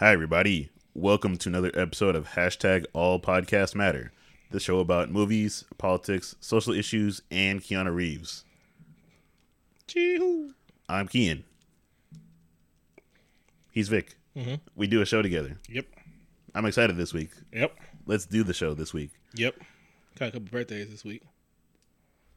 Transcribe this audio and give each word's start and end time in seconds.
Hi, 0.00 0.12
everybody. 0.12 0.70
Welcome 0.94 1.36
to 1.38 1.48
another 1.48 1.70
episode 1.74 2.14
of 2.16 2.30
Hashtag 2.30 2.86
All 2.92 3.20
Podcast 3.20 3.74
Matter, 3.74 4.12
the 4.50 4.60
show 4.60 4.78
about 4.80 5.10
movies, 5.10 5.64
politics, 5.76 6.34
social 6.40 6.72
issues, 6.72 7.22
and 7.30 7.60
Keanu 7.60 7.94
Reeves. 7.94 8.44
Chee-hoo. 9.86 10.54
I'm 10.88 11.08
Kean. 11.08 11.44
He's 13.72 13.88
Vic. 13.88 14.16
Mhm. 14.36 14.60
We 14.76 14.86
do 14.86 15.00
a 15.00 15.06
show 15.06 15.22
together. 15.22 15.58
Yep. 15.68 15.86
I'm 16.54 16.66
excited 16.66 16.96
this 16.96 17.12
week. 17.12 17.30
Yep. 17.52 17.76
Let's 18.06 18.26
do 18.26 18.42
the 18.42 18.54
show 18.54 18.74
this 18.74 18.92
week. 18.92 19.10
Yep. 19.34 19.56
Got 20.18 20.28
a 20.28 20.32
couple 20.32 20.48
birthdays 20.50 20.90
this 20.90 21.04
week. 21.04 21.22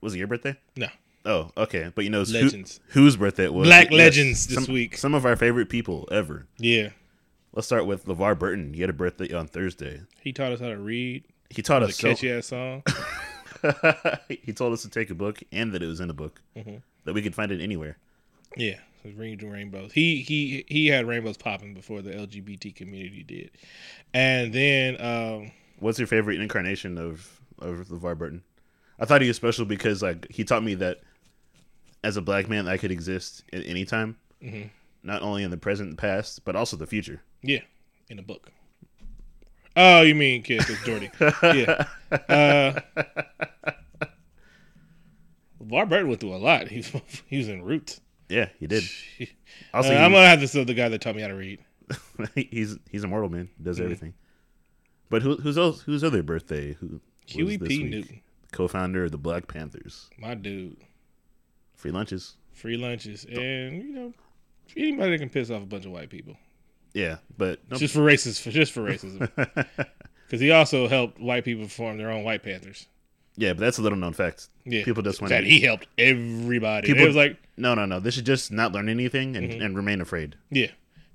Was 0.02 0.14
it 0.14 0.18
your 0.18 0.28
birthday? 0.28 0.56
No. 0.76 0.88
Oh, 1.26 1.52
okay. 1.56 1.92
But 1.94 2.04
you 2.04 2.10
know 2.10 2.24
who- 2.24 2.64
whose 2.90 3.16
birthday 3.16 3.46
it 3.46 3.54
was? 3.54 3.68
Black 3.68 3.92
legends 3.92 4.48
this 4.48 4.66
some, 4.66 4.74
week. 4.74 4.98
Some 4.98 5.14
of 5.14 5.26
our 5.26 5.36
favorite 5.36 5.70
people 5.70 6.08
ever. 6.12 6.48
Yeah. 6.58 6.90
Let's 7.54 7.68
start 7.68 7.86
with 7.86 8.06
LeVar 8.06 8.40
Burton. 8.40 8.74
He 8.74 8.82
had 8.82 8.90
a 8.90 8.94
birthday 8.94 9.34
on 9.34 9.48
Thursday. 9.48 10.02
He 10.22 10.32
taught 10.32 10.52
us 10.54 10.60
how 10.62 10.70
to 10.70 10.78
read. 10.78 11.26
He 11.50 11.62
taught 11.62 11.84
us 11.84 11.98
so, 11.98 12.10
catchy 12.10 12.32
ass 12.32 12.46
song. 12.48 12.84
he 14.30 14.54
told 14.54 14.74
us 14.74 14.82
to 14.84 14.90
take 14.90 15.10
a 15.10 15.16
book 15.16 15.44
and 15.52 15.74
that 15.74 15.84
it 15.84 15.88
was 15.88 16.00
in 16.00 16.10
a 16.10 16.14
book 16.14 16.42
Mhm. 16.56 16.82
that 17.06 17.14
we 17.14 17.22
could 17.22 17.36
find 17.36 17.52
it 17.52 17.62
anywhere. 17.62 17.98
yeah. 18.56 18.80
So 19.04 19.10
read 19.16 19.42
rainbows. 19.42 19.92
He 19.94 20.22
he 20.22 20.64
he 20.68 20.86
had 20.88 21.08
rainbows 21.08 21.36
popping 21.36 21.74
before 21.74 22.04
the 22.04 22.12
LGBT 22.12 22.76
community 22.76 23.24
did. 23.24 23.50
And 24.14 24.54
then 24.54 25.02
um 25.02 25.52
What's 25.80 25.98
your 25.98 26.08
favorite 26.08 26.40
incarnation 26.40 27.00
of 27.00 27.42
of 27.60 27.88
LeVar 27.90 28.16
Burton? 28.18 28.44
I 29.00 29.06
thought 29.06 29.22
he 29.22 29.28
was 29.28 29.38
special 29.38 29.66
because 29.66 30.04
like 30.04 30.28
he 30.32 30.44
taught 30.44 30.64
me 30.64 30.76
that 30.76 31.02
as 32.04 32.16
a 32.16 32.22
black 32.22 32.48
man 32.48 32.68
I 32.68 32.78
could 32.78 32.92
exist 32.92 33.44
at 33.52 33.66
any 33.66 33.86
time, 33.86 34.18
Mhm. 34.44 34.70
not 35.02 35.24
only 35.24 35.42
in 35.44 35.50
the 35.50 35.58
present 35.58 35.90
and 35.90 35.98
past, 35.98 36.46
but 36.46 36.56
also 36.56 36.78
the 36.78 36.86
future. 36.86 37.24
Yeah, 37.44 37.62
in 38.10 38.20
a 38.20 38.22
book. 38.24 38.50
Oh, 39.76 40.02
you 40.02 40.16
mean 40.16 40.44
kid, 40.44 40.62
it's 40.68 40.82
Geordi. 40.82 41.10
yeah. 41.56 41.86
Uh 42.30 42.80
LeVar 45.64 45.88
Burton 45.90 46.08
went 46.08 46.20
through 46.20 46.36
a 46.36 46.38
lot. 46.38 46.68
He 46.68 46.78
was, 46.78 46.92
he 47.28 47.38
was 47.38 47.48
in 47.50 47.62
Roots. 47.64 48.02
Yeah, 48.30 48.50
he 48.60 48.68
did. 48.68 48.84
Uh, 49.74 49.78
I'm 49.84 50.12
gonna 50.12 50.28
have 50.28 50.40
to 50.42 50.48
sue 50.48 50.66
the 50.66 50.74
guy 50.74 50.90
that 50.90 51.00
taught 51.02 51.16
me 51.16 51.22
how 51.22 51.28
to 51.30 51.34
read. 51.36 51.60
he's 52.36 52.78
he's 52.90 53.04
immortal, 53.06 53.30
man. 53.30 53.46
He 53.46 53.52
Mm-hmm. 53.54 53.64
does 53.64 53.80
everything. 53.80 54.14
But 55.10 55.22
who, 55.22 55.38
who's 55.38 55.58
else? 55.58 55.82
Whose 55.82 56.04
other 56.04 56.24
birthday? 56.24 56.74
Who? 56.74 57.00
Huey 57.28 57.58
P. 57.58 57.78
week? 57.80 57.86
Newton, 57.90 58.22
co-founder 58.52 59.06
of 59.06 59.12
the 59.12 59.18
Black 59.18 59.48
Panthers. 59.48 60.10
my 60.18 60.34
dude. 60.34 60.78
Free 61.76 61.92
lunches. 61.92 62.36
Free 62.54 62.76
lunches, 62.76 63.24
and 63.26 63.78
you 63.84 63.94
know, 63.94 64.14
anybody 64.76 65.12
that 65.12 65.20
can 65.20 65.30
piss 65.30 65.50
off 65.52 65.64
a 65.64 65.66
bunch 65.66 65.86
of 65.86 65.92
white 65.92 66.10
people, 66.10 66.36
Yeah, 66.94 67.18
but 67.38 67.60
no, 67.70 67.78
just 67.78 67.94
for 67.94 68.02
racism, 68.02 68.52
just 68.52 68.72
for 68.74 68.82
racism, 68.82 69.30
because 70.26 70.40
he 70.42 70.52
also 70.52 70.88
helped 70.88 71.20
white 71.20 71.46
people 71.46 71.68
form 71.68 71.98
their 71.98 72.12
own 72.12 72.24
White 72.24 72.44
Panthers. 72.44 72.88
yeah, 73.38 73.54
but 73.54 73.62
that's 73.62 73.78
a 73.78 73.82
little 73.82 73.98
known 73.98 74.14
fact. 74.14 74.50
Yeah, 74.66 74.84
People 74.84 75.02
just 75.04 75.22
want 75.22 75.30
that 75.30 75.44
he 75.46 75.60
helped 75.62 75.88
everybody. 75.98 76.88
People- 76.88 77.04
it 77.04 77.08
was 77.08 77.16
like, 77.16 77.38
No, 77.58 77.74
no, 77.76 77.86
no. 77.86 78.00
They 78.00 78.12
should 78.12 78.26
just 78.26 78.52
not 78.52 78.72
learn 78.74 78.90
anything 78.90 79.36
and, 79.36 79.50
Mm-hmm. 79.50 79.62
and 79.62 79.76
remain 79.76 80.02
afraid. 80.02 80.36
yeah, 80.50 80.68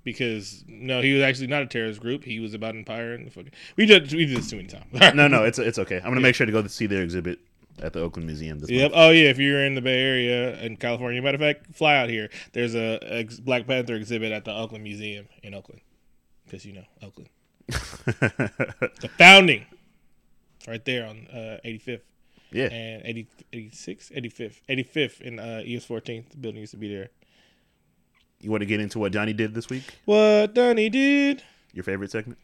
because 0.02 0.64
no, 0.66 1.02
he 1.02 1.12
was 1.12 1.22
actually 1.22 1.48
not 1.48 1.62
a 1.62 1.66
terrorist 1.66 2.00
group. 2.00 2.24
He 2.24 2.41
was 2.41 2.54
about 2.54 2.74
empire 2.74 3.12
and 3.12 3.27
the 3.27 3.30
fucking. 3.30 3.52
We 3.77 3.84
did 3.86 4.12
we 4.12 4.24
did 4.27 4.38
this 4.38 4.48
too 4.50 4.56
many 4.56 4.69
times. 4.69 5.14
No, 5.14 5.28
no, 5.28 5.44
it's 5.44 5.58
it's 5.58 5.78
okay. 5.78 5.97
I'm 5.98 6.04
gonna 6.10 6.20
make 6.28 6.34
sure 6.34 6.47
to 6.47 6.52
go 6.52 6.62
to 6.62 6.69
see 6.69 6.86
their 6.86 7.02
exhibit 7.02 7.38
at 7.82 7.92
the 7.92 8.00
Oakland 8.00 8.26
Museum 8.26 8.59
this 8.59 8.70
Yep. 8.70 8.92
month. 8.92 8.94
Oh 8.97 9.10
yeah. 9.10 9.28
If 9.31 9.38
you're 9.38 9.64
in 9.64 9.75
the 9.75 9.81
Bay 9.82 10.00
Area 10.00 10.59
in 10.60 10.76
California, 10.76 11.20
matter 11.22 11.34
of 11.37 11.41
fact, 11.41 11.75
fly 11.75 11.97
out 11.97 12.09
here. 12.09 12.31
There's 12.53 12.75
a, 12.75 12.98
a 13.03 13.25
Black 13.42 13.66
Panther 13.66 13.94
exhibit 13.94 14.32
at 14.32 14.44
the 14.44 14.53
Oakland 14.54 14.84
Museum 14.84 15.28
in 15.42 15.54
Oakland, 15.54 15.81
because 16.44 16.65
you 16.65 16.72
know 16.72 16.84
Oakland. 17.03 17.28
the 17.69 19.10
founding, 19.19 19.66
right 20.69 20.84
there 20.84 21.06
on 21.06 21.26
uh, 21.32 21.59
85th 21.65 22.00
yeah, 22.53 22.66
and 22.66 23.03
80, 23.04 23.26
86, 23.53 24.10
85th, 24.10 24.60
85th 24.69 25.20
in 25.20 25.38
uh, 25.41 25.62
ES 25.66 25.84
14th. 25.86 26.31
The 26.31 26.36
building 26.36 26.60
used 26.60 26.70
to 26.72 26.76
be 26.78 26.88
there. 26.94 27.09
you 28.41 28.50
want 28.53 28.60
to 28.62 28.66
get 28.66 28.78
into 28.81 28.98
what 29.00 29.12
Johnny 29.12 29.32
did 29.32 29.53
this 29.54 29.69
week? 29.69 29.82
What 30.04 30.54
Donnie 30.54 30.88
did? 30.88 31.42
Your 31.72 31.82
favorite 31.84 32.10
segment? 32.12 32.38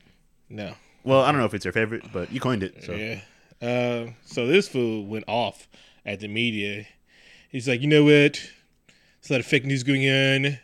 No. 0.49 0.75
Well, 1.05 1.21
I 1.23 1.31
don't 1.31 1.41
know 1.41 1.47
if 1.47 1.55
it's 1.55 1.65
your 1.65 1.73
favorite, 1.73 2.05
but 2.13 2.33
you 2.33 2.41
coined 2.41 2.63
it. 2.65 2.83
So 2.85 2.93
Yeah. 2.93 3.21
Uh, 3.63 4.11
so 4.25 4.47
this 4.47 4.69
fool 4.69 5.07
went 5.07 5.25
off 5.29 5.69
at 6.05 6.21
the 6.21 6.29
media. 6.29 6.87
He's 7.51 7.69
like, 7.69 7.81
you 7.81 7.87
know 7.89 8.05
what? 8.05 8.11
There's 9.21 9.31
a 9.31 9.33
lot 9.35 9.41
of 9.41 9.47
fake 9.47 9.65
news 9.65 9.83
going 9.85 10.03
on. 10.09 10.59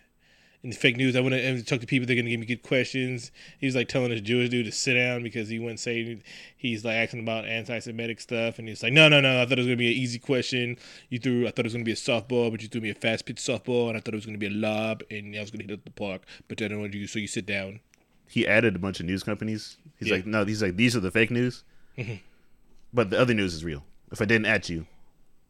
And 0.65 0.73
the 0.73 0.77
fake 0.77 0.97
news, 0.97 1.15
I 1.15 1.21
want 1.21 1.35
to 1.35 1.63
talk 1.63 1.81
to 1.83 1.87
people. 1.87 2.05
They're 2.09 2.17
going 2.17 2.25
to 2.25 2.33
give 2.33 2.41
me 2.41 2.47
good 2.47 2.65
questions. 2.65 3.31
He 3.61 3.67
was 3.67 3.77
like 3.77 3.87
telling 3.87 4.11
this 4.11 4.21
Jewish 4.21 4.49
dude 4.49 4.67
to 4.67 4.73
sit 4.73 4.95
down 4.95 5.23
because 5.23 5.49
he 5.49 5.61
wouldn't 5.61 5.79
say. 5.79 6.19
He's 6.57 6.85
like 6.85 6.97
asking 6.97 7.21
about 7.21 7.45
anti-Semitic 7.45 8.21
stuff, 8.21 8.59
and 8.59 8.67
he's 8.67 8.83
like, 8.83 8.93
"No, 8.93 9.09
no, 9.09 9.21
no. 9.21 9.41
I 9.41 9.45
thought 9.45 9.53
it 9.53 9.59
was 9.59 9.67
going 9.67 9.79
to 9.79 9.85
be 9.85 9.87
an 9.87 9.97
easy 9.97 10.19
question. 10.19 10.77
You 11.11 11.21
threw. 11.21 11.47
I 11.47 11.51
thought 11.53 11.61
it 11.61 11.67
was 11.67 11.75
going 11.75 11.85
to 11.85 11.89
be 11.89 11.93
a 11.93 11.95
softball, 11.95 12.51
but 12.51 12.61
you 12.61 12.67
threw 12.67 12.81
me 12.81 12.91
a 12.91 12.95
fast 12.95 13.25
pitch 13.25 13.37
softball, 13.37 13.87
and 13.89 13.97
I 13.97 14.01
thought 14.01 14.15
it 14.15 14.17
was 14.17 14.27
going 14.27 14.35
to 14.39 14.41
be 14.41 14.53
a 14.53 14.59
lob, 14.59 15.05
and 15.13 15.37
I 15.37 15.41
was 15.41 15.53
going 15.53 15.61
to 15.65 15.73
hit 15.73 15.79
it 15.79 15.85
the 15.85 15.93
park. 15.93 16.23
But 16.49 16.59
then 16.59 16.67
I 16.67 16.69
don't 16.71 16.81
want 16.81 16.93
you. 16.95 17.07
So 17.07 17.21
you 17.21 17.29
sit 17.29 17.47
down. 17.47 17.79
he 18.27 18.45
added 18.45 18.75
a 18.75 18.81
bunch 18.81 18.99
of 18.99 19.07
news 19.07 19.23
companies. 19.23 19.77
He's 20.01 20.09
Yeah. 20.09 20.17
like, 20.17 20.27
no, 20.27 20.43
these 20.43 20.61
like 20.61 20.75
these 20.77 20.97
are 20.97 21.01
the 21.01 21.13
fake 21.13 21.31
news, 21.31 21.63
Mhm. 21.97 22.19
But 22.93 23.11
the 23.11 23.21
other 23.21 23.35
news 23.35 23.55
is 23.55 23.65
real. 23.65 23.85
If 24.11 24.23
I 24.23 24.25
didn't 24.25 24.47
at 24.47 24.69
you, 24.69 24.87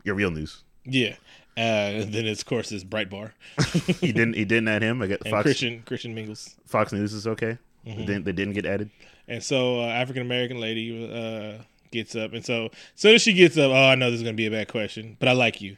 you're 0.04 0.14
real 0.14 0.30
news. 0.30 0.64
Yeah. 0.84 1.16
Uh, 1.56 2.06
then 2.06 2.26
of 2.26 2.46
course 2.46 2.70
it's 2.70 2.84
Breitbart. 2.84 3.32
He 4.00 4.12
didn't. 4.12 4.34
He 4.34 4.44
didn't 4.44 4.68
add 4.68 4.82
him. 4.82 5.02
I 5.02 5.08
get 5.08 5.22
and 5.24 5.30
Fox. 5.30 5.42
Christian 5.42 5.82
Christian 5.82 6.14
Mingles. 6.14 6.54
Fox 6.66 6.92
News 6.92 7.12
is 7.12 7.26
okay. 7.26 7.58
Mm-hmm. 7.84 7.98
They, 7.98 8.06
didn't, 8.06 8.24
they 8.24 8.32
didn't 8.32 8.54
get 8.54 8.66
added. 8.66 8.90
And 9.26 9.42
so 9.42 9.80
uh, 9.80 9.86
African 9.86 10.22
American 10.22 10.60
lady 10.60 11.10
uh, 11.12 11.62
gets 11.90 12.14
up, 12.14 12.32
and 12.32 12.44
so 12.44 12.70
soon 12.94 13.16
as 13.16 13.22
she 13.22 13.32
gets 13.32 13.58
up, 13.58 13.70
oh, 13.70 13.88
I 13.88 13.94
know 13.96 14.10
this 14.10 14.18
is 14.18 14.24
gonna 14.24 14.34
be 14.34 14.46
a 14.46 14.50
bad 14.50 14.68
question, 14.68 15.16
but 15.18 15.28
I 15.28 15.32
like 15.32 15.60
you. 15.60 15.76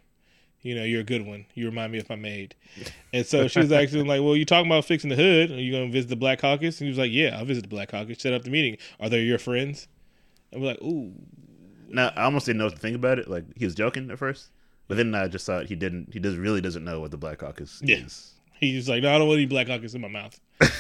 You 0.63 0.75
know, 0.75 0.85
you're 0.85 1.01
a 1.01 1.05
good 1.05 1.27
one. 1.27 1.47
You 1.55 1.65
remind 1.67 1.93
me 1.93 1.99
of 1.99 2.09
my 2.11 2.17
maid. 2.17 2.55
And 3.15 3.25
so 3.25 3.49
she 3.49 3.61
was 3.61 3.73
actually 3.73 4.03
like, 4.03 4.21
"Well, 4.21 4.37
you 4.37 4.45
talking 4.45 4.71
about 4.71 4.85
fixing 4.85 5.09
the 5.09 5.17
hood? 5.17 5.51
Are 5.51 5.61
you 5.61 5.73
gonna 5.73 5.91
visit 5.91 6.11
the 6.11 6.17
Black 6.17 6.41
Caucus?" 6.41 6.79
And 6.81 6.87
he 6.87 6.91
was 6.91 6.99
like, 6.99 7.11
"Yeah, 7.11 7.39
I'll 7.39 7.47
visit 7.47 7.63
the 7.63 7.69
Black 7.69 7.89
Caucus. 7.89 8.21
Set 8.21 8.35
up 8.35 8.43
the 8.43 8.51
meeting. 8.51 8.77
Are 9.01 9.09
they 9.09 9.23
your 9.23 9.39
friends?" 9.39 9.89
And 10.53 10.61
we're 10.61 10.69
like, 10.69 10.83
"Ooh, 10.83 11.13
Now 11.91 12.13
I 12.17 12.23
almost 12.25 12.47
didn't 12.47 12.59
know 12.59 12.65
what 12.67 12.75
to 12.75 12.81
think 12.81 12.97
about 12.97 13.19
it. 13.19 13.29
Like 13.29 13.45
he 13.57 13.65
was 13.65 13.75
joking 13.75 14.11
at 14.11 14.19
first, 14.19 14.49
but 14.89 14.97
then 14.97 15.15
I 15.15 15.29
just 15.29 15.45
thought 15.47 15.67
he 15.67 15.77
didn't. 15.77 16.13
He 16.13 16.19
does 16.19 16.37
really 16.37 16.61
doesn't 16.61 16.85
know 16.85 17.01
what 17.01 17.11
the 17.11 17.17
Black 17.17 17.39
Caucus 17.39 17.81
Yeah. 17.85 17.97
is. 17.99 18.33
He's 18.59 18.89
like, 18.89 19.03
no, 19.03 19.15
I 19.15 19.19
don't 19.19 19.27
want 19.29 19.39
any 19.39 19.47
Black 19.47 19.67
Caucus 19.67 19.95
in 19.95 20.01
my 20.01 20.09
mouth. 20.09 20.39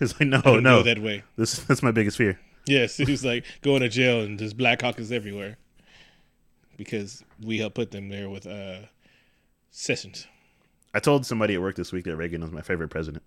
It's 0.00 0.18
like 0.18 0.28
no, 0.28 0.58
no. 0.58 0.82
that 0.82 0.98
way. 0.98 1.22
This 1.36 1.58
that's 1.58 1.80
my 1.82 1.92
biggest 1.92 2.16
fear. 2.16 2.38
Yes, 2.66 2.96
he 2.98 3.04
was 3.04 3.24
like 3.24 3.44
going 3.62 3.80
to 3.80 3.88
jail 3.88 4.22
and 4.22 4.36
there's 4.38 4.52
Black 4.52 4.80
Caucus 4.80 5.12
everywhere 5.12 5.56
because 6.76 7.22
we 7.40 7.58
helped 7.58 7.76
put 7.76 7.92
them 7.92 8.08
there 8.08 8.28
with 8.28 8.44
uh, 8.44 8.78
Sessions. 9.70 10.26
I 10.92 10.98
told 10.98 11.26
somebody 11.26 11.54
at 11.54 11.60
work 11.60 11.76
this 11.76 11.92
week 11.92 12.04
that 12.06 12.16
Reagan 12.16 12.40
was 12.40 12.50
my 12.50 12.60
favorite 12.60 12.88
president. 12.88 13.22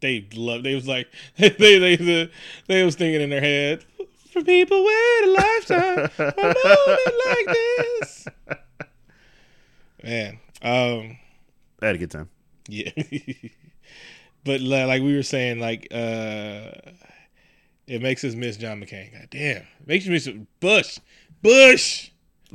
They 0.00 0.28
loved. 0.34 0.64
They 0.64 0.74
was 0.76 0.86
like 0.86 1.08
they 1.36 1.48
they 1.50 1.96
they, 1.96 2.30
they 2.68 2.82
was 2.84 2.94
thinking 2.94 3.20
in 3.20 3.30
their 3.30 3.40
head 3.40 3.84
for 4.32 4.42
people 4.42 4.84
with 4.84 5.24
a 5.24 5.30
lifetime 5.30 6.08
for 6.10 6.24
a 6.24 6.54
moment 6.54 7.14
like 7.26 7.56
this. 7.56 8.26
Man, 10.02 10.38
um, 10.62 11.16
I 11.82 11.86
had 11.86 11.94
a 11.96 11.98
good 11.98 12.10
time. 12.10 12.28
yeah, 12.68 12.90
but 14.44 14.60
like 14.60 15.02
we 15.02 15.14
were 15.16 15.22
saying, 15.22 15.58
like 15.60 15.88
uh, 15.90 16.70
it 17.86 18.00
makes 18.02 18.22
us 18.24 18.34
miss 18.34 18.56
John 18.56 18.80
McCain. 18.80 19.12
God 19.12 19.28
damn, 19.30 19.64
makes 19.86 20.04
you 20.06 20.12
miss 20.12 20.28
Bush, 20.60 20.98
Bush, 21.42 22.10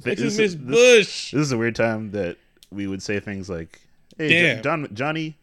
makes 0.06 0.22
us 0.22 0.38
miss 0.38 0.40
is- 0.40 0.56
this, 0.56 0.56
Bush. 0.56 1.32
this 1.32 1.42
is 1.42 1.52
a 1.52 1.58
weird 1.58 1.76
time 1.76 2.12
that 2.12 2.38
we 2.72 2.88
would 2.88 3.04
say 3.04 3.20
things 3.20 3.50
like, 3.50 3.80
"Hey. 4.18 4.60
John, 4.64 4.88
Johnny, 4.94 5.36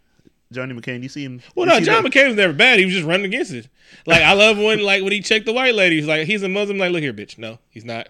Johnny 0.53 0.75
McCain, 0.75 1.03
you 1.03 1.09
see 1.09 1.23
him? 1.25 1.41
Well, 1.55 1.67
no, 1.67 1.79
John 1.81 2.03
that- 2.03 2.13
McCain 2.13 2.27
was 2.29 2.37
never 2.37 2.53
bad. 2.53 2.79
He 2.79 2.85
was 2.85 2.95
just 2.95 3.07
running 3.07 3.27
against 3.27 3.53
it. 3.53 3.69
Like 4.07 4.23
I 4.23 4.33
love 4.33 4.59
when 4.59 4.83
like 4.83 5.03
when 5.03 5.13
he 5.13 5.21
checked 5.21 5.47
the 5.47 5.53
white 5.53 5.75
lady. 5.75 5.97
He's 5.97 6.07
like, 6.07 6.27
he's 6.27 6.43
a 6.43 6.49
Muslim. 6.49 6.79
Like, 6.79 6.91
look 6.93 7.03
here, 7.03 7.13
bitch. 7.13 7.39
No, 7.39 7.59
he's 7.71 7.85
not. 7.85 8.09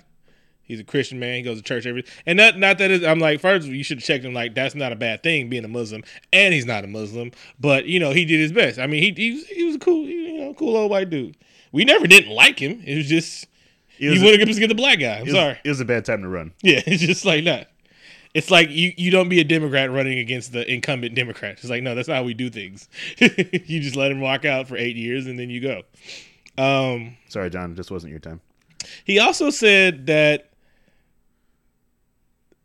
He's 0.62 0.78
a 0.80 0.84
Christian 0.84 1.18
man. 1.18 1.34
He 1.34 1.42
goes 1.42 1.56
to 1.58 1.62
church 1.64 1.84
every. 1.84 2.04
And 2.26 2.36
not 2.36 2.56
not 2.58 2.78
that 2.78 3.04
I'm 3.04 3.18
like 3.18 3.40
first 3.40 3.66
you 3.66 3.82
should 3.82 3.98
have 3.98 4.04
checked 4.04 4.24
him. 4.24 4.32
Like 4.32 4.54
that's 4.54 4.74
not 4.74 4.92
a 4.92 4.96
bad 4.96 5.22
thing 5.22 5.48
being 5.50 5.64
a 5.64 5.68
Muslim, 5.68 6.02
and 6.32 6.54
he's 6.54 6.64
not 6.64 6.84
a 6.84 6.86
Muslim. 6.86 7.32
But 7.58 7.86
you 7.86 7.98
know 8.00 8.12
he 8.12 8.24
did 8.24 8.38
his 8.40 8.52
best. 8.52 8.78
I 8.78 8.86
mean 8.86 9.02
he 9.02 9.10
he 9.10 9.32
was, 9.34 9.46
he 9.48 9.64
was 9.64 9.74
a 9.76 9.78
cool 9.80 10.06
you 10.06 10.38
know 10.38 10.54
cool 10.54 10.76
old 10.76 10.90
white 10.90 11.10
dude. 11.10 11.36
We 11.72 11.84
never 11.84 12.06
didn't 12.06 12.30
like 12.32 12.58
him. 12.58 12.82
It 12.86 12.96
was 12.96 13.06
just 13.08 13.44
It 13.98 14.04
you 14.04 14.10
was, 14.12 14.20
to 14.54 14.60
get 14.60 14.68
the 14.68 14.74
black 14.74 15.00
guy. 15.00 15.16
I'm 15.16 15.20
it 15.22 15.24
was- 15.24 15.32
sorry. 15.32 15.58
It 15.64 15.68
was 15.68 15.80
a 15.80 15.84
bad 15.84 16.04
time 16.04 16.22
to 16.22 16.28
run. 16.28 16.52
Yeah, 16.62 16.80
it's 16.86 17.02
just 17.02 17.24
like 17.24 17.44
that. 17.44 17.70
It's 18.32 18.50
like 18.50 18.70
you, 18.70 18.92
you 18.96 19.10
don't 19.10 19.28
be 19.28 19.40
a 19.40 19.44
Democrat 19.44 19.90
running 19.90 20.18
against 20.18 20.52
the 20.52 20.70
incumbent 20.70 21.14
Democrat. 21.14 21.52
It's 21.60 21.68
like, 21.68 21.82
no, 21.82 21.94
that's 21.94 22.06
not 22.06 22.16
how 22.16 22.22
we 22.22 22.34
do 22.34 22.48
things. 22.48 22.88
you 23.18 23.80
just 23.80 23.96
let 23.96 24.12
him 24.12 24.20
walk 24.20 24.44
out 24.44 24.68
for 24.68 24.76
eight 24.76 24.96
years 24.96 25.26
and 25.26 25.38
then 25.38 25.50
you 25.50 25.60
go. 25.60 25.82
Um, 26.56 27.16
Sorry, 27.28 27.50
John, 27.50 27.74
this 27.74 27.90
wasn't 27.90 28.10
your 28.12 28.20
time. 28.20 28.40
he 29.04 29.18
also 29.18 29.50
said 29.50 30.06
that. 30.06 30.50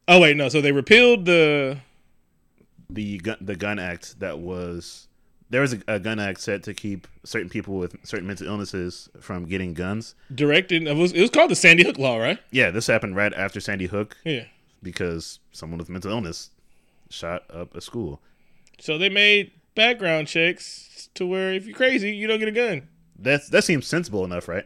Oh 0.08 0.22
wait, 0.22 0.38
no. 0.38 0.50
So 0.50 0.62
they 0.62 0.72
repealed 0.72 1.26
the. 1.26 1.80
The 2.88 3.18
gun, 3.18 3.38
the 3.42 3.56
gun 3.56 3.80
act 3.80 4.20
that 4.20 4.38
was 4.38 5.08
there 5.50 5.62
was 5.62 5.74
a, 5.74 5.82
a 5.88 6.00
gun 6.00 6.20
act 6.20 6.40
set 6.42 6.64
to 6.64 6.74
keep 6.74 7.08
certain 7.24 7.50
people 7.50 7.78
with 7.78 7.96
certain 8.06 8.28
mental 8.28 8.48
illnesses 8.48 9.10
from 9.20 9.46
getting 9.46 9.74
guns. 9.74 10.16
Directed. 10.34 10.84
It 10.88 10.96
was, 10.96 11.12
it 11.12 11.22
was 11.22 11.30
called 11.30 11.50
the 11.52 11.56
Sandy 11.56 11.84
Hook 11.84 11.98
Law, 11.98 12.18
right? 12.18 12.40
Yeah, 12.52 12.72
this 12.72 12.88
happened 12.88 13.16
right 13.16 13.34
after 13.34 13.60
Sandy 13.60 13.88
Hook 13.88 14.18
Yeah. 14.24 14.46
Because 14.86 15.40
someone 15.52 15.78
with 15.80 15.90
mental 15.90 16.12
illness 16.12 16.52
shot 17.10 17.44
up 17.54 17.76
a 17.76 17.82
school. 17.82 18.22
So 18.80 18.98
they 18.98 19.10
made 19.10 19.52
background 19.76 20.28
checks 20.30 21.10
to 21.16 21.26
where 21.26 21.52
if 21.54 21.66
you're 21.66 21.76
crazy, 21.76 22.16
you 22.16 22.28
don't 22.28 22.40
get 22.40 22.48
a 22.48 22.52
gun. 22.52 22.88
That's 23.18 23.50
that 23.50 23.64
seems 23.66 23.86
sensible 23.88 24.24
enough, 24.24 24.48
right? 24.48 24.66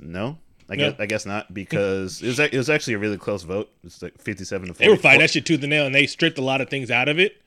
No, 0.00 0.38
I 0.68 0.76
No. 0.76 0.90
guess 0.90 1.00
I 1.00 1.06
guess 1.06 1.26
not 1.26 1.52
because 1.52 2.22
it 2.22 2.26
was 2.28 2.38
it 2.38 2.54
was 2.54 2.70
actually 2.70 2.94
a 2.94 2.98
really 2.98 3.18
close 3.18 3.42
vote. 3.42 3.70
It's 3.84 4.02
like 4.02 4.20
fifty-seven 4.20 4.68
to 4.68 4.74
They 4.74 4.86
were 4.88 4.94
44. 4.96 5.02
fighting 5.02 5.20
that 5.20 5.30
shit 5.30 5.46
tooth 5.46 5.62
and 5.62 5.70
nail, 5.70 5.86
and 5.86 5.94
they 5.94 6.06
stripped 6.06 6.38
a 6.38 6.42
lot 6.42 6.60
of 6.60 6.68
things 6.70 6.90
out 6.90 7.08
of 7.08 7.18
it. 7.18 7.40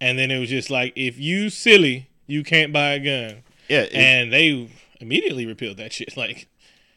And 0.00 0.18
then 0.18 0.30
it 0.30 0.38
was 0.40 0.48
just 0.50 0.70
like, 0.70 0.92
if 0.96 1.18
you 1.18 1.48
silly, 1.50 2.08
you 2.26 2.42
can't 2.42 2.72
buy 2.72 2.92
a 2.94 2.98
gun. 2.98 3.42
Yeah, 3.68 3.82
it- 3.82 3.94
and 3.94 4.32
they 4.32 4.68
immediately 5.00 5.46
repealed 5.46 5.76
that 5.78 5.92
shit. 5.92 6.16
Like, 6.16 6.48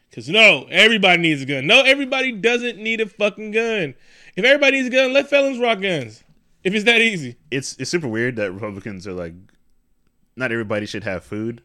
because 0.09 0.30
no, 0.30 0.68
everybody 0.69 1.21
needs 1.21 1.42
a 1.42 1.45
gun. 1.45 1.68
No, 1.68 1.81
everybody 1.81 2.31
doesn't 2.31 2.77
need 2.77 3.01
a 3.01 3.07
fucking 3.07 3.51
gun. 3.51 3.95
If 4.36 4.45
everybody 4.45 4.77
needs 4.77 4.88
a 4.88 4.92
gun, 4.92 5.13
let 5.13 5.30
felons 5.30 5.59
rock 5.59 5.81
guns. 5.81 6.24
If 6.63 6.74
it's 6.74 6.86
that 6.86 7.01
easy. 7.01 7.38
it's 7.50 7.75
it's 7.77 7.89
super 7.89 8.07
weird 8.07 8.36
that 8.38 8.51
Republicans 8.51 9.07
are 9.07 9.13
like, 9.13 9.33
not 10.36 10.51
everybody 10.51 10.86
should 10.86 11.04
have 11.04 11.24
food 11.24 11.62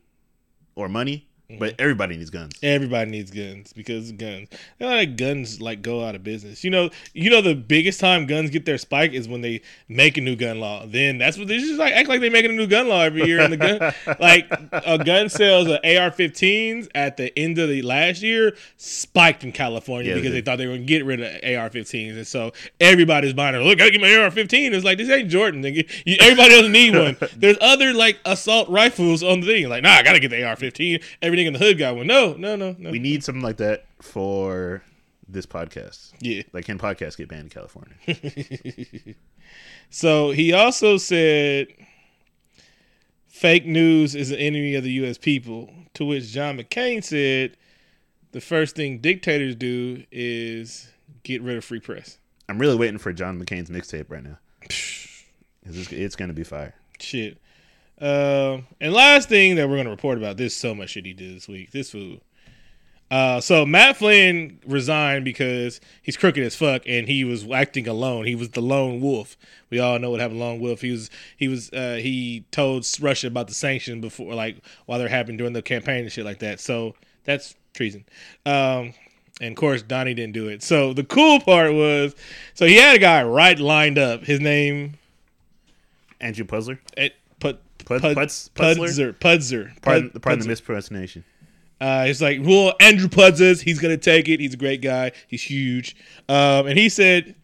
or 0.75 0.89
money, 0.89 1.29
Mm-hmm. 1.53 1.59
but 1.59 1.75
everybody 1.79 2.17
needs 2.17 2.31
guns. 2.31 2.55
Everybody 2.63 3.11
needs 3.11 3.31
guns 3.31 3.73
because 3.73 4.11
guns. 4.13 4.49
They 4.79 4.87
like 4.87 5.17
guns 5.17 5.61
like 5.61 5.83
go 5.83 6.05
out 6.05 6.15
of 6.15 6.23
business. 6.25 6.65
You 6.65 6.71
know, 6.71 6.91
you 7.15 7.31
know 7.31 7.41
the 7.43 7.55
biggest 7.55 8.01
time 8.01 8.27
guns 8.27 8.51
get 8.51 8.65
their 8.65 8.79
spike 8.79 9.13
is 9.13 9.29
when 9.29 9.41
they 9.41 9.61
make 9.89 10.17
a 10.17 10.21
new 10.21 10.37
gun 10.37 10.61
law. 10.61 10.87
Then 10.87 11.19
that's 11.19 11.39
what 11.39 11.49
they 11.49 11.59
just 11.59 11.79
like 11.79 11.93
act 11.93 12.09
like 12.09 12.21
they're 12.21 12.31
making 12.31 12.51
a 12.53 12.55
new 12.55 12.67
gun 12.67 12.89
law 12.89 13.03
every 13.03 13.25
year. 13.27 13.41
And 13.41 13.53
the 13.53 13.57
gun, 13.57 13.93
like 14.21 14.47
a 14.73 14.99
gun 15.05 15.29
sales 15.29 15.67
of 15.69 15.79
AR-15s 15.85 16.89
at 16.95 17.17
the 17.17 17.37
end 17.39 17.59
of 17.59 17.69
the 17.69 17.83
last 17.83 18.23
year 18.23 18.57
spiked 18.77 19.45
in 19.45 19.53
California 19.53 20.11
Yeah, 20.11 20.17
because 20.17 20.31
they 20.33 20.39
did. 20.39 20.45
thought 20.45 20.57
they 20.59 20.67
were 20.67 20.73
going 20.75 20.87
to 20.87 20.93
get 20.93 21.05
rid 21.05 21.21
of 21.21 21.27
AR-15s, 21.27 22.17
and 22.17 22.27
so 22.27 22.53
everybody's 22.81 23.33
buying 23.35 23.55
it. 23.55 23.59
Look, 23.59 23.81
I 23.81 23.91
get 23.91 24.01
my 24.01 24.15
AR-15. 24.15 24.73
It's 24.73 24.85
like 24.85 24.99
this 24.99 25.09
ain't 25.11 25.29
Jordan. 25.31 25.65
Everybody 25.65 26.49
doesn't 26.49 26.73
need 26.73 26.95
one. 26.95 27.17
There's 27.37 27.59
other 27.61 27.93
like 27.93 28.19
assault 28.25 28.69
rifles 28.69 29.23
on 29.23 29.41
the 29.41 29.47
thing. 29.47 29.69
Like, 29.69 29.83
nah, 29.83 29.91
I 29.93 30.03
gotta 30.03 30.21
get 30.21 30.31
the 30.31 30.43
AR-15. 30.45 31.03
Everything 31.23 31.42
in 31.47 31.53
the 31.53 31.59
hood 31.59 31.79
got 31.79 31.97
one. 31.97 32.07
No, 32.07 32.35
no, 32.35 32.57
no, 32.57 32.75
no. 32.79 32.91
We 32.91 32.99
need 32.99 33.25
something 33.25 33.43
like 33.43 33.59
that 33.59 33.87
for 34.01 34.83
this 35.29 35.47
podcast. 35.47 36.13
Yeah. 36.21 36.43
Like, 36.53 36.65
can 36.65 36.79
podcasts 36.79 37.17
get 37.17 37.29
banned 37.29 37.45
in 37.45 37.51
California? 37.51 37.95
So 39.91 40.31
he 40.31 40.55
also 40.55 40.97
said 40.97 41.69
fake 43.29 43.67
news 43.67 44.15
is 44.15 44.31
an 44.31 44.39
enemy 44.39 44.75
of 44.75 44.85
the 44.85 44.93
U.S. 44.93 45.19
people. 45.19 45.71
To 45.95 46.07
which 46.07 46.33
John 46.33 46.57
McCain 46.57 47.05
said 47.05 47.59
the 48.33 48.41
first 48.41 48.75
thing 48.75 49.01
dictators 49.01 49.55
do 49.55 50.05
is 50.11 50.89
get 51.23 51.43
rid 51.43 51.59
of 51.59 51.65
free 51.65 51.81
press. 51.81 52.17
I'm 52.49 52.59
really 52.59 52.77
waiting 52.77 52.97
for 52.97 53.13
John 53.13 53.39
McCain's 53.39 53.69
mixtape 53.69 54.07
right 54.09 54.23
now. 54.23 54.39
It's, 55.65 55.93
it's 55.93 56.17
going 56.17 56.29
to 56.29 56.35
be 56.35 56.45
fire. 56.45 56.75
Shit. 56.99 57.37
Um, 58.03 58.67
and 58.81 58.93
last 58.93 59.29
thing 59.29 59.55
that 59.55 59.69
we're 59.69 59.77
going 59.77 59.85
to 59.85 59.93
report 59.93 60.19
about 60.19 60.37
this 60.37 60.57
so 60.57 60.75
much 60.75 60.91
shit 60.91 61.07
he 61.07 61.13
did 61.13 61.37
this 61.37 61.47
week. 61.47 61.71
This 61.71 61.93
fool. 61.93 62.19
Uh, 63.13 63.41
so 63.41 63.65
Matt 63.65 63.99
Flynn 63.99 64.59
resigned 64.67 65.25
because 65.25 65.81
he's 66.03 66.17
crooked 66.17 66.43
as 66.43 66.57
fuck 66.57 66.83
and 66.87 67.07
he 67.07 67.23
was 67.23 67.49
acting 67.49 67.87
alone. 67.87 68.25
He 68.25 68.35
was 68.35 68.51
the 68.51 68.61
lone 68.61 69.01
wolf. 69.01 69.37
We 69.71 69.79
all 69.79 69.99
know 70.01 70.11
what 70.11 70.19
happened 70.19 70.41
to 70.41 70.45
lone 70.45 70.61
wolf. 70.61 70.81
He 70.81 70.91
was 70.91 71.11
he 71.37 71.47
was 71.47 71.71
uh, 71.73 71.99
he 72.03 72.45
told 72.51 72.89
Russia 73.01 73.29
about 73.29 73.49
the 73.49 73.55
sanction 73.55 74.01
before 74.01 74.35
like 74.35 74.57
while 74.87 74.99
they're 74.99 75.09
happening 75.09 75.37
during 75.37 75.53
the 75.53 75.63
campaign 75.63 76.05
and 76.05 76.11
shit 76.11 76.25
like 76.25 76.41
that. 76.41 76.59
So 76.59 76.95
that's 77.25 77.55
treason. 77.73 78.05
Um, 78.47 78.95
and 79.41 79.53
of 79.53 79.57
course 79.57 79.83
Donnie 79.83 80.15
didn't 80.15 80.35
do 80.35 80.49
it. 80.49 80.63
So 80.63 80.93
the 80.93 81.05
cool 81.05 81.39
part 81.39 81.73
was 81.75 82.17
so 82.55 82.67
he 82.67 82.77
had 82.77 82.97
a 82.97 82.99
guy 82.99 83.23
right 83.23 83.59
lined 83.59 83.99
up. 83.99 84.25
His 84.25 84.41
name 84.41 84.95
Andrew 86.19 86.47
Puzzler? 86.47 86.81
it 86.97 87.15
Pud- 87.85 88.01
Pud- 88.03 88.17
Putz- 88.17 88.51
Pudzer 88.55 89.13
Pudzer. 89.19 89.81
Pardon, 89.83 90.11
Pud- 90.11 90.23
pardon 90.23 90.41
the 90.41 90.49
mispronunciation. 90.49 91.25
Uh, 91.81 92.05
it's 92.07 92.21
like, 92.21 92.39
well, 92.43 92.75
Andrew 92.81 93.09
Pudzes, 93.09 93.61
he's 93.61 93.81
gonna 93.81 93.97
take 93.97 94.29
it. 94.29 94.39
He's 94.41 94.55
a 94.55 94.57
great 94.57 94.81
guy. 94.83 95.13
He's 95.29 95.43
huge. 95.43 95.97
Um, 96.29 96.67
and 96.69 96.79
he 96.79 96.89
said, 96.89 97.35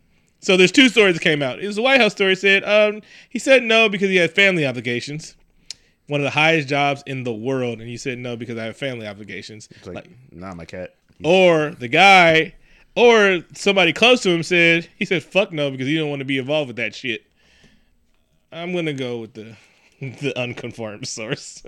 so 0.41 0.57
there's 0.57 0.71
two 0.71 0.89
stories 0.89 1.15
that 1.17 1.23
came 1.23 1.43
out. 1.43 1.59
It 1.59 1.67
was 1.67 1.75
the 1.77 1.83
White 1.83 2.01
House 2.01 2.13
story. 2.13 2.37
Said 2.37 2.63
um, 2.65 3.03
he 3.29 3.39
said 3.41 3.65
no 3.65 3.89
because 3.89 4.09
he 4.11 4.17
had 4.17 4.31
family 4.31 4.65
obligations, 4.65 5.35
one 6.07 6.21
of 6.21 6.25
the 6.25 6.31
highest 6.31 6.69
jobs 6.69 7.03
in 7.07 7.25
the 7.25 7.33
world, 7.33 7.81
and 7.81 7.89
he 7.89 7.97
said 7.97 8.19
no 8.19 8.37
because 8.37 8.57
I 8.57 8.67
have 8.67 8.77
family 8.77 9.09
obligations. 9.09 9.69
It's 9.73 9.87
like, 9.87 9.95
Like, 9.97 10.09
nah, 10.31 10.55
my 10.55 10.65
cat. 10.65 10.95
or 11.25 11.71
the 11.71 11.89
guy, 11.89 12.55
or 12.95 13.41
somebody 13.55 13.93
close 13.93 14.23
to 14.23 14.31
him 14.31 14.45
said 14.45 14.89
he 14.97 15.05
said 15.05 15.25
fuck 15.25 15.51
no 15.51 15.73
because 15.73 15.89
he 15.89 15.97
don't 15.97 16.11
want 16.11 16.21
to 16.21 16.25
be 16.25 16.39
involved 16.39 16.69
with 16.69 16.77
that 16.77 16.95
shit. 16.95 17.25
I'm 18.53 18.73
gonna 18.73 18.93
go 18.95 19.19
with 19.19 19.35
the 19.35 19.57
the 20.21 20.33
unconfirmed 20.39 21.07
source. 21.09 21.63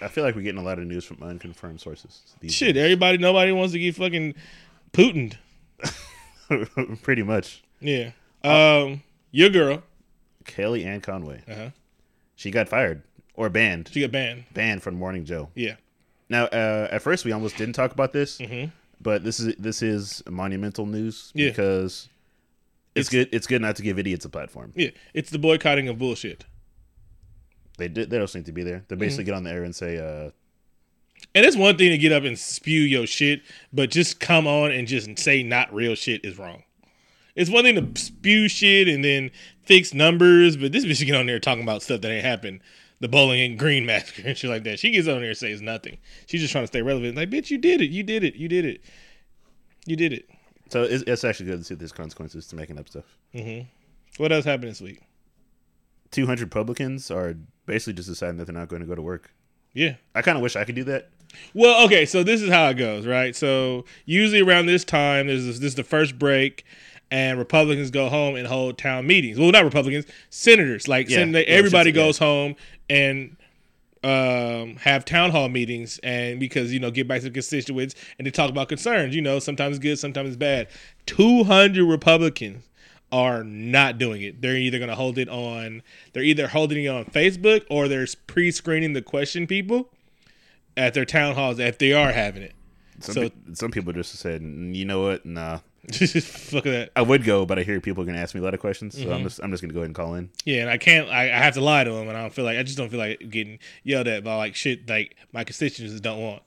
I 0.00 0.08
feel 0.08 0.24
like 0.24 0.34
we're 0.34 0.42
getting 0.42 0.60
a 0.60 0.64
lot 0.64 0.78
of 0.78 0.86
news 0.86 1.04
from 1.04 1.22
unconfirmed 1.22 1.80
sources. 1.80 2.22
Shit, 2.48 2.74
days. 2.74 2.82
everybody, 2.84 3.18
nobody 3.18 3.52
wants 3.52 3.72
to 3.72 3.78
get 3.78 3.94
fucking 3.96 4.34
Putined. 4.92 5.34
Pretty 7.02 7.22
much. 7.22 7.62
Yeah. 7.80 8.10
Um, 8.42 9.02
your 9.30 9.48
girl, 9.50 9.82
Kellyanne 10.44 11.02
Conway. 11.02 11.42
Uh-huh. 11.48 11.70
She 12.36 12.50
got 12.50 12.68
fired 12.68 13.02
or 13.34 13.48
banned. 13.48 13.88
she 13.92 14.00
got 14.00 14.12
banned. 14.12 14.44
banned 14.52 14.82
from 14.82 14.94
Morning 14.96 15.24
Joe. 15.24 15.50
Yeah. 15.54 15.76
Now, 16.28 16.44
uh, 16.46 16.88
at 16.90 17.02
first, 17.02 17.24
we 17.24 17.32
almost 17.32 17.56
didn't 17.56 17.74
talk 17.74 17.92
about 17.92 18.12
this, 18.12 18.38
Mhm. 18.38 18.72
but 19.00 19.24
this 19.24 19.40
is 19.40 19.54
this 19.58 19.82
is 19.82 20.22
monumental 20.28 20.86
news 20.86 21.32
Yeah. 21.34 21.48
because 21.50 22.08
it's, 22.94 23.08
It's- 23.08 23.26
good. 23.26 23.34
It's 23.34 23.46
good 23.46 23.62
not 23.62 23.76
to 23.76 23.82
give 23.82 23.98
idiots 23.98 24.24
a 24.24 24.28
platform. 24.28 24.72
Yeah. 24.74 24.90
It's 25.14 25.30
the 25.30 25.38
boycotting 25.38 25.88
of 25.88 25.98
bullshit. 25.98 26.44
They 27.78 27.88
did. 27.88 28.10
They 28.10 28.18
don't 28.18 28.28
seem 28.28 28.44
to 28.44 28.52
be 28.52 28.62
there. 28.62 28.84
They 28.88 28.94
Mm-hmm. 28.94 29.00
basically 29.00 29.24
get 29.24 29.34
on 29.34 29.44
the 29.44 29.50
air 29.50 29.64
and 29.64 29.74
say, 29.74 29.98
uh, 29.98 30.30
And 31.34 31.44
it's 31.44 31.56
one 31.56 31.76
thing 31.76 31.90
to 31.90 31.98
get 31.98 32.12
up 32.12 32.22
and 32.24 32.38
spew 32.38 32.80
your 32.80 33.06
shit, 33.06 33.42
but 33.72 33.90
just 33.90 34.20
come 34.20 34.46
on 34.46 34.70
and 34.70 34.86
just 34.86 35.18
say 35.18 35.42
not 35.42 35.72
real 35.74 35.94
shit 35.94 36.24
is 36.24 36.38
wrong. 36.38 36.62
It's 37.34 37.50
one 37.50 37.64
thing 37.64 37.94
to 37.94 38.00
spew 38.00 38.46
shit 38.48 38.86
and 38.86 39.04
then 39.04 39.30
fix 39.64 39.92
numbers, 39.92 40.56
but 40.56 40.70
this 40.70 40.84
bitch 40.84 41.04
get 41.04 41.16
on 41.16 41.26
there 41.26 41.40
talking 41.40 41.64
about 41.64 41.82
stuff 41.82 42.00
that 42.02 42.10
ain't 42.10 42.24
happened. 42.24 42.60
The 43.00 43.08
bowling 43.08 43.40
and 43.40 43.58
green 43.58 43.84
massacre 43.90 44.22
and 44.28 44.38
shit 44.38 44.48
like 44.50 44.62
that. 44.64 44.78
She 44.78 44.92
gets 44.92 45.08
on 45.08 45.18
there 45.20 45.30
and 45.30 45.36
says 45.36 45.60
nothing. 45.60 45.98
She's 46.26 46.40
just 46.40 46.52
trying 46.52 46.62
to 46.62 46.68
stay 46.68 46.80
relevant. 46.82 47.16
Like, 47.16 47.30
bitch, 47.30 47.50
you 47.50 47.58
did 47.58 47.80
it. 47.80 47.90
You 47.90 48.04
did 48.04 48.22
it. 48.22 48.36
You 48.36 48.46
did 48.48 48.64
it. 48.64 48.80
You 49.84 49.96
did 49.96 50.12
it. 50.12 50.30
so 50.70 50.84
it's, 50.84 51.02
it's 51.06 51.24
actually 51.24 51.46
good 51.46 51.58
to 51.58 51.64
see 51.64 51.74
there's 51.74 51.90
consequences 51.92 52.46
to 52.46 52.56
making 52.56 52.78
up 52.78 52.88
stuff. 52.88 53.04
What 54.16 54.30
else 54.30 54.44
happened 54.44 54.70
this 54.70 54.80
week? 54.80 55.02
200 56.12 56.42
Republicans 56.42 57.10
are 57.10 57.34
basically 57.66 57.94
just 57.94 58.08
deciding 58.08 58.36
that 58.38 58.46
they're 58.46 58.54
not 58.54 58.68
going 58.68 58.82
to 58.82 58.88
go 58.88 58.94
to 58.94 59.02
work. 59.02 59.32
Yeah. 59.72 59.94
I 60.14 60.22
kind 60.22 60.36
of 60.36 60.42
wish 60.42 60.56
I 60.56 60.64
could 60.64 60.74
do 60.74 60.84
that. 60.84 61.10
Well, 61.52 61.84
okay, 61.86 62.06
so 62.06 62.22
this 62.22 62.40
is 62.42 62.50
how 62.50 62.68
it 62.68 62.74
goes, 62.74 63.06
right? 63.06 63.34
So 63.34 63.84
usually 64.04 64.40
around 64.40 64.66
this 64.66 64.84
time, 64.84 65.26
there's 65.26 65.44
this, 65.44 65.58
this 65.58 65.68
is 65.70 65.74
the 65.74 65.82
first 65.84 66.16
break, 66.18 66.64
and 67.10 67.38
Republicans 67.38 67.90
go 67.90 68.08
home 68.08 68.36
and 68.36 68.46
hold 68.46 68.78
town 68.78 69.06
meetings. 69.06 69.38
Well, 69.38 69.50
not 69.50 69.64
Republicans, 69.64 70.06
senators. 70.30 70.86
Like 70.86 71.08
Yeah, 71.10 71.18
sen- 71.18 71.32
yeah, 71.32 71.40
everybody 71.40 71.90
yeah. 71.90 71.96
goes 71.96 72.18
home 72.18 72.54
and 72.88 73.36
um, 74.04 74.76
have 74.76 75.04
town 75.04 75.30
hall 75.30 75.48
meetings, 75.48 75.98
and 76.02 76.38
because 76.38 76.72
you 76.72 76.78
know 76.78 76.90
get 76.90 77.08
back 77.08 77.22
to 77.22 77.30
constituents 77.30 77.94
and 78.18 78.26
they 78.26 78.30
talk 78.30 78.50
about 78.50 78.68
concerns. 78.68 79.16
You 79.16 79.22
know, 79.22 79.38
sometimes 79.38 79.78
good, 79.78 79.98
sometimes 79.98 80.28
it's 80.28 80.36
bad. 80.36 80.68
Two 81.06 81.42
hundred 81.42 81.86
Republicans 81.86 82.68
are 83.12 83.44
not 83.44 83.98
doing 83.98 84.22
it. 84.22 84.40
They're 84.42 84.56
either 84.56 84.78
going 84.78 84.88
to 84.90 84.96
hold 84.96 85.18
it 85.18 85.28
on. 85.28 85.82
They're 86.12 86.22
either 86.22 86.48
holding 86.48 86.84
it 86.84 86.88
on 86.88 87.04
Facebook 87.04 87.64
or 87.70 87.86
they're 87.88 88.06
pre-screening 88.26 88.92
the 88.92 89.02
question 89.02 89.46
people 89.46 89.90
at 90.76 90.94
their 90.94 91.04
town 91.04 91.34
halls 91.34 91.58
if 91.58 91.78
they 91.78 91.92
are 91.92 92.12
having 92.12 92.42
it. 92.42 92.52
Some, 93.00 93.14
So- 93.14 93.28
pe- 93.28 93.54
some 93.54 93.70
people 93.70 93.92
just 93.92 94.14
said, 94.16 94.42
you 94.42 94.84
know 94.84 95.02
what? 95.02 95.24
Nah, 95.24 95.60
Fuck 95.92 96.64
that. 96.64 96.90
I 96.96 97.02
would 97.02 97.24
go, 97.24 97.44
but 97.44 97.58
I 97.58 97.62
hear 97.62 97.78
people 97.78 98.02
are 98.02 98.06
going 98.06 98.16
to 98.16 98.22
ask 98.22 98.34
me 98.34 98.40
a 98.40 98.44
lot 98.44 98.54
of 98.54 98.60
questions, 98.60 98.94
so 98.96 99.02
Mm-hmm. 99.04 99.12
I'm 99.12 99.22
just 99.24 99.40
I'm 99.42 99.50
just 99.50 99.62
going 99.62 99.68
to 99.68 99.74
go 99.74 99.80
ahead 99.80 99.88
and 99.88 99.94
call 99.94 100.14
in. 100.14 100.30
Yeah, 100.46 100.62
and 100.62 100.70
I 100.70 100.78
can't. 100.78 101.10
I, 101.10 101.24
I 101.24 101.36
have 101.36 101.54
to 101.54 101.60
lie 101.60 101.84
to 101.84 101.90
them, 101.90 102.08
and 102.08 102.16
I 102.16 102.22
don't 102.22 102.32
feel 102.32 102.46
like 102.46 102.56
I 102.56 102.62
just 102.62 102.78
don't 102.78 102.88
feel 102.88 102.98
like 102.98 103.28
getting 103.28 103.58
yelled 103.82 104.08
at 104.08 104.24
by 104.24 104.34
like 104.36 104.54
shit 104.54 104.88
like 104.88 105.14
my 105.32 105.44
constituents 105.44 106.00
don't 106.00 106.20
want. 106.22 106.42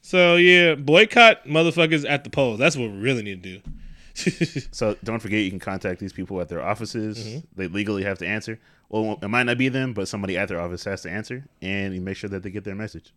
So 0.00 0.36
yeah, 0.36 0.76
boycott 0.76 1.44
motherfuckers 1.44 2.08
at 2.08 2.22
the 2.22 2.30
polls. 2.30 2.60
That's 2.60 2.76
what 2.76 2.88
we 2.92 2.98
really 2.98 3.22
need 3.24 3.42
to 3.42 3.58
do. 3.58 3.62
So 4.72 4.96
don't 5.04 5.20
forget, 5.20 5.40
you 5.44 5.50
can 5.50 5.58
contact 5.58 6.00
these 6.00 6.12
people 6.12 6.40
at 6.40 6.48
their 6.48 6.62
offices. 6.62 7.18
Mm-hmm. 7.18 7.38
They 7.56 7.68
legally 7.68 8.02
have 8.04 8.18
to 8.18 8.26
answer. 8.26 8.58
Well, 8.88 9.18
it 9.22 9.28
might 9.28 9.42
not 9.44 9.58
be 9.58 9.68
them, 9.68 9.92
but 9.92 10.08
somebody 10.08 10.36
at 10.38 10.48
their 10.48 10.60
office 10.60 10.84
has 10.84 11.02
to 11.02 11.10
answer, 11.10 11.44
and 11.60 11.94
you 11.94 12.00
make 12.00 12.16
sure 12.16 12.30
that 12.30 12.42
they 12.42 12.50
get 12.50 12.64
their 12.64 12.74
message. 12.74 13.12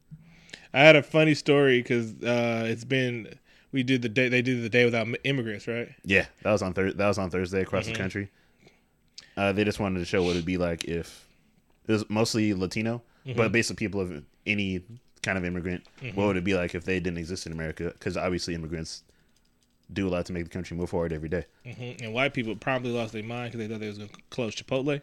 I 0.74 0.79
had 0.81 0.96
a 0.96 1.03
funny 1.03 1.34
story 1.34 1.81
because 1.81 2.12
uh, 2.24 2.63
it's 2.67 2.84
been 2.86 3.34
we 3.72 3.84
did 3.84 4.01
the 4.01 4.10
day 4.10 4.27
they 4.29 4.41
did 4.41 4.63
the 4.63 4.70
day 4.70 4.84
without 4.86 5.08
immigrants, 5.24 5.67
right? 5.67 5.89
Yeah, 6.03 6.25
that 6.43 6.51
was 6.51 6.62
on 6.62 6.74
thir- 6.74 6.91
that 6.93 7.08
was 7.08 7.17
on 7.17 7.29
Thursday 7.29 7.62
across 7.62 7.86
Mm-hmm. 7.86 7.93
the 7.93 8.00
country. 8.00 8.29
Uh, 9.38 9.51
they 9.53 9.63
just 9.63 9.79
wanted 9.79 10.00
to 10.00 10.05
show 10.05 10.22
what 10.24 10.31
it'd 10.31 10.46
be 10.46 10.58
like 10.58 10.84
if 10.86 11.25
It 11.88 11.91
was 11.93 12.10
mostly 12.10 12.53
Latino, 12.53 13.01
Mm-hmm. 13.25 13.38
but 13.38 13.51
basically 13.51 13.86
people 13.88 14.01
of 14.01 14.24
any 14.48 14.81
kind 15.22 15.38
of 15.38 15.46
immigrant. 15.46 15.84
What 16.15 16.25
would 16.25 16.38
it 16.38 16.43
be 16.43 16.55
like 16.55 16.74
if 16.74 16.86
they 16.86 17.00
didn't 17.00 17.20
exist 17.20 17.46
in 17.46 17.51
America? 17.51 17.91
Because 17.93 18.17
obviously 18.17 18.55
immigrants 18.55 19.03
do 19.93 20.07
a 20.07 20.10
lot 20.10 20.25
to 20.27 20.33
make 20.33 20.43
the 20.45 20.50
country 20.50 20.77
move 20.77 20.89
forward 20.89 21.12
every 21.13 21.29
day. 21.29 21.45
Mhm. 21.65 22.01
And 22.01 22.13
white 22.13 22.33
people 22.33 22.55
probably 22.55 22.91
lost 22.91 23.13
their 23.13 23.24
mind 23.24 23.51
because 23.51 23.67
they 23.67 23.74
thought 23.74 23.81
they 23.81 23.88
was 23.88 23.98
going 23.98 24.10
to 24.10 24.15
close 24.29 24.55
Chipotle. 24.55 25.01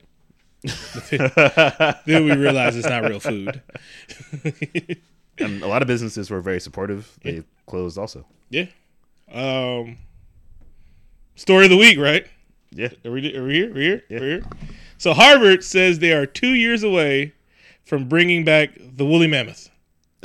then 2.07 2.25
we 2.25 2.33
realized 2.35 2.77
it's 2.77 2.89
not 2.89 3.05
real 3.05 3.21
food. 3.21 3.63
And 5.41 5.63
a 5.63 5.69
lot 5.69 5.83
of 5.83 5.89
businesses 5.89 6.31
were 6.31 6.41
very 6.41 6.59
supportive. 6.59 7.17
They 7.23 7.45
closed 7.67 7.97
also. 7.97 8.27
yeah. 8.51 8.65
Um. 9.33 9.99
Story 11.37 11.67
of 11.67 11.71
the 11.71 11.77
week, 11.77 11.97
right? 11.97 12.27
Yeah. 12.73 12.89
Are 13.05 13.13
we, 13.13 13.37
are 13.37 13.45
we 13.45 13.55
here? 13.55 13.73
We're 13.73 13.81
here? 13.81 14.03
Yeah. 14.09 14.19
We're 14.19 14.29
here? 14.29 14.43
So 14.97 15.13
Harvard 15.15 15.63
says 15.63 16.01
they 16.01 16.13
are 16.13 16.27
two 16.27 16.55
years 16.55 16.83
away 16.83 17.35
from 17.85 18.09
bringing 18.09 18.45
back 18.45 18.71
the 18.81 19.05
woolly 19.07 19.29
mammoth. 19.29 19.71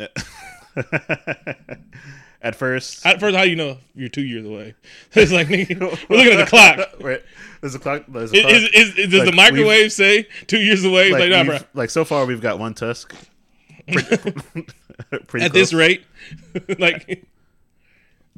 At 2.43 2.55
first, 2.55 3.05
At 3.05 3.21
first, 3.21 3.37
how 3.37 3.45
do 3.45 3.49
you 3.49 3.55
know 3.55 3.77
you're 3.95 4.09
two 4.09 4.23
years 4.25 4.45
away? 4.45 4.75
It's 5.13 5.31
like 5.31 5.47
nigga, 5.47 5.79
we're 6.09 6.17
looking 6.17 6.33
at 6.33 6.43
the 6.43 6.49
clock. 6.49 6.79
right? 6.99 7.21
There's 7.61 7.73
a 7.73 7.79
clock. 7.79 8.03
There's 8.09 8.33
a 8.33 8.35
Is, 8.35 8.41
clock. 8.41 8.53
is, 8.53 8.63
is, 8.63 8.95
is- 8.97 9.09
does 9.11 9.19
Like, 9.21 9.29
the 9.29 9.35
microwave 9.35 9.91
say 9.93 10.27
two 10.47 10.59
years 10.59 10.83
away? 10.83 11.11
Like, 11.11 11.21
like, 11.21 11.29
nah, 11.29 11.43
bro. 11.45 11.59
like 11.73 11.89
so 11.89 12.03
far, 12.03 12.25
we've 12.25 12.41
got 12.41 12.59
one 12.59 12.73
tusk. 12.73 13.15
Pretty, 13.87 14.65
pretty 15.27 15.45
At 15.45 15.51
this 15.53 15.73
rate, 15.73 16.05
like 16.79 17.25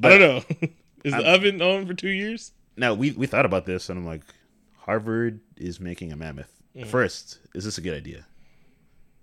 I 0.04 0.10
don't 0.10 0.20
know. 0.20 0.44
Is 1.04 1.14
the 1.14 1.24
oven 1.24 1.62
on 1.62 1.86
for 1.86 1.94
two 1.94 2.10
years? 2.10 2.52
Now 2.78 2.94
we 2.96 3.12
we 3.12 3.28
thought 3.28 3.46
about 3.46 3.66
this, 3.66 3.90
and 3.90 4.00
I'm 4.00 4.06
like, 4.06 4.22
Harvard 4.78 5.40
is 5.58 5.80
making 5.80 6.12
a 6.12 6.16
mammoth. 6.16 6.52
Mm. 6.76 6.88
First, 6.88 7.40
is 7.54 7.64
this 7.64 7.78
a 7.78 7.82
good 7.82 7.94
idea? 7.96 8.26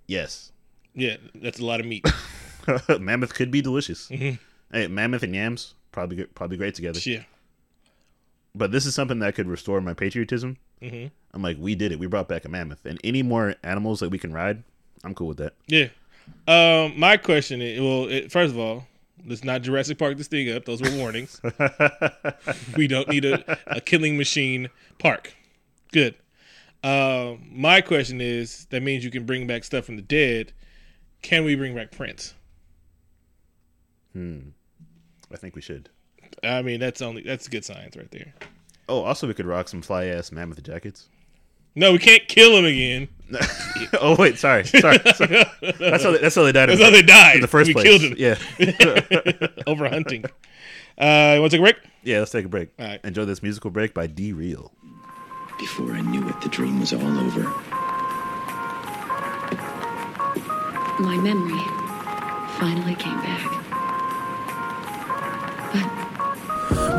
Yes, 0.07 0.53
Yeah, 0.95 1.17
that's 1.35 1.59
a 1.59 1.65
lot 1.65 1.81
of 1.81 1.87
meat. 1.87 2.05
mammoth 3.01 3.35
could 3.35 3.51
be 3.51 3.61
delicious. 3.63 4.09
Mm-hmm. 4.09 4.37
Hey, 4.73 4.87
mammoth 4.89 5.23
and 5.23 5.35
yams 5.35 5.75
probably 5.93 6.25
probably 6.25 6.57
great 6.57 6.75
together. 6.75 6.99
yeah. 7.05 7.23
But 8.55 8.71
this 8.73 8.85
is 8.87 8.95
something 8.95 9.19
that 9.21 9.35
could 9.35 9.49
restore 9.49 9.81
my 9.81 9.95
patriotism. 9.95 10.57
Mhm. 10.83 11.11
I'm 11.33 11.43
like, 11.43 11.57
we 11.59 11.75
did 11.75 11.93
it. 11.93 11.99
We 11.99 12.07
brought 12.07 12.29
back 12.29 12.45
a 12.45 12.49
mammoth, 12.49 12.85
and 12.85 12.99
any 13.05 13.23
more 13.23 13.55
animals 13.63 14.01
that 14.01 14.11
we 14.11 14.19
can 14.19 14.33
ride, 14.33 14.63
I'm 15.05 15.15
cool 15.15 15.29
with 15.29 15.39
that. 15.39 15.55
Yeah. 15.69 15.89
Um, 16.47 16.99
my 16.99 17.17
question 17.17 17.63
is, 17.63 17.81
well, 17.81 18.09
it, 18.09 18.31
first 18.31 18.53
of 18.53 18.59
all, 18.59 18.87
let's 19.27 19.43
not 19.45 19.63
Jurassic 19.63 19.99
Park 19.99 20.17
this 20.19 20.29
thing 20.29 20.51
up. 20.53 20.65
Those 20.67 20.83
were 20.83 20.91
warnings. 20.97 21.41
we 22.77 22.87
don't 22.87 23.09
need 23.09 23.25
a, 23.25 23.59
a 23.67 23.81
killing 23.81 24.17
machine 24.19 24.69
park. 24.99 25.35
Good. 25.93 26.15
Um, 26.85 27.47
my 27.51 27.81
question 27.81 28.21
is, 28.21 28.67
that 28.71 28.83
means 28.83 29.05
you 29.05 29.11
can 29.11 29.25
bring 29.25 29.47
back 29.47 29.65
stuff 29.65 29.85
from 29.87 29.97
the 29.97 30.03
dead. 30.03 30.53
Can 31.23 31.45
we 31.45 31.55
bring 31.55 31.75
back 31.75 31.91
Prince? 31.93 32.35
I 35.33 35.37
think 35.37 35.55
we 35.57 35.63
should. 35.63 35.89
I 36.43 36.63
mean, 36.63 36.81
that's 36.81 37.03
only 37.03 37.23
that's 37.23 37.49
good 37.49 37.65
science 37.65 37.97
right 37.97 38.11
there. 38.11 38.35
Oh, 38.89 39.03
also 39.03 39.27
we 39.27 39.35
could 39.35 39.47
rock 39.47 39.69
some 39.69 39.83
fly 39.83 40.07
ass 40.07 40.33
mammoth 40.33 40.63
jackets. 40.63 41.09
No, 41.75 41.93
we 41.93 41.99
can't 41.99 42.27
kill 42.29 42.57
him 42.57 42.65
again. 42.67 43.09
oh 44.01 44.15
wait, 44.19 44.39
sorry, 44.39 44.65
sorry. 44.65 44.99
sorry. 45.15 45.45
That's 45.79 46.05
how 46.05 46.11
they, 46.11 46.19
that's 46.19 46.35
how 46.35 46.43
they 46.43 46.53
died. 46.53 46.69
in 46.69 46.77
That's 46.79 46.83
how 46.85 46.91
they 46.91 47.01
died. 47.03 47.37
in 47.37 47.41
the 47.41 47.49
first 47.49 47.69
we 47.69 47.73
place. 47.73 47.87
killed 47.87 48.03
him 48.03 48.15
Yeah, 48.19 48.37
over 49.67 49.89
hunting. 49.89 50.25
Uh, 50.99 51.33
you 51.37 51.41
want 51.41 51.51
to 51.53 51.57
take 51.59 51.61
a 51.61 51.63
break? 51.73 51.77
yeah. 52.03 52.19
Let's 52.19 52.31
take 52.31 52.45
a 52.45 52.49
break. 52.49 52.69
All 52.79 52.87
right. 52.87 53.01
Enjoy 53.05 53.25
this 53.25 53.43
musical 53.43 53.71
break 53.71 53.95
by 53.95 54.07
D 54.07 54.35
Real. 54.35 54.71
Before 55.59 55.93
I 55.93 56.03
knew 56.03 56.29
it, 56.29 56.39
the 56.43 56.51
dream 56.51 56.79
was 56.81 56.93
all 56.93 57.01
over. 57.01 57.45
My 61.01 61.17
memory 61.17 61.59
finally 62.59 62.95
came 62.97 63.19
back. 63.21 63.62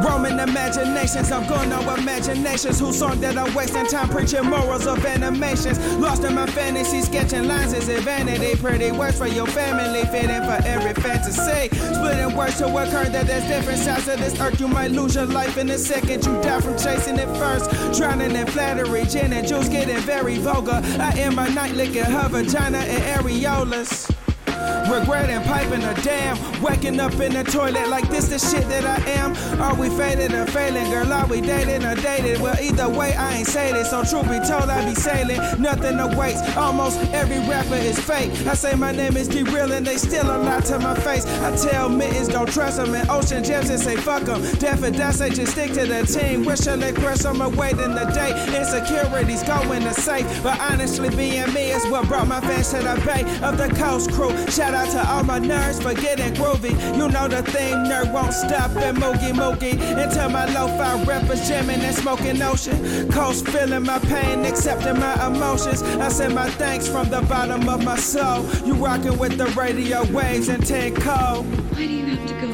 Roman 0.03 0.39
imaginations, 0.39 1.31
I'm 1.31 1.47
going 1.47 1.71
on 1.71 1.99
imaginations. 1.99 2.79
Whose 2.79 2.99
song 2.99 3.21
that 3.21 3.37
I'm 3.37 3.53
wasting 3.53 3.85
time 3.85 4.09
preaching 4.09 4.45
morals 4.45 4.85
of 4.87 5.05
animations? 5.05 5.79
Lost 5.95 6.23
in 6.23 6.35
my 6.35 6.45
fantasy, 6.47 7.01
sketching 7.01 7.47
lines 7.47 7.73
is 7.73 7.87
vanity. 8.03 8.55
Pretty 8.59 8.91
words 8.91 9.17
for 9.17 9.27
your 9.27 9.47
family, 9.47 10.03
fitting 10.05 10.43
for 10.43 10.59
every 10.65 10.93
fantasy. 11.01 11.69
Splitting 11.75 12.35
words 12.35 12.57
to 12.57 12.67
occur 12.67 13.05
that 13.09 13.27
there's 13.27 13.45
different 13.47 13.79
sides 13.79 14.07
of 14.07 14.19
this 14.19 14.39
earth. 14.39 14.59
You 14.59 14.67
might 14.67 14.91
lose 14.91 15.15
your 15.15 15.25
life 15.25 15.57
in 15.57 15.69
a 15.69 15.77
second. 15.77 16.25
You 16.25 16.41
die 16.41 16.61
from 16.61 16.77
chasing 16.77 17.17
it 17.17 17.29
first. 17.37 17.69
Drowning 17.97 18.35
in 18.35 18.47
flattery, 18.47 19.05
gin 19.05 19.33
and 19.33 19.47
juice 19.47 19.69
getting 19.69 19.99
very 19.99 20.37
vulgar. 20.37 20.81
I 20.99 21.11
am 21.19 21.39
a 21.39 21.49
night 21.51 21.75
licking 21.75 22.03
her 22.03 22.27
vagina 22.29 22.79
and 22.79 23.03
areolas. 23.03 24.22
Regretting 24.47 25.41
piping 25.43 25.83
a 25.83 25.93
damn, 26.03 26.37
waking 26.61 26.99
up 26.99 27.13
in 27.13 27.33
the 27.33 27.43
toilet 27.43 27.87
like 27.87 28.07
this 28.09 28.27
the 28.27 28.37
shit 28.37 28.67
that 28.67 28.85
I 28.85 28.97
am. 29.11 29.33
Are 29.61 29.73
we 29.73 29.89
faded 29.89 30.33
or 30.33 30.45
failing, 30.45 30.91
girl? 30.91 31.11
Are 31.11 31.25
we 31.25 31.39
dating 31.39 31.85
or 31.85 31.95
dated? 31.95 32.41
Well, 32.41 32.55
either 32.61 32.89
way, 32.89 33.15
I 33.15 33.37
ain't 33.37 33.47
say 33.47 33.71
this. 33.71 33.89
So 33.91 34.03
truth 34.03 34.29
be 34.29 34.45
told, 34.45 34.69
I 34.69 34.85
be 34.87 34.93
sailing, 34.93 35.39
nothing 35.61 35.99
awaits. 35.99 36.41
Almost 36.57 36.99
every 37.13 37.39
rapper 37.49 37.75
is 37.75 37.97
fake. 37.97 38.31
I 38.45 38.55
say 38.55 38.75
my 38.75 38.91
name 38.91 39.15
is 39.15 39.27
D 39.29 39.43
Real 39.43 39.71
and 39.71 39.87
they 39.87 39.97
still 39.97 40.25
a 40.25 40.37
lie 40.37 40.59
to 40.61 40.77
my 40.79 40.95
face. 40.95 41.25
I 41.25 41.55
tell 41.55 41.87
mittens 41.87 42.27
don't 42.27 42.51
trust 42.51 42.77
them 42.77 42.93
and 42.93 43.09
ocean 43.09 43.43
gems 43.43 43.69
and 43.69 43.79
say 43.79 43.95
fuck 43.95 44.23
them. 44.23 44.41
Death 44.59 44.83
and 44.83 45.15
say 45.15 45.29
just 45.29 45.53
stick 45.53 45.71
to 45.73 45.85
the 45.85 46.05
team. 46.05 46.43
Wish 46.43 46.65
let 46.65 46.95
crush 46.95 47.23
on 47.25 47.37
my 47.37 47.47
way 47.47 47.71
in 47.71 47.95
the 47.95 48.11
day. 48.13 48.31
Insecurities 48.57 49.43
going 49.43 49.81
to 49.83 49.93
safe, 49.93 50.27
but 50.43 50.59
honestly 50.59 51.09
being 51.09 51.51
me 51.53 51.71
is 51.71 51.85
what 51.87 52.07
brought 52.07 52.27
my 52.27 52.41
fans 52.41 52.69
to 52.71 52.77
the 52.77 53.01
bay 53.05 53.23
of 53.41 53.57
the 53.57 53.69
coast 53.79 54.11
crew. 54.11 54.32
Shout 54.49 54.73
out 54.73 54.89
to 54.91 55.09
all 55.09 55.23
my 55.23 55.39
nerds 55.39 55.81
for 55.81 55.93
getting 55.99 56.33
groovy. 56.33 56.71
You 56.97 57.09
know 57.09 57.27
the 57.27 57.41
thing, 57.43 57.73
nerd 57.85 58.11
won't 58.13 58.33
stop 58.33 58.71
and 58.75 58.97
moogie 58.97 59.33
moogie. 59.33 59.79
Until 59.97 60.29
my 60.29 60.45
lo-fi 60.53 61.03
rappers 61.03 61.47
jamming 61.47 61.81
and 61.81 61.95
smoking 61.95 62.41
ocean. 62.41 63.11
Coast 63.11 63.47
feeling 63.47 63.83
my 63.83 63.99
pain, 63.99 64.45
accepting 64.45 64.99
my 64.99 65.27
emotions. 65.27 65.81
I 65.81 66.09
send 66.09 66.35
my 66.35 66.49
thanks 66.51 66.87
from 66.87 67.09
the 67.09 67.21
bottom 67.21 67.67
of 67.67 67.83
my 67.83 67.97
soul. 67.97 68.45
You 68.65 68.73
rocking 68.73 69.17
with 69.17 69.37
the 69.37 69.47
radio 69.59 70.03
waves 70.11 70.49
and 70.49 70.65
10 70.65 70.95
code. 70.95 71.45
Why 71.45 71.77
do 71.77 71.83
you 71.83 72.05
have 72.05 72.27
to 72.27 72.33
go? 72.41 72.47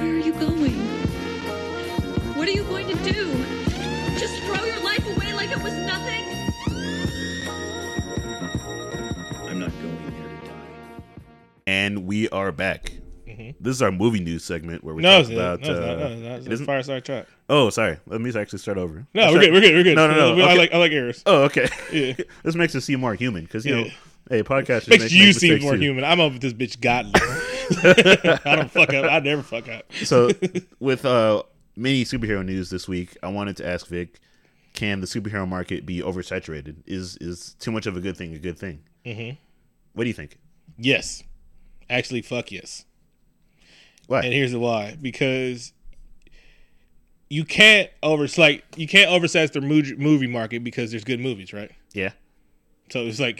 Where 0.00 0.14
are 0.14 0.18
you 0.18 0.32
going? 0.32 0.78
What 2.36 2.48
are 2.48 2.52
you 2.52 2.64
going 2.64 2.86
to 2.88 2.94
do? 3.12 3.44
Just 4.18 4.42
throw 4.44 4.64
your 4.64 4.82
life 4.82 5.04
away 5.06 5.32
like 5.32 5.50
it 5.50 5.62
was 5.62 5.74
nothing? 5.74 6.17
And 11.68 12.06
we 12.06 12.30
are 12.30 12.50
back. 12.50 12.92
This 13.60 13.76
is 13.76 13.82
our 13.82 13.92
movie 13.92 14.20
news 14.20 14.42
segment 14.42 14.82
where 14.82 14.94
we 14.94 15.02
Mm-hmm. 15.02 15.34
No, 15.34 15.56
talk 15.56 15.60
about. 15.60 15.60
No, 15.60 15.70
it's 15.70 15.78
uh, 15.78 15.86
not. 15.86 15.98
No, 15.98 16.06
it's 16.06 16.22
not. 16.22 16.30
it 16.32 16.36
It's 16.38 16.46
a 16.46 16.52
isn't? 16.52 16.66
fireside 16.66 17.04
chat. 17.04 17.28
Oh, 17.50 17.68
sorry. 17.68 17.98
Let 18.06 18.22
me 18.22 18.32
actually 18.34 18.58
start 18.60 18.78
over. 18.78 19.06
No, 19.12 19.20
Let's 19.22 19.34
we're 19.34 19.42
start- 19.42 19.44
good. 19.44 19.52
We're 19.52 19.60
good. 19.60 19.74
We're 19.74 19.82
good. 19.84 19.96
No, 19.96 20.06
no, 20.08 20.14
no. 20.34 20.42
I 20.44 20.48
Okay. 20.52 20.58
like 20.58 20.72
I 20.72 20.78
like 20.78 20.92
errors. 20.92 21.22
Oh, 21.26 21.42
okay. 21.44 21.68
Yeah. 21.92 22.14
this 22.42 22.54
makes 22.54 22.74
us 22.74 22.86
seem 22.86 23.00
more 23.00 23.14
human 23.14 23.44
because 23.44 23.66
you 23.66 23.76
know, 23.76 23.84
hey, 24.30 24.42
podcasters 24.42 24.88
Makes 24.88 25.02
make, 25.04 25.12
you 25.12 25.26
make 25.26 25.36
seem 25.36 25.60
more 25.60 25.74
too. 25.74 25.80
human. 25.80 26.04
I'm 26.04 26.20
over 26.20 26.38
this 26.38 26.54
bitch 26.54 26.80
godly. 26.80 27.20
I 28.46 28.56
don't 28.56 28.70
fuck 28.70 28.94
up. 28.94 29.04
I 29.12 29.18
never 29.20 29.42
fuck 29.42 29.68
up. 29.68 29.92
So, 30.04 30.30
with 30.80 31.04
uh, 31.04 31.42
many 31.76 32.04
superhero 32.04 32.42
news 32.42 32.70
this 32.70 32.88
week, 32.88 33.14
I 33.22 33.28
wanted 33.28 33.58
to 33.58 33.68
ask 33.68 33.86
Vic: 33.88 34.18
Can 34.72 35.00
the 35.02 35.06
superhero 35.06 35.46
market 35.46 35.84
be 35.84 36.00
oversaturated? 36.00 36.76
Is 36.86 37.18
is 37.18 37.54
too 37.60 37.70
much 37.72 37.86
of 37.86 37.94
a 37.94 38.00
good 38.00 38.16
thing 38.16 38.34
a 38.34 38.38
good 38.38 38.58
thing? 38.58 38.80
Mm-hmm. 39.04 39.36
What 39.92 40.04
do 40.04 40.08
you 40.08 40.14
think? 40.14 40.38
Yes. 40.78 41.22
Actually, 41.90 42.22
fuck 42.22 42.52
yes. 42.52 42.84
Why? 44.06 44.22
And 44.22 44.32
here's 44.32 44.52
the 44.52 44.58
why. 44.58 44.96
Because 45.00 45.72
you 47.30 47.44
can't 47.44 47.90
over 48.02 48.26
like 48.38 48.64
you 48.76 48.88
can't 48.88 49.10
oversaturate 49.10 49.52
the 49.52 49.60
movie 49.60 49.96
movie 49.96 50.26
market 50.26 50.64
because 50.64 50.90
there's 50.90 51.04
good 51.04 51.20
movies, 51.20 51.52
right? 51.52 51.70
yeah. 51.92 52.12
So 52.90 53.00
it's 53.00 53.20
like, 53.20 53.36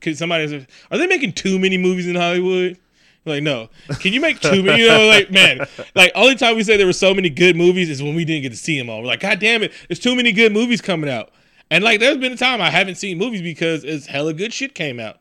could 0.00 0.16
somebody 0.16 0.46
say, 0.46 0.66
are 0.90 0.98
they 0.98 1.06
making 1.06 1.32
too 1.32 1.58
many 1.58 1.76
movies 1.76 2.06
in 2.06 2.14
Hollywood? 2.14 2.78
Like, 3.24 3.42
no. 3.42 3.70
Can 4.00 4.12
you 4.12 4.20
make 4.20 4.40
too 4.40 4.62
many? 4.62 4.82
You 4.82 4.88
know, 4.88 5.06
like, 5.06 5.30
man, 5.30 5.66
like, 5.94 6.12
only 6.14 6.36
time 6.36 6.56
we 6.56 6.62
say 6.62 6.76
there 6.76 6.86
were 6.86 6.92
so 6.92 7.14
many 7.14 7.30
good 7.30 7.56
movies 7.56 7.88
is 7.88 8.02
when 8.02 8.14
we 8.14 8.24
didn't 8.24 8.42
get 8.42 8.50
to 8.50 8.56
see 8.56 8.78
them 8.78 8.90
all. 8.90 9.00
We're 9.00 9.08
like, 9.08 9.20
God 9.20 9.40
damn 9.40 9.62
it, 9.62 9.72
there's 9.88 9.98
too 9.98 10.14
many 10.14 10.30
good 10.30 10.52
movies 10.52 10.80
coming 10.80 11.10
out. 11.10 11.30
And 11.70 11.82
like, 11.82 12.00
there's 12.00 12.18
been 12.18 12.32
a 12.32 12.36
time 12.36 12.60
I 12.60 12.70
haven't 12.70 12.96
seen 12.96 13.18
movies 13.18 13.42
because 13.42 13.82
it's 13.82 14.06
hella 14.06 14.34
good 14.34 14.52
shit 14.52 14.74
came 14.74 15.00
out. 15.00 15.18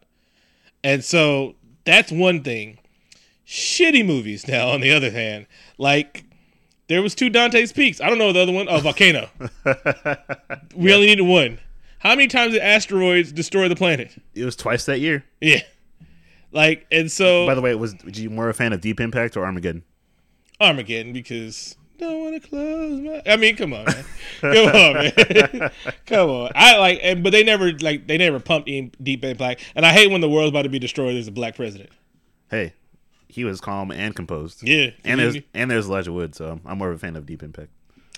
And 0.84 1.03
so 1.03 1.56
that's 1.85 2.11
one 2.11 2.43
thing. 2.43 2.79
Shitty 3.45 4.05
movies 4.05 4.47
now, 4.47 4.69
on 4.69 4.81
the 4.81 4.91
other 4.91 5.11
hand, 5.11 5.47
like, 5.77 6.23
there 6.87 7.01
was 7.01 7.15
two 7.15 7.29
Dante's 7.29 7.73
Peaks. 7.73 7.99
I 8.01 8.09
don't 8.09 8.17
know 8.17 8.31
the 8.31 8.41
other 8.41 8.51
one. 8.51 8.67
Oh, 8.69 8.79
Volcano. 8.79 9.29
we 10.75 10.93
only 10.93 11.07
needed 11.07 11.23
one. 11.23 11.59
How 11.99 12.11
many 12.11 12.27
times 12.27 12.53
did 12.53 12.61
asteroids 12.61 13.31
destroy 13.31 13.69
the 13.69 13.75
planet? 13.75 14.11
It 14.33 14.43
was 14.43 14.55
twice 14.55 14.85
that 14.85 14.99
year. 14.99 15.23
Yeah. 15.39 15.61
Like, 16.51 16.85
and 16.91 17.11
so 17.11 17.47
By 17.47 17.55
the 17.55 17.61
way, 17.61 17.73
was, 17.75 17.95
was 18.03 18.19
you 18.19 18.29
more 18.29 18.49
a 18.49 18.53
fan 18.53 18.73
of 18.73 18.81
Deep 18.81 18.99
Impact 18.99 19.35
or 19.35 19.45
Armageddon? 19.45 19.83
Armageddon 20.61 21.13
because 21.13 21.75
don't 22.03 22.22
want 22.22 22.41
to 22.41 22.50
close 22.50 23.00
my. 23.00 23.22
I 23.25 23.36
mean, 23.38 23.55
come 23.55 23.74
on, 23.74 23.86
man. 23.86 24.05
Come 24.41 24.67
on, 24.67 24.93
man. 24.93 25.72
come 26.05 26.29
on. 26.29 26.51
I 26.55 26.77
like, 26.77 27.00
and 27.01 27.24
but 27.24 27.31
they 27.31 27.43
never 27.43 27.72
like 27.72 28.07
they 28.07 28.17
never 28.17 28.39
pumped 28.39 28.69
in 28.69 28.91
Deep 29.01 29.24
Impact, 29.24 29.62
and 29.75 29.86
I 29.86 29.91
hate 29.91 30.12
when 30.12 30.22
the 30.22 30.29
world's 30.29 30.50
about 30.50 30.63
to 30.63 30.69
be 30.69 30.79
destroyed. 30.79 31.15
There's 31.15 31.27
a 31.27 31.31
black 31.31 31.55
president. 31.55 31.89
Hey, 32.50 32.74
he 33.27 33.43
was 33.43 33.62
calm 33.62 33.91
and 33.91 34.15
composed. 34.15 34.62
Yeah, 34.62 34.91
and 35.03 35.19
there's 35.19 35.38
and 35.53 35.72
there's 35.72 35.88
Elijah 35.88 36.12
Wood, 36.12 36.36
so 36.36 36.60
I'm 36.65 36.77
more 36.77 36.89
of 36.89 36.95
a 36.95 37.00
fan 37.00 37.15
of 37.15 37.25
Deep 37.25 37.41
Impact. 37.41 37.69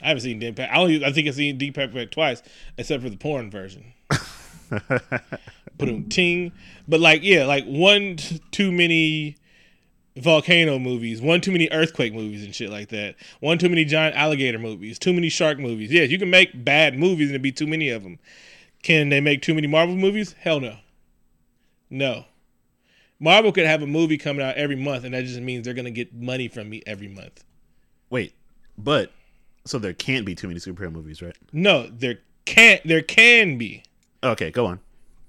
I 0.01 0.10
haven't 0.10 0.22
seen 0.22 0.39
Deep 0.39 0.50
Impact. 0.50 0.74
I 0.74 0.77
only 0.77 1.06
I 1.06 1.12
think 1.12 1.27
I've 1.27 1.36
seen 1.36 1.58
Deep 1.58 1.77
Impact 1.77 2.12
twice, 2.12 2.44
except 2.77 3.01
for 3.01 3.10
the 3.10 3.18
porn 3.18 3.50
version. 3.50 3.94
Put 5.77 5.89
him 5.89 6.10
ting, 6.10 6.51
but 6.88 7.00
like 7.00 7.24
yeah, 7.24 7.46
like 7.46 7.65
one 7.65 8.18
too 8.51 8.72
many 8.72 9.38
volcano 10.17 10.79
movies, 10.79 11.22
one 11.22 11.41
too 11.41 11.51
many 11.51 11.67
earthquake 11.72 12.13
movies 12.13 12.43
and 12.43 12.55
shit 12.55 12.69
like 12.69 12.89
that, 12.89 13.15
one 13.39 13.57
too 13.57 13.69
many 13.69 13.86
giant 13.86 14.15
alligator 14.15 14.60
movies, 14.60 14.98
too 14.98 15.13
many 15.13 15.29
shark 15.29 15.60
movies. 15.60 15.91
Yes, 15.91 16.10
you 16.10 16.17
can 16.17 16.29
make 16.29 16.63
bad 16.63 16.98
movies 16.98 17.29
and 17.29 17.36
it 17.36 17.41
be 17.41 17.51
too 17.51 17.67
many 17.67 17.89
of 17.89 18.03
them. 18.03 18.19
Can 18.84 19.10
they 19.10 19.19
make 19.19 19.41
too 19.41 19.53
many 19.53 19.67
Marvel 19.67 19.95
movies? 19.95 20.36
Hell 20.39 20.60
no. 20.60 20.77
No. 21.89 22.25
Marvel 23.19 23.51
could 23.51 23.65
have 23.65 23.81
a 23.81 23.88
movie 23.88 24.17
coming 24.17 24.45
out 24.45 24.55
every 24.55 24.75
month, 24.75 25.05
and 25.05 25.13
that 25.13 25.25
just 25.25 25.39
means 25.39 25.65
they're 25.65 25.74
gonna 25.74 25.91
get 25.91 26.13
money 26.13 26.48
from 26.48 26.69
me 26.69 26.84
every 26.86 27.07
month. 27.07 27.43
Wait, 28.10 28.34
but 28.77 29.12
so 29.65 29.79
there 29.79 29.93
can't 29.93 30.25
be 30.25 30.36
too 30.36 30.48
many 30.48 30.60
superhero 30.60 30.91
movies, 30.91 31.22
right? 31.22 31.36
No, 31.51 31.88
there 31.88 32.19
can't. 32.45 32.86
There 32.86 33.01
can 33.01 33.57
be. 33.57 33.84
Okay, 34.24 34.51
go 34.51 34.65
on. 34.65 34.79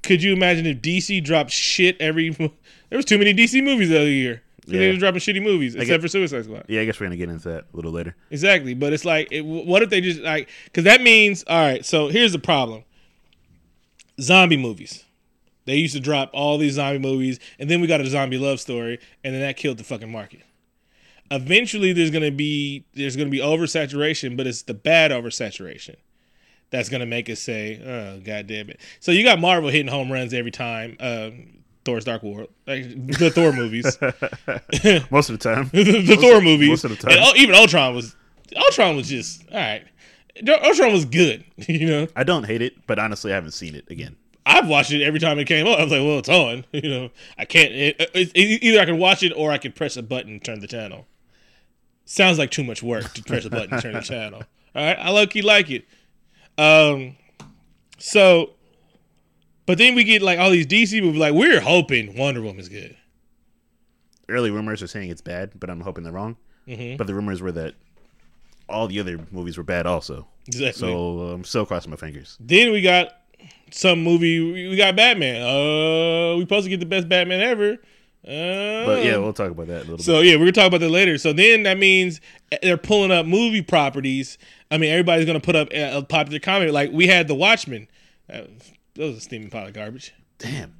Could 0.02 0.22
you 0.22 0.32
imagine 0.32 0.66
if 0.66 0.82
DC 0.82 1.22
dropped 1.24 1.50
shit 1.50 1.96
every? 2.00 2.30
There 2.88 2.96
was 2.96 3.04
too 3.04 3.18
many 3.18 3.34
DC 3.34 3.64
movies 3.64 3.88
the 3.88 3.96
other 3.96 4.08
year. 4.08 4.42
Yeah. 4.66 4.80
They 4.80 4.92
were 4.92 4.96
dropping 4.98 5.20
shitty 5.20 5.42
movies, 5.42 5.74
except 5.74 5.88
get- 5.88 6.00
for 6.02 6.08
Suicide 6.08 6.44
Squad. 6.44 6.64
Yeah, 6.68 6.80
I 6.80 6.84
guess 6.84 6.98
we're 6.98 7.06
gonna 7.06 7.16
get 7.16 7.28
into 7.28 7.48
that 7.48 7.64
a 7.72 7.76
little 7.76 7.92
later. 7.92 8.14
Exactly, 8.30 8.74
but 8.74 8.92
it's 8.92 9.04
like, 9.04 9.28
it, 9.30 9.42
what 9.42 9.82
if 9.82 9.90
they 9.90 10.00
just 10.00 10.20
like? 10.20 10.48
Because 10.64 10.84
that 10.84 11.00
means, 11.02 11.44
all 11.46 11.58
right. 11.60 11.84
So 11.84 12.08
here's 12.08 12.32
the 12.32 12.38
problem: 12.38 12.82
zombie 14.20 14.56
movies. 14.56 15.04
They 15.64 15.76
used 15.76 15.94
to 15.94 16.00
drop 16.00 16.30
all 16.32 16.58
these 16.58 16.74
zombie 16.74 16.98
movies, 17.00 17.38
and 17.58 17.68
then 17.70 17.80
we 17.80 17.86
got 17.86 18.00
a 18.00 18.06
zombie 18.06 18.38
love 18.38 18.60
story, 18.60 18.98
and 19.24 19.34
then 19.34 19.40
that 19.42 19.56
killed 19.56 19.78
the 19.78 19.84
fucking 19.84 20.10
market. 20.10 20.40
Eventually, 21.30 21.92
there's 21.92 22.10
gonna 22.10 22.30
be 22.30 22.84
there's 22.94 23.16
gonna 23.16 23.30
be 23.30 23.38
oversaturation, 23.40 24.36
but 24.36 24.46
it's 24.46 24.62
the 24.62 24.74
bad 24.74 25.10
oversaturation 25.10 25.96
that's 26.70 26.88
gonna 26.88 27.06
make 27.06 27.28
us 27.28 27.40
say, 27.40 27.80
"Oh, 27.84 28.20
god 28.20 28.46
damn 28.46 28.70
it!" 28.70 28.80
So 29.00 29.10
you 29.10 29.24
got 29.24 29.40
Marvel 29.40 29.68
hitting 29.70 29.88
home 29.88 30.10
runs 30.10 30.32
every 30.32 30.52
time. 30.52 30.96
Um, 31.00 31.55
Thor's 31.86 32.04
Dark 32.04 32.22
World, 32.22 32.48
like 32.66 32.82
the 33.18 33.30
Thor 33.30 33.52
movies, 33.52 33.96
Most 35.10 35.30
of 35.30 35.38
the 35.38 35.42
time, 35.42 35.70
the, 35.72 36.02
the 36.02 36.16
Thor 36.16 36.40
movies, 36.42 36.68
most 36.68 36.84
of 36.84 36.90
the 36.90 36.96
time. 36.96 37.12
and, 37.12 37.20
oh, 37.22 37.32
even 37.36 37.54
Ultron 37.54 37.94
was 37.94 38.14
Ultron 38.54 38.96
was 38.96 39.08
just 39.08 39.42
all 39.50 39.56
right. 39.56 39.84
Ultron 40.46 40.92
was 40.92 41.06
good, 41.06 41.44
you 41.56 41.86
know. 41.86 42.08
I 42.14 42.22
don't 42.24 42.44
hate 42.44 42.60
it, 42.60 42.86
but 42.86 42.98
honestly, 42.98 43.32
I 43.32 43.36
haven't 43.36 43.52
seen 43.52 43.74
it 43.74 43.90
again. 43.90 44.16
I've 44.44 44.68
watched 44.68 44.92
it 44.92 45.02
every 45.02 45.18
time 45.18 45.38
it 45.38 45.46
came 45.46 45.66
up. 45.66 45.78
I 45.78 45.82
was 45.82 45.90
like, 45.90 46.02
well, 46.02 46.18
it's 46.18 46.28
on. 46.28 46.64
You 46.72 46.88
know, 46.90 47.10
I 47.38 47.46
can't. 47.46 47.72
It, 47.72 47.96
it, 48.14 48.30
it- 48.34 48.62
either 48.62 48.80
I 48.80 48.84
can 48.84 48.98
watch 48.98 49.22
it 49.22 49.32
or 49.32 49.50
I 49.50 49.58
can 49.58 49.72
press 49.72 49.96
a 49.96 50.02
button 50.02 50.32
and 50.32 50.44
turn 50.44 50.60
the 50.60 50.68
channel. 50.68 51.06
Sounds 52.04 52.38
like 52.38 52.50
too 52.50 52.62
much 52.62 52.82
work 52.82 53.12
to 53.14 53.22
press 53.22 53.44
a 53.44 53.50
button 53.50 53.72
and 53.72 53.82
turn 53.82 53.94
the 53.94 54.00
channel. 54.00 54.42
All 54.74 54.84
right, 54.84 54.98
I 54.98 55.10
low 55.10 55.26
key 55.26 55.42
like 55.42 55.70
it. 55.70 55.86
Um, 56.58 57.16
so, 57.98 58.50
but 59.66 59.78
then 59.78 59.94
we 59.94 60.04
get 60.04 60.22
like 60.22 60.38
all 60.38 60.50
these 60.50 60.66
DC 60.66 61.00
movies. 61.02 61.20
Like 61.20 61.34
we're 61.34 61.60
hoping 61.60 62.16
Wonder 62.16 62.42
Woman's 62.42 62.68
good. 62.68 62.96
Early 64.28 64.50
rumors 64.50 64.82
are 64.82 64.86
saying 64.88 65.10
it's 65.10 65.20
bad, 65.20 65.52
but 65.58 65.70
I'm 65.70 65.80
hoping 65.80 66.04
they're 66.04 66.12
wrong. 66.12 66.36
Mm-hmm. 66.66 66.96
But 66.96 67.06
the 67.06 67.14
rumors 67.14 67.40
were 67.40 67.52
that 67.52 67.74
all 68.68 68.88
the 68.88 68.98
other 68.98 69.20
movies 69.30 69.56
were 69.56 69.62
bad, 69.62 69.86
also. 69.86 70.26
Exactly. 70.48 70.80
So 70.80 71.20
I'm 71.20 71.44
still 71.44 71.66
crossing 71.66 71.90
my 71.90 71.96
fingers. 71.96 72.36
Then 72.40 72.72
we 72.72 72.82
got 72.82 73.12
some 73.70 74.02
movie. 74.02 74.68
We 74.70 74.76
got 74.76 74.96
Batman. 74.96 75.42
Uh, 75.42 76.36
we 76.36 76.42
supposed 76.42 76.64
to 76.64 76.70
get 76.70 76.80
the 76.80 76.86
best 76.86 77.08
Batman 77.08 77.40
ever. 77.40 77.72
Uh, 78.26 78.84
But 78.86 79.04
yeah, 79.04 79.18
we'll 79.18 79.32
talk 79.32 79.52
about 79.52 79.68
that 79.68 79.82
a 79.82 79.84
little 79.84 79.98
So 79.98 80.20
yeah, 80.20 80.34
we're 80.34 80.40
gonna 80.40 80.52
talk 80.52 80.66
about 80.66 80.80
that 80.80 80.90
later. 80.90 81.16
So 81.18 81.32
then 81.32 81.62
that 81.62 81.78
means 81.78 82.20
they're 82.62 82.76
pulling 82.76 83.12
up 83.12 83.24
movie 83.26 83.62
properties. 83.62 84.36
I 84.70 84.78
mean, 84.78 84.90
everybody's 84.90 85.26
gonna 85.26 85.38
put 85.38 85.54
up 85.54 85.68
a, 85.70 85.98
a 85.98 86.02
popular 86.02 86.40
comic. 86.40 86.72
Like 86.72 86.90
we 86.90 87.06
had 87.06 87.28
The 87.28 87.36
Watchmen. 87.36 87.86
That 88.96 89.04
was, 89.06 89.16
a 89.16 89.20
steaming 89.20 89.50
pile 89.50 89.66
of 89.66 89.72
garbage. 89.74 90.14
Damn. 90.38 90.74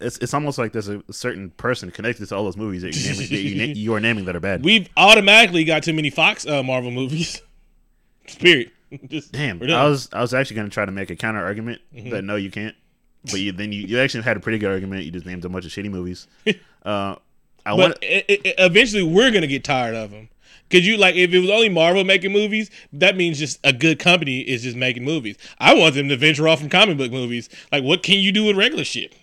It's, 0.00 0.18
it's 0.18 0.34
almost 0.34 0.58
like 0.58 0.72
there's 0.72 0.88
a 0.88 1.02
certain 1.12 1.50
person 1.50 1.90
connected 1.90 2.28
to 2.28 2.36
all 2.36 2.44
those 2.44 2.56
movies 2.56 2.82
that, 2.82 2.96
you're 2.96 3.12
naming, 3.12 3.28
that 3.28 3.42
you, 3.42 3.66
na- 3.68 3.72
you 3.76 3.94
are 3.94 4.00
naming 4.00 4.24
that 4.24 4.34
are 4.36 4.40
bad. 4.40 4.64
We've 4.64 4.88
automatically 4.96 5.64
got 5.64 5.82
too 5.84 5.92
many 5.92 6.10
Fox 6.10 6.46
uh, 6.46 6.62
Marvel 6.62 6.90
movies. 6.90 7.40
Spirit. 8.26 8.72
Just, 9.08 9.32
Damn. 9.32 9.62
I 9.62 9.86
was 9.86 10.08
I 10.12 10.20
was 10.20 10.34
actually 10.34 10.56
going 10.56 10.68
to 10.68 10.74
try 10.74 10.84
to 10.84 10.92
make 10.92 11.10
a 11.10 11.16
counter 11.16 11.42
argument 11.44 11.80
Mm-hmm. 11.94 12.10
that 12.10 12.22
no, 12.22 12.36
you 12.36 12.50
can't. 12.50 12.74
But 13.24 13.40
you, 13.40 13.52
then 13.52 13.70
you, 13.72 13.82
you 13.82 13.98
actually 14.00 14.24
had 14.24 14.36
a 14.36 14.40
pretty 14.40 14.58
good 14.58 14.70
argument. 14.70 15.04
You 15.04 15.12
just 15.12 15.24
named 15.24 15.44
a 15.44 15.48
bunch 15.48 15.64
of 15.64 15.70
shitty 15.70 15.90
movies. 15.90 16.26
Uh, 16.84 17.14
I 17.64 17.74
want 17.74 17.94
But 17.94 18.02
it, 18.02 18.24
it, 18.28 18.54
eventually, 18.58 19.04
we're 19.04 19.30
gonna 19.30 19.46
get 19.46 19.62
tired 19.62 19.94
of 19.94 20.10
them. 20.10 20.28
Cause 20.72 20.86
you 20.86 20.96
like, 20.96 21.14
if 21.16 21.32
it 21.34 21.38
was 21.38 21.50
only 21.50 21.68
Marvel 21.68 22.02
making 22.02 22.32
movies, 22.32 22.70
that 22.94 23.14
means 23.16 23.38
just 23.38 23.60
a 23.62 23.72
good 23.74 23.98
company 23.98 24.40
is 24.40 24.62
just 24.62 24.76
making 24.76 25.04
movies. 25.04 25.36
I 25.58 25.74
want 25.74 25.94
them 25.94 26.08
to 26.08 26.16
venture 26.16 26.48
off 26.48 26.60
from 26.60 26.70
comic 26.70 26.96
book 26.96 27.12
movies. 27.12 27.50
Like, 27.70 27.84
what 27.84 28.02
can 28.02 28.18
you 28.18 28.32
do 28.32 28.44
with 28.46 28.56
regular 28.56 28.82
shit? 28.84 29.14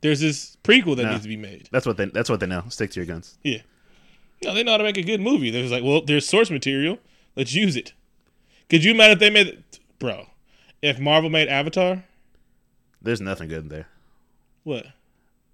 There's 0.00 0.20
this 0.20 0.56
prequel 0.64 0.96
that 0.96 1.04
No. 1.04 1.10
needs 1.12 1.22
to 1.22 1.28
be 1.28 1.36
made. 1.36 1.68
that's 1.70 1.86
what 1.86 1.96
they 1.98 2.06
that's 2.06 2.28
what 2.30 2.40
they 2.40 2.46
know. 2.46 2.64
Stick 2.68 2.90
to 2.92 3.00
your 3.00 3.06
guns. 3.06 3.36
Yeah. 3.42 3.58
No, 4.42 4.54
they 4.54 4.62
know 4.62 4.72
how 4.72 4.78
to 4.78 4.84
make 4.84 4.96
a 4.98 5.02
good 5.02 5.20
movie. 5.20 5.50
There's 5.50 5.70
like, 5.70 5.84
well, 5.84 6.02
there's 6.02 6.26
source 6.28 6.50
material. 6.50 6.98
Let's 7.36 7.54
use 7.54 7.76
it. 7.76 7.92
Could 8.68 8.82
you 8.84 8.92
imagine 8.92 9.12
if 9.12 9.18
they 9.18 9.30
made, 9.30 9.62
bro? 9.98 10.26
If 10.82 10.98
Marvel 10.98 11.30
made 11.30 11.48
Avatar, 11.48 12.04
There's 13.00 13.20
nothing 13.20 13.48
good 13.48 13.62
in 13.64 13.68
there. 13.68 13.88
what? 14.64 14.86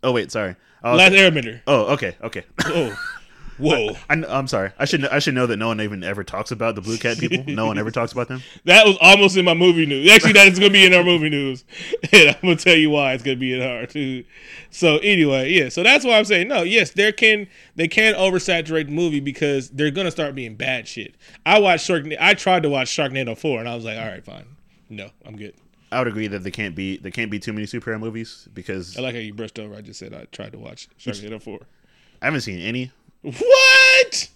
Oh 0.02 0.12
wait, 0.12 0.30
sorry. 0.32 0.56
Oh, 0.82 0.96
Last 0.96 1.12
okay. 1.12 1.30
Airbender. 1.30 1.60
oh 1.66 1.92
okay, 1.94 2.16
okay. 2.22 2.44
Oh, 2.64 2.96
whoa. 3.60 3.96
I, 4.08 4.14
am 4.14 4.46
sorry. 4.46 4.72
I 4.78 4.84
should 4.84 5.06
I 5.06 5.18
should 5.18 5.34
know 5.34 5.46
that 5.46 5.56
no 5.56 5.68
one 5.68 5.80
even 5.80 6.02
ever 6.02 6.24
talks 6.24 6.50
about 6.50 6.74
the 6.74 6.80
Blue 6.80 6.98
Cat 6.98 7.18
people. 7.18 7.44
no 7.46 7.66
one 7.66 7.78
ever 7.78 7.90
talks 7.90 8.12
about 8.12 8.28
them. 8.28 8.42
That 8.64 8.86
was 8.86 8.96
almost 9.00 9.36
in 9.36 9.44
my 9.44 9.54
movie 9.54 9.86
news. 9.86 10.10
Actually, 10.10 10.34
that 10.34 10.48
is 10.48 10.58
going 10.58 10.70
to 10.70 10.78
be 10.78 10.84
in 10.84 10.92
our 10.92 11.02
movie 11.02 11.30
news, 11.30 11.64
and 12.12 12.30
I'm 12.30 12.40
going 12.42 12.56
to 12.56 12.64
tell 12.64 12.76
you 12.76 12.90
why 12.90 13.14
it's 13.14 13.22
going 13.22 13.36
to 13.36 13.40
be 13.40 13.54
in 13.54 13.62
our 13.62 13.86
too. 13.86 14.24
So 14.70 14.98
anyway, 14.98 15.50
yeah. 15.50 15.68
So 15.70 15.82
that's 15.82 16.04
why 16.04 16.18
I'm 16.18 16.24
saying 16.24 16.48
no. 16.48 16.62
Yes, 16.62 16.90
there 16.90 17.12
can 17.12 17.48
they 17.76 17.88
can 17.88 18.14
oversaturate 18.14 18.86
the 18.86 18.92
movie 18.92 19.20
because 19.20 19.70
they're 19.70 19.90
going 19.90 20.04
to 20.04 20.10
start 20.10 20.34
being 20.34 20.56
bad 20.56 20.86
shit. 20.86 21.14
I 21.46 21.58
watched 21.58 21.86
Shark. 21.86 22.06
I 22.20 22.34
tried 22.34 22.62
to 22.64 22.68
watch 22.68 22.88
Sharknado 22.88 23.36
four, 23.36 23.60
and 23.60 23.68
I 23.68 23.74
was 23.74 23.84
like, 23.84 23.98
all 23.98 24.06
right, 24.06 24.24
fine. 24.24 24.44
No, 24.88 25.10
I'm 25.24 25.36
good. 25.36 25.54
I 25.92 25.98
would 25.98 26.08
agree 26.08 26.28
that 26.28 26.42
there 26.42 26.52
can't 26.52 26.74
be 26.74 26.98
there 26.98 27.10
can't 27.10 27.30
be 27.30 27.38
too 27.38 27.52
many 27.52 27.66
superhero 27.66 27.98
movies 27.98 28.48
because 28.54 28.96
I 28.96 29.00
like 29.00 29.14
how 29.14 29.20
you 29.20 29.34
brushed 29.34 29.58
over. 29.58 29.74
I 29.74 29.80
just 29.80 29.98
said 29.98 30.14
I 30.14 30.24
tried 30.26 30.52
to 30.52 30.58
watch 30.58 30.88
Sharknado 30.98 31.42
four. 31.42 31.60
I 32.22 32.26
haven't 32.26 32.42
seen 32.42 32.60
any. 32.60 32.92
What? 33.22 34.28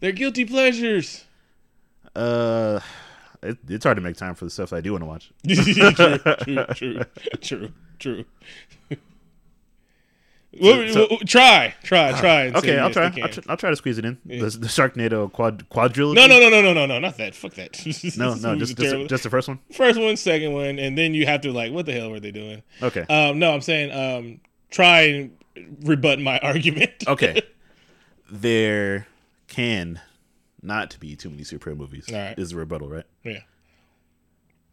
They're 0.00 0.12
guilty 0.12 0.44
pleasures. 0.44 1.24
Uh, 2.14 2.80
it, 3.42 3.58
it's 3.68 3.84
hard 3.84 3.96
to 3.96 4.02
make 4.02 4.16
time 4.16 4.34
for 4.34 4.44
the 4.44 4.50
stuff 4.50 4.72
I 4.72 4.80
do 4.80 4.92
want 4.92 5.02
to 5.02 5.06
watch. 5.06 5.32
true, 5.46 6.18
true, 6.36 6.64
true, 6.74 7.04
true, 7.40 7.72
true. 7.98 8.24
Well, 10.60 10.86
so- 10.92 11.08
try, 11.26 11.74
try, 11.82 12.12
try. 12.20 12.42
and 12.44 12.56
Okay, 12.56 12.78
I'll 12.78 12.90
try. 12.90 13.04
I'll, 13.04 13.10
can. 13.10 13.30
tr- 13.30 13.40
I'll 13.48 13.56
try 13.56 13.70
to 13.70 13.76
squeeze 13.76 13.96
it 13.96 14.04
in. 14.04 14.18
The, 14.26 14.36
the 14.50 14.66
Sharknado 14.66 15.32
quad 15.32 15.66
quadrilogy. 15.70 16.14
No, 16.14 16.26
no, 16.26 16.38
no, 16.40 16.50
no, 16.50 16.60
no, 16.60 16.74
no, 16.74 16.84
no, 16.84 16.98
not 16.98 17.16
that. 17.16 17.34
Fuck 17.34 17.54
that. 17.54 17.80
no, 18.18 18.34
no. 18.34 18.56
Just 18.56 18.76
just, 18.76 19.08
just 19.08 19.22
the 19.22 19.30
first 19.30 19.48
one. 19.48 19.60
first 19.72 19.98
one, 19.98 20.14
second 20.18 20.52
one, 20.52 20.78
and 20.78 20.96
then 20.98 21.14
you 21.14 21.24
have 21.24 21.40
to 21.42 21.52
like, 21.52 21.72
what 21.72 21.86
the 21.86 21.92
hell 21.92 22.10
were 22.10 22.20
they 22.20 22.32
doing? 22.32 22.62
Okay. 22.82 23.06
Um, 23.08 23.38
no, 23.38 23.54
I'm 23.54 23.62
saying, 23.62 23.92
um, 23.92 24.40
try 24.70 25.00
and 25.02 25.36
rebut 25.84 26.20
my 26.20 26.38
argument. 26.42 27.04
Okay. 27.06 27.40
There 28.32 29.06
can 29.46 30.00
not 30.62 30.96
be 30.98 31.14
too 31.14 31.28
many 31.30 31.42
superhero 31.42 31.76
movies. 31.76 32.06
Right. 32.10 32.34
Is 32.38 32.50
the 32.50 32.56
rebuttal 32.56 32.88
right? 32.88 33.04
yeah. 33.22 33.40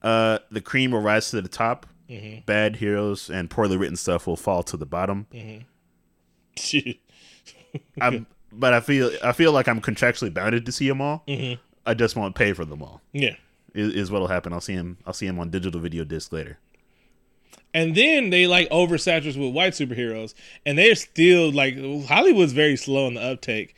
Uh, 0.01 0.39
the 0.49 0.61
cream 0.61 0.91
will 0.91 1.01
rise 1.01 1.29
to 1.31 1.41
the 1.41 1.49
top. 1.49 1.85
Mm-hmm. 2.09 2.45
Bad 2.45 2.77
heroes 2.77 3.29
and 3.29 3.49
poorly 3.49 3.75
written 3.75 3.97
stuff 3.97 4.25
will 4.25 4.37
fall 4.37 4.63
to 4.63 4.77
the 4.77 4.85
bottom. 4.85 5.27
Shit. 6.55 6.97
I'm, 8.01 8.25
but 8.51 8.73
I 8.73 8.79
feel 8.79 9.11
I 9.23 9.33
feel 9.33 9.51
like 9.51 9.67
I'm 9.67 9.81
contractually 9.81 10.33
bounded 10.33 10.65
to 10.65 10.71
see 10.71 10.87
them 10.87 11.01
all. 11.01 11.23
Mm-hmm. 11.27 11.59
I 11.85 11.93
just 11.93 12.15
won't 12.15 12.35
pay 12.35 12.53
for 12.53 12.65
them 12.65 12.81
all. 12.81 13.01
yeah. 13.11 13.35
Is, 13.75 13.93
is 13.93 14.11
what'll 14.11 14.27
happen. 14.27 14.51
I'll 14.51 14.61
see 14.61 14.73
him. 14.73 14.97
I'll 15.05 15.13
see 15.13 15.27
him 15.27 15.37
on 15.37 15.51
digital 15.51 15.79
video 15.79 16.03
disc 16.03 16.31
later. 16.31 16.57
And 17.73 17.95
then 17.95 18.31
they 18.31 18.47
like 18.47 18.69
oversaturate 18.69 19.37
with 19.37 19.53
white 19.53 19.73
superheroes, 19.73 20.33
and 20.65 20.77
they're 20.77 20.95
still 20.95 21.51
like 21.51 21.75
Hollywood's 22.05 22.53
very 22.53 22.75
slow 22.75 23.07
in 23.07 23.13
the 23.13 23.21
uptake. 23.21 23.75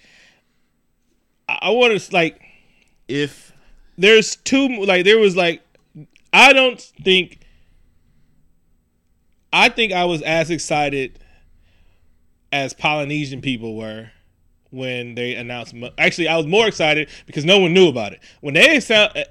I, 1.49 1.59
I 1.63 1.69
want 1.71 1.99
to 1.99 2.13
like 2.13 2.41
If 3.07 3.51
there's 3.97 4.37
two 4.37 4.67
like 4.85 5.05
there 5.05 5.19
was 5.19 5.35
like 5.35 5.61
I 6.33 6.53
don't 6.53 6.79
think 6.79 7.39
I 9.53 9.69
think 9.69 9.91
I 9.91 10.05
was 10.05 10.21
as 10.21 10.49
excited 10.49 11.19
as 12.51 12.73
Polynesian 12.73 13.41
people 13.41 13.75
were 13.75 14.11
when 14.71 15.15
they 15.15 15.35
announced. 15.35 15.75
Actually, 15.97 16.27
I 16.27 16.37
was 16.37 16.47
more 16.47 16.67
excited 16.67 17.09
because 17.25 17.45
no 17.45 17.59
one 17.59 17.73
knew 17.73 17.87
about 17.87 18.13
it. 18.13 18.21
When 18.39 18.53
they 18.53 18.79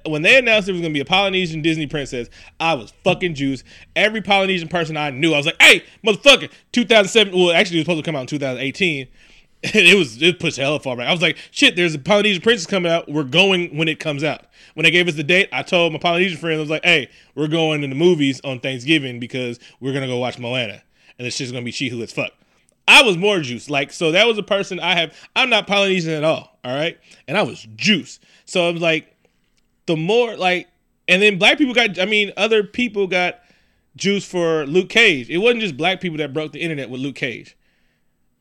when 0.05 0.21
they 0.21 0.37
announced 0.37 0.67
there 0.67 0.73
was 0.73 0.81
going 0.81 0.93
to 0.93 0.97
be 0.97 1.01
a 1.01 1.05
Polynesian 1.05 1.61
Disney 1.61 1.87
princess, 1.87 2.29
I 2.59 2.75
was 2.75 2.93
fucking 3.03 3.35
juiced. 3.35 3.65
Every 3.95 4.21
Polynesian 4.21 4.69
person 4.69 4.95
I 4.95 5.09
knew, 5.09 5.33
I 5.33 5.37
was 5.37 5.47
like, 5.47 5.61
"Hey, 5.61 5.83
motherfucker!" 6.05 6.49
2007. 6.71 7.33
Well, 7.33 7.51
actually, 7.51 7.77
it 7.77 7.79
was 7.81 7.85
supposed 7.85 8.05
to 8.05 8.07
come 8.07 8.15
out 8.15 8.21
in 8.21 8.27
2018. 8.27 9.07
And 9.63 9.75
it 9.75 9.95
was 9.95 10.19
it 10.19 10.39
pushed 10.39 10.57
hella 10.57 10.79
far 10.79 10.97
back. 10.97 11.07
I 11.07 11.11
was 11.11 11.21
like, 11.21 11.37
"Shit, 11.51 11.75
there's 11.75 11.93
a 11.93 11.99
Polynesian 11.99 12.41
princess 12.41 12.65
coming 12.65 12.91
out. 12.91 13.07
We're 13.07 13.23
going 13.23 13.77
when 13.77 13.87
it 13.87 13.99
comes 13.99 14.23
out." 14.23 14.47
When 14.73 14.85
they 14.85 14.89
gave 14.89 15.07
us 15.07 15.13
the 15.13 15.23
date, 15.23 15.49
I 15.53 15.61
told 15.61 15.93
my 15.93 15.99
Polynesian 15.99 16.39
friend, 16.39 16.57
I 16.57 16.61
was 16.61 16.71
like, 16.71 16.83
"Hey, 16.83 17.09
we're 17.35 17.47
going 17.47 17.81
to 17.81 17.87
the 17.87 17.93
movies 17.93 18.41
on 18.43 18.59
Thanksgiving 18.59 19.19
because 19.19 19.59
we're 19.79 19.93
gonna 19.93 20.07
go 20.07 20.17
watch 20.17 20.39
Moana, 20.39 20.81
and 21.19 21.27
it's 21.27 21.37
just 21.37 21.53
gonna 21.53 21.63
be 21.63 21.69
she 21.69 21.89
who 21.89 22.01
is 22.01 22.11
fuck." 22.11 22.31
I 22.87 23.03
was 23.03 23.17
more 23.17 23.39
juice. 23.39 23.69
Like, 23.69 23.91
so 23.91 24.11
that 24.11 24.27
was 24.27 24.37
a 24.37 24.43
person 24.43 24.79
I 24.79 24.95
have. 24.95 25.15
I'm 25.35 25.49
not 25.49 25.67
Polynesian 25.67 26.13
at 26.13 26.23
all. 26.23 26.57
All 26.63 26.73
right. 26.73 26.97
And 27.27 27.37
I 27.37 27.43
was 27.43 27.67
juice. 27.75 28.19
So 28.45 28.67
I 28.67 28.71
was 28.71 28.81
like, 28.81 29.15
the 29.85 29.95
more, 29.95 30.35
like, 30.35 30.67
and 31.07 31.21
then 31.21 31.37
black 31.37 31.57
people 31.57 31.73
got, 31.73 31.99
I 31.99 32.05
mean, 32.05 32.31
other 32.37 32.63
people 32.63 33.07
got 33.07 33.39
juice 33.95 34.25
for 34.25 34.65
Luke 34.65 34.89
Cage. 34.89 35.29
It 35.29 35.37
wasn't 35.37 35.61
just 35.61 35.77
black 35.77 36.01
people 36.01 36.17
that 36.17 36.33
broke 36.33 36.51
the 36.51 36.59
internet 36.59 36.89
with 36.89 37.01
Luke 37.01 37.15
Cage. 37.15 37.57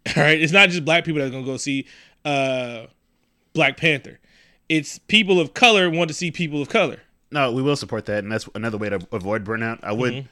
All 0.17 0.23
right. 0.23 0.41
It's 0.41 0.53
not 0.53 0.69
just 0.71 0.85
black 0.85 1.05
people 1.05 1.21
that's 1.21 1.31
going 1.31 1.45
to 1.45 1.51
go 1.51 1.57
see 1.57 1.87
uh, 2.25 2.87
Black 3.53 3.77
Panther. 3.77 4.19
It's 4.69 4.99
people 4.99 5.41
of 5.41 5.55
color 5.55 5.91
want 5.91 6.09
to 6.09 6.15
see 6.15 6.31
people 6.31 6.63
of 6.63 6.69
color. 6.69 7.01
No, 7.33 7.53
we 7.53 7.63
will 7.63 7.77
support 7.77 8.07
that, 8.07 8.25
and 8.25 8.33
that's 8.33 8.49
another 8.55 8.79
way 8.79 8.89
to 8.89 9.01
avoid 9.13 9.45
burnout. 9.45 9.81
I 9.83 9.93
would. 9.93 10.13
Mm-hmm. 10.13 10.27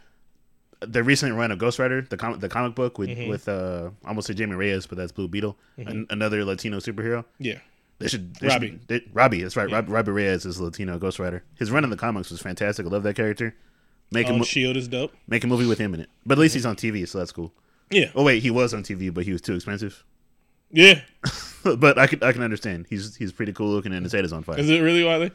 The 0.81 1.03
recent 1.03 1.35
run 1.35 1.51
of 1.51 1.59
Ghost 1.59 1.79
Rider, 1.79 2.03
the 2.03 2.17
comic, 2.17 2.41
the 2.41 2.49
comic 2.49 2.75
book 2.77 2.99
with 2.99 3.09
Mm-hmm. 3.11 3.29
with 3.31 3.49
uh, 3.49 3.91
almost 4.05 4.29
say 4.29 4.35
Jamie 4.35 4.55
Reyes, 4.55 4.87
but 4.87 4.97
that's 4.99 5.11
Blue 5.12 5.27
Beetle, 5.29 5.57
an, 5.77 6.07
another 6.11 6.45
Latino 6.45 6.79
superhero. 6.79 7.25
Yeah. 7.38 7.59
They 7.99 8.07
should 8.07 8.35
they 8.37 8.47
Robbie. 8.47 8.69
Should, 8.69 8.88
they, 8.88 9.03
Robbie, 9.12 9.43
that's 9.43 9.57
right. 9.57 9.69
Rob, 9.71 9.88
Robbie 9.88 10.12
Reyes 10.12 10.47
is 10.47 10.61
Latino 10.61 10.99
Ghost 10.99 11.19
Rider. 11.19 11.43
His 11.57 11.73
run 11.73 11.83
in 11.83 11.91
the 11.91 11.97
comics 11.97 12.31
was 12.31 12.41
fantastic. 12.41 12.87
I 12.87 12.91
love 12.91 13.03
that 13.03 13.17
character. 13.17 13.57
Make 14.12 14.29
a 14.29 14.33
mo- 14.33 14.45
Shield 14.45 14.77
is 14.77 14.87
dope. 14.88 15.12
make 15.27 15.43
a 15.43 15.49
movie 15.49 15.67
with 15.67 15.79
him 15.79 15.95
in 15.95 16.01
it, 16.01 16.09
but 16.25 16.38
at 16.38 16.41
least 16.41 16.55
he's 16.55 16.64
on 16.64 16.77
TV, 16.77 17.07
so 17.09 17.19
that's 17.19 17.33
cool. 17.33 17.53
Yeah. 17.91 18.11
Oh 18.14 18.23
wait, 18.23 18.43
he 18.43 18.51
was 18.53 18.73
on 18.73 18.85
TV, 18.85 19.12
but 19.12 19.25
he 19.25 19.33
was 19.33 19.41
too 19.43 19.55
expensive. 19.55 20.05
Yeah. 20.71 21.01
but 21.77 21.99
I 21.99 22.07
can 22.07 22.23
I 22.23 22.31
can 22.33 22.43
understand. 22.43 22.87
He's 22.88 23.17
he's 23.17 23.33
pretty 23.33 23.53
cool 23.53 23.69
looking, 23.71 23.93
and 23.93 24.05
his 24.05 24.12
head 24.12 24.25
is 24.25 24.33
on 24.33 24.45
fire. 24.45 24.59
Is 24.61 24.71
it 24.71 24.79
really 24.81 25.03
Wiley? 25.03 25.33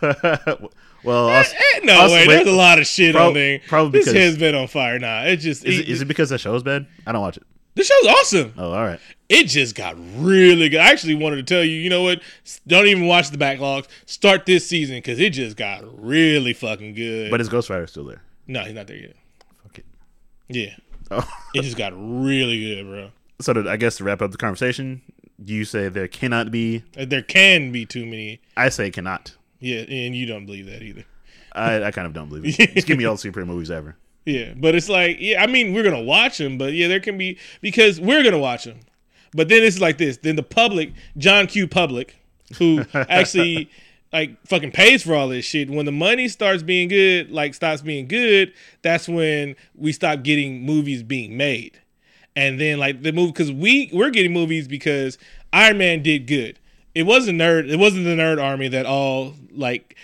well, 1.04 1.28
also, 1.28 1.54
Eh, 1.54 1.80
no 1.84 1.94
also- 2.00 2.14
way. 2.14 2.26
wait, 2.26 2.34
There's 2.36 2.48
a 2.48 2.52
lot 2.52 2.78
of 2.78 2.86
shit 2.86 3.14
on 3.16 3.34
there. 3.34 3.60
probably 3.68 3.98
this 4.00 4.06
because- 4.08 4.20
head's 4.20 4.38
been 4.38 4.54
on 4.54 4.66
fire. 4.68 4.98
Nah, 4.98 5.22
it 5.24 5.36
just 5.36 5.64
Is 5.64 5.78
it, 5.78 5.82
it, 5.82 5.88
is 5.92 6.02
it 6.02 6.06
because 6.06 6.30
the 6.30 6.38
show's 6.38 6.62
bad? 6.62 6.86
I 7.06 7.12
don't 7.12 7.20
watch 7.22 7.36
it. 7.36 7.42
the 7.74 7.84
show's 7.84 8.06
awesome. 8.06 8.54
Oh, 8.56 8.72
all 8.72 8.84
right. 8.84 9.00
It 9.28 9.44
just 9.48 9.74
got 9.74 9.96
really 10.16 10.68
good. 10.68 10.80
I 10.80 10.90
actually 10.90 11.14
wanted 11.14 11.36
to 11.36 11.42
tell 11.42 11.64
you, 11.64 11.76
you 11.76 11.88
know 11.90 12.02
what? 12.02 12.20
Don't 12.66 12.86
even 12.86 13.06
watch 13.06 13.30
the 13.30 13.38
backlogs. 13.38 13.86
Start 14.06 14.44
this 14.46 14.66
season 14.66 14.96
because 14.98 15.18
it 15.18 15.30
just 15.30 15.56
got 15.56 15.82
really 16.02 16.52
fucking 16.52 16.94
good. 16.94 17.30
But 17.30 17.40
is 17.40 17.48
Ghost 17.48 17.70
Rider 17.70 17.86
still 17.86 18.04
there? 18.04 18.22
no, 18.46 18.60
he's 18.62 18.74
not 18.74 18.86
there 18.86 18.98
yet. 18.98 19.16
Fuck 19.62 19.78
it. 19.78 19.84
Yeah, 20.48 20.74
Oh. 21.10 21.26
it 21.54 21.62
just 21.62 21.76
got 21.78 21.92
really 21.96 22.60
good, 22.60 22.84
bro. 22.86 23.10
so 23.40 23.54
to, 23.54 23.68
I 23.68 23.76
guess 23.78 23.96
to 23.96 24.04
wrap 24.04 24.20
up 24.20 24.30
the 24.30 24.36
conversation, 24.36 25.00
you 25.42 25.64
say 25.64 25.88
there 25.88 26.06
cannot 26.06 26.50
be. 26.50 26.82
There 26.92 27.22
can 27.22 27.72
be 27.72 27.86
too 27.86 28.04
many. 28.04 28.40
I 28.56 28.68
say 28.68 28.90
cannot. 28.90 29.34
Yeah, 29.64 29.80
and 29.88 30.14
you 30.14 30.26
don't 30.26 30.44
believe 30.44 30.66
that 30.66 30.82
either. 30.82 31.04
I, 31.52 31.84
I 31.84 31.90
kind 31.90 32.06
of 32.06 32.12
don't 32.12 32.28
believe 32.28 32.58
it. 32.60 32.74
Just 32.74 32.86
give 32.86 32.98
me 32.98 33.06
all 33.06 33.16
the 33.16 33.30
superhero 33.30 33.46
movies 33.46 33.70
ever. 33.70 33.96
Yeah, 34.26 34.54
but 34.56 34.74
it's 34.74 34.88
like, 34.88 35.18
yeah, 35.20 35.42
I 35.42 35.46
mean, 35.46 35.74
we're 35.74 35.82
gonna 35.82 36.00
watch 36.00 36.38
them, 36.38 36.56
but 36.56 36.72
yeah, 36.72 36.88
there 36.88 36.98
can 36.98 37.18
be 37.18 37.36
because 37.60 38.00
we're 38.00 38.22
gonna 38.22 38.38
watch 38.38 38.64
them. 38.64 38.80
But 39.34 39.50
then 39.50 39.62
it's 39.62 39.82
like 39.82 39.98
this. 39.98 40.16
Then 40.16 40.36
the 40.36 40.42
public, 40.42 40.94
John 41.18 41.46
Q. 41.46 41.68
Public, 41.68 42.16
who 42.56 42.86
actually 42.94 43.68
like 44.14 44.38
fucking 44.46 44.70
pays 44.70 45.02
for 45.02 45.14
all 45.14 45.28
this 45.28 45.44
shit. 45.44 45.68
When 45.68 45.84
the 45.84 45.92
money 45.92 46.28
starts 46.28 46.62
being 46.62 46.88
good, 46.88 47.30
like 47.32 47.52
stops 47.52 47.82
being 47.82 48.08
good, 48.08 48.54
that's 48.80 49.10
when 49.10 49.56
we 49.74 49.92
stop 49.92 50.22
getting 50.22 50.62
movies 50.62 51.02
being 51.02 51.36
made. 51.36 51.78
And 52.34 52.58
then 52.58 52.78
like 52.78 53.02
the 53.02 53.12
movie 53.12 53.32
because 53.32 53.52
we 53.52 53.90
we're 53.92 54.08
getting 54.08 54.32
movies 54.32 54.66
because 54.66 55.18
Iron 55.52 55.76
Man 55.76 56.02
did 56.02 56.26
good. 56.26 56.58
It 56.94 57.04
wasn't 57.04 57.40
nerd. 57.40 57.70
It 57.70 57.76
wasn't 57.76 58.04
the 58.04 58.16
nerd 58.16 58.42
army 58.42 58.68
that 58.68 58.86
all 58.86 59.34
like 59.50 59.96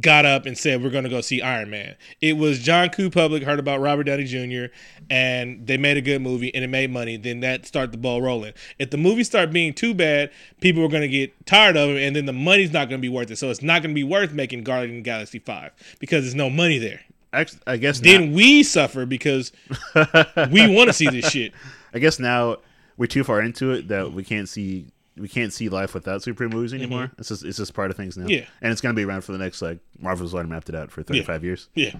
got 0.00 0.26
up 0.26 0.44
and 0.44 0.56
said 0.56 0.82
we're 0.82 0.90
going 0.90 1.04
to 1.04 1.10
go 1.10 1.20
see 1.20 1.40
Iron 1.40 1.70
Man. 1.70 1.96
It 2.20 2.36
was 2.36 2.58
John 2.58 2.90
Q. 2.90 3.10
Public 3.10 3.42
heard 3.42 3.58
about 3.58 3.80
Robert 3.80 4.04
Downey 4.04 4.24
Jr. 4.24 4.72
and 5.08 5.66
they 5.66 5.76
made 5.76 5.96
a 5.96 6.00
good 6.00 6.20
movie 6.20 6.54
and 6.54 6.62
it 6.62 6.68
made 6.68 6.90
money. 6.90 7.16
Then 7.16 7.40
that 7.40 7.66
started 7.66 7.92
the 7.92 7.98
ball 7.98 8.20
rolling. 8.20 8.52
If 8.78 8.90
the 8.90 8.98
movie 8.98 9.24
start 9.24 9.50
being 9.50 9.72
too 9.72 9.94
bad, 9.94 10.30
people 10.60 10.84
are 10.84 10.88
going 10.88 11.02
to 11.02 11.08
get 11.08 11.46
tired 11.46 11.76
of 11.76 11.90
it, 11.90 12.02
and 12.02 12.14
then 12.14 12.26
the 12.26 12.32
money's 12.32 12.72
not 12.72 12.88
going 12.88 13.00
to 13.00 13.02
be 13.02 13.08
worth 13.08 13.30
it. 13.30 13.38
So 13.38 13.50
it's 13.50 13.62
not 13.62 13.82
going 13.82 13.94
to 13.94 13.98
be 13.98 14.04
worth 14.04 14.32
making 14.32 14.64
Guardian 14.64 14.98
of 14.98 15.04
the 15.04 15.10
Galaxy 15.10 15.38
Five 15.38 15.72
because 15.98 16.24
there's 16.24 16.34
no 16.34 16.50
money 16.50 16.78
there. 16.78 17.00
Actually, 17.32 17.60
I 17.66 17.76
guess 17.76 18.00
Then 18.00 18.30
now, 18.30 18.36
we 18.36 18.62
suffer 18.62 19.04
because 19.04 19.52
we 20.50 20.74
want 20.74 20.88
to 20.88 20.92
see 20.92 21.08
this 21.08 21.30
shit. 21.30 21.52
I 21.92 21.98
guess 21.98 22.18
now 22.18 22.58
we're 22.96 23.06
too 23.06 23.24
far 23.24 23.40
into 23.40 23.72
it 23.72 23.88
that 23.88 24.12
we 24.12 24.24
can't 24.24 24.48
see 24.48 24.86
we 25.18 25.28
can't 25.28 25.52
see 25.52 25.68
life 25.68 25.94
without 25.94 26.20
superhero 26.22 26.52
movies 26.52 26.72
anymore. 26.74 27.10
It's 27.18 27.28
just 27.28 27.44
it's 27.44 27.56
just 27.58 27.74
part 27.74 27.90
of 27.90 27.96
things 27.96 28.16
now. 28.16 28.24
Mm-hmm. 28.24 28.30
Yeah. 28.30 28.44
and 28.62 28.72
it's 28.72 28.80
gonna 28.80 28.94
be 28.94 29.04
around 29.04 29.22
for 29.22 29.32
the 29.32 29.38
next 29.38 29.60
like 29.62 29.78
Marvel's 29.98 30.34
already 30.34 30.48
mapped 30.50 30.68
it 30.68 30.74
out 30.74 30.90
for 30.90 31.02
thirty 31.02 31.22
five 31.22 31.44
years. 31.44 31.68
Yeah, 31.74 31.94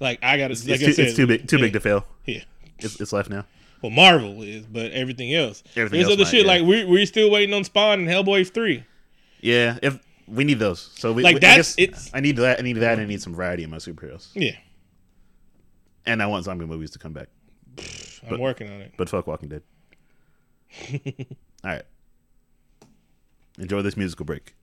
like 0.00 0.18
I 0.22 0.36
got 0.38 0.48
to. 0.48 0.52
It's, 0.52 0.66
Like 0.66 0.80
too, 0.80 0.86
I 0.86 0.92
said, 0.92 1.06
it's 1.06 1.16
too 1.16 1.26
big 1.26 1.46
too 1.48 1.56
yeah, 1.56 1.62
big 1.62 1.72
to 1.74 1.80
fail. 1.80 2.06
Yeah. 2.24 2.42
It's, 2.78 3.00
it's 3.00 3.12
left 3.12 3.30
now. 3.30 3.44
Well, 3.82 3.90
Marvel 3.90 4.42
is, 4.42 4.64
but 4.66 4.92
everything 4.92 5.32
else. 5.34 5.62
Everything 5.76 5.98
There's 5.98 6.04
else 6.06 6.14
other 6.14 6.24
might, 6.24 6.30
shit 6.30 6.46
yeah. 6.46 6.52
like 6.52 6.62
we 6.62 6.84
we're 6.84 7.06
still 7.06 7.30
waiting 7.30 7.54
on 7.54 7.64
Spawn 7.64 8.00
and 8.00 8.08
Hellboy 8.08 8.48
three. 8.52 8.84
Yeah, 9.40 9.78
if 9.82 9.98
we 10.26 10.44
need 10.44 10.58
those, 10.58 10.90
so 10.96 11.12
we 11.12 11.22
Like, 11.22 11.34
we- 11.34 11.40
that's- 11.40 11.76
I, 11.78 11.82
it's- 11.82 12.10
I 12.14 12.20
need 12.20 12.36
that. 12.36 12.58
I 12.58 12.62
need 12.62 12.76
that. 12.78 12.92
and 12.94 13.02
I 13.02 13.04
need 13.04 13.20
some 13.20 13.34
variety 13.34 13.62
in 13.62 13.68
my 13.70 13.76
superheroes, 13.76 14.28
Yeah, 14.34 14.52
and 16.06 16.22
I 16.22 16.26
want 16.26 16.44
zombie 16.46 16.64
movies 16.66 16.90
to 16.92 16.98
come 16.98 17.12
back. 17.12 17.28
I'm 18.28 18.40
working 18.40 18.70
on 18.72 18.80
it. 18.80 18.94
But 18.96 19.08
fuck 19.10 19.26
Walking 19.26 19.48
Dead. 19.50 19.62
All 21.62 21.70
right. 21.70 21.82
Enjoy 23.58 23.82
this 23.82 23.96
musical 23.96 24.24
break. 24.24 24.54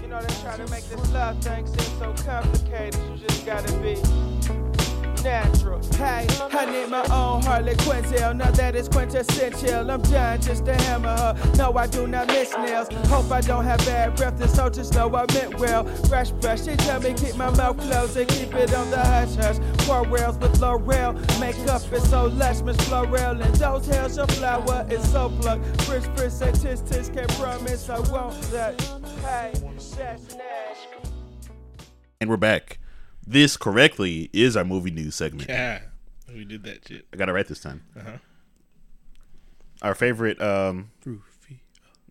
You 0.00 0.08
know 0.08 0.20
they 0.20 0.34
try 0.42 0.56
to 0.56 0.66
make 0.70 0.84
this 0.84 1.12
love 1.12 1.42
thing 1.42 1.66
seem 1.66 1.98
so 1.98 2.14
complicated. 2.24 3.00
You 3.10 3.26
just 3.26 3.44
gotta 3.44 3.72
be 3.78 3.96
natural. 5.22 5.80
Hey, 5.94 6.26
I 6.40 6.66
need 6.70 6.88
my 6.88 7.02
own 7.04 7.42
Harley 7.42 7.74
Quinzel. 7.74 8.36
Now 8.36 8.50
that 8.52 8.74
is 8.74 8.88
quintessential. 8.88 9.90
I'm 9.90 10.02
done 10.02 10.40
just 10.40 10.64
to 10.66 10.74
hammer 10.74 11.16
her. 11.16 11.36
No, 11.56 11.72
I 11.76 11.86
do 11.86 12.06
not 12.06 12.28
miss 12.28 12.52
nails. 12.56 12.88
Hope 13.08 13.30
I 13.30 13.40
don't 13.40 13.64
have 13.64 13.78
bad 13.80 14.16
breath. 14.16 14.40
And 14.40 14.50
so 14.50 14.68
just 14.68 14.94
know 14.94 15.14
I 15.14 15.26
meant 15.32 15.58
well. 15.58 15.84
Brush, 16.08 16.30
brush. 16.30 16.64
She 16.64 16.76
tell 16.76 17.00
me 17.00 17.14
keep 17.14 17.36
my 17.36 17.50
mouth 17.50 17.78
closed 17.78 18.16
and 18.16 18.28
keep 18.28 18.54
it 18.54 18.74
on 18.74 18.90
the 18.90 18.98
hush 18.98 19.34
hush. 19.36 19.58
Pour 19.78 20.06
rails 20.06 20.38
with 20.38 20.60
L'Oreal. 20.60 21.14
Makeup 21.40 21.92
is 21.92 22.08
so 22.10 22.26
lush, 22.26 22.60
Miss 22.62 22.76
Florell. 22.88 23.40
And 23.40 23.54
those 23.56 23.86
hairs, 23.86 24.16
your 24.16 24.26
flower 24.28 24.86
is 24.90 25.10
so 25.10 25.28
plucked. 25.40 25.82
Frisk, 25.82 26.10
frisk, 26.16 26.38
say 26.38 26.52
tis, 26.52 26.80
tis. 26.82 27.08
Can't 27.08 27.28
promise 27.34 27.88
I 27.88 27.98
won't 28.10 28.40
that. 28.52 28.80
Hey, 29.22 29.52
that's 29.54 30.34
Nash. 30.36 30.86
And 32.20 32.30
we're 32.30 32.36
back. 32.36 32.78
This 33.26 33.56
correctly 33.56 34.28
is 34.32 34.56
our 34.56 34.64
movie 34.64 34.90
news 34.90 35.14
segment. 35.14 35.48
Yeah, 35.48 35.80
we 36.28 36.44
did 36.44 36.64
that 36.64 36.86
shit. 36.88 37.06
I 37.12 37.16
got 37.16 37.28
it 37.28 37.32
right 37.32 37.46
this 37.46 37.60
time. 37.60 37.82
Uh-huh. 37.98 38.18
Our 39.80 39.94
favorite, 39.94 40.40
um, 40.40 40.90
Roofy, 41.04 41.62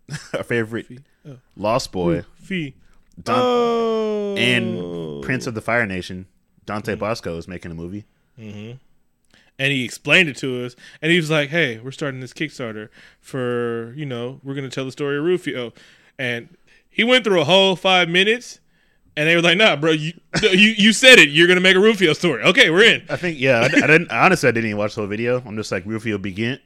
our 0.34 0.44
favorite 0.44 0.88
oh. 1.28 1.38
Lost 1.56 1.92
Boy 1.92 2.24
fee. 2.36 2.76
Don- 3.22 3.40
Oh, 3.40 4.36
and 4.38 5.22
Prince 5.24 5.46
of 5.48 5.54
the 5.54 5.62
Fire 5.62 5.86
Nation, 5.86 6.28
Dante 6.66 6.96
Basco, 6.96 7.38
is 7.38 7.48
making 7.48 7.72
a 7.72 7.76
movie. 7.76 8.06
Mm-hmm. 8.40 8.78
and 9.60 9.72
he 9.72 9.84
explained 9.84 10.30
it 10.30 10.38
to 10.38 10.66
us, 10.66 10.76
and 11.02 11.12
he 11.12 11.18
was 11.18 11.30
like, 11.30 11.50
"Hey, 11.50 11.78
we're 11.80 11.92
starting 11.92 12.22
this 12.22 12.34
Kickstarter 12.34 12.88
for 13.20 13.94
you 13.96 14.06
know 14.06 14.40
we're 14.44 14.56
gonna 14.56 14.70
tell 14.70 14.86
the 14.86 14.92
story 14.92 15.18
of 15.18 15.24
Rufio," 15.26 15.74
and 16.18 16.58
he 16.90 17.04
went 17.04 17.24
through 17.26 17.42
a 17.42 17.46
whole 17.46 17.76
five 17.76 18.08
minutes, 18.10 18.60
and 19.18 19.28
they 19.28 19.36
were 19.36 19.42
like, 19.42 19.58
"Nah, 19.58 19.76
bro, 19.76 19.92
you 19.92 20.14
you 20.42 20.74
you 20.78 20.94
said 20.94 21.20
it. 21.20 21.30
You're 21.30 21.48
gonna 21.48 21.62
make 21.62 21.76
a 21.76 21.80
Rufio 21.80 22.14
story. 22.14 22.44
Okay, 22.44 22.70
we're 22.70 22.84
in." 22.84 23.04
I 23.10 23.16
think, 23.18 23.40
yeah, 23.40 23.60
I, 23.62 23.66
I 23.66 23.88
didn't. 23.88 24.12
Honestly, 24.12 24.50
I 24.50 24.52
didn't 24.52 24.68
even 24.68 24.78
watch 24.78 24.96
the 24.96 25.02
whole 25.02 25.08
video. 25.10 25.42
I'm 25.46 25.56
just 25.56 25.72
like 25.72 25.86
Rufio 25.86 26.18
begin. 26.18 26.60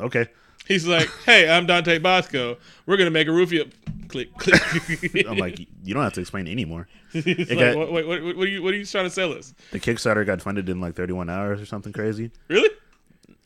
Okay, 0.00 0.26
He's 0.68 0.86
like, 0.86 1.08
"Hey, 1.24 1.48
I'm 1.50 1.64
Dante 1.66 1.98
Basco. 1.98 2.58
We're 2.84 2.98
gonna 2.98 3.10
make 3.10 3.26
a 3.26 3.32
Rufio." 3.32 3.64
Click, 4.08 4.32
click. 4.36 5.26
I'm 5.28 5.36
like, 5.36 5.58
you 5.82 5.92
don't 5.92 6.02
have 6.02 6.14
to 6.14 6.20
explain 6.20 6.46
anymore. 6.46 6.88
It 7.14 7.48
like, 7.48 7.58
got- 7.58 7.76
what, 7.76 7.90
what, 7.90 8.06
what, 8.06 8.22
what, 8.36 8.46
are 8.46 8.50
you, 8.50 8.62
what 8.62 8.74
are 8.74 8.76
you 8.76 8.84
trying 8.84 9.04
to 9.04 9.10
sell 9.10 9.32
us? 9.32 9.54
The 9.70 9.80
Kickstarter 9.80 10.24
got 10.26 10.42
funded 10.42 10.68
in 10.68 10.80
like 10.80 10.94
31 10.94 11.30
hours 11.30 11.60
or 11.60 11.66
something 11.66 11.92
crazy. 11.92 12.30
Really? 12.48 12.68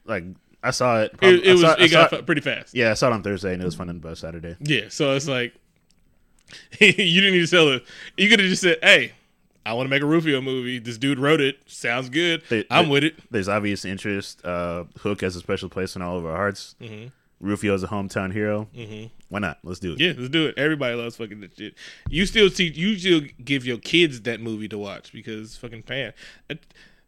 Like 0.05 0.25
I 0.63 0.73
saw 0.73 1.03
it. 1.03 1.15
It, 1.23 1.45
it 1.47 1.53
was. 1.53 1.61
saw- 1.61 1.75
it 1.75 1.91
got 1.91 2.11
fu- 2.11 2.23
pretty 2.23 2.41
fast. 2.41 2.75
Yeah, 2.75 2.91
I 2.91 2.95
saw 2.95 3.09
it 3.09 3.13
on 3.13 3.23
Thursday 3.23 3.53
and 3.53 3.63
it 3.63 3.65
was 3.65 3.77
funded 3.77 4.01
by 4.01 4.15
Saturday. 4.15 4.57
Yeah, 4.61 4.89
so 4.89 5.15
it's 5.15 5.29
like 5.29 5.55
you 6.81 6.93
didn't 7.21 7.33
need 7.33 7.41
to 7.41 7.47
sell 7.47 7.69
it. 7.69 7.85
You 8.17 8.29
could 8.29 8.41
have 8.41 8.49
just 8.49 8.63
said, 8.63 8.79
"Hey, 8.83 9.13
I 9.65 9.73
want 9.75 9.87
to 9.87 9.91
make 9.91 10.03
a 10.03 10.07
Rufio 10.07 10.41
movie. 10.41 10.79
This 10.79 10.99
dude 10.99 11.19
wrote 11.19 11.41
it. 11.41 11.59
Sounds 11.67 12.09
good. 12.09 12.43
They- 12.49 12.65
I'm 12.71 12.87
they- 12.87 12.91
with 12.91 13.05
it. 13.05 13.15
There's 13.31 13.49
obvious 13.49 13.85
interest. 13.85 14.45
Uh, 14.45 14.85
Hook 15.01 15.21
has 15.23 15.37
a 15.37 15.41
special 15.41 15.69
place 15.69 15.95
in 15.97 16.03
all 16.03 16.19
of 16.19 16.27
our 16.27 16.37
hearts. 16.37 16.75
Mm-hmm. 16.81 17.09
Rufio's 17.41 17.83
a 17.83 17.89
hometown 17.89 18.33
hero. 18.33 18.69
Mm-hmm. 18.77 19.07
Why 19.29 19.39
not? 19.41 19.59
Let's 19.65 19.81
do 19.81 19.95
it. 19.95 20.01
Yeah, 20.01 20.13
let's 20.17 20.29
do 20.31 20.47
it. 20.47 20.57
Everybody 20.57 20.95
loves 20.95 21.17
fucking 21.17 21.41
this 21.41 21.51
shit. 21.57 21.75
You 22.09 22.25
still 22.27 22.49
see, 22.51 22.71
you 22.71 22.97
still 22.99 23.23
give 23.45 23.67
your 23.67 23.79
kids 23.79 24.21
that 24.23 24.41
movie 24.41 24.69
to 24.69 24.79
watch 24.79 25.13
because 25.13 25.57
fucking 25.57 25.83
fan. 25.83 26.13
Uh, 26.49 26.55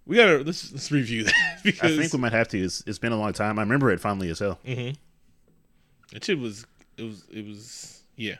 We 0.07 0.17
gotta 0.17 0.39
let's 0.39 0.73
let's 0.73 0.91
review 0.91 1.23
that 1.25 1.61
because 1.63 1.93
I 1.99 2.01
think 2.01 2.13
we 2.13 2.19
might 2.19 2.33
have 2.33 2.49
to. 2.49 2.59
It's, 2.59 2.83
it's 2.87 2.99
been 2.99 3.13
a 3.13 3.17
long 3.17 3.33
time. 3.33 3.59
I 3.59 3.63
remember 3.63 3.91
it 3.93 4.01
fondly 4.01 4.29
as 4.29 4.39
hell. 4.41 4.59
that 4.65 6.25
shit 6.25 6.39
was 6.39 6.67
it 6.97 7.03
was 7.05 7.25
it 7.33 7.47
was 7.47 8.03
yeah. 8.17 8.37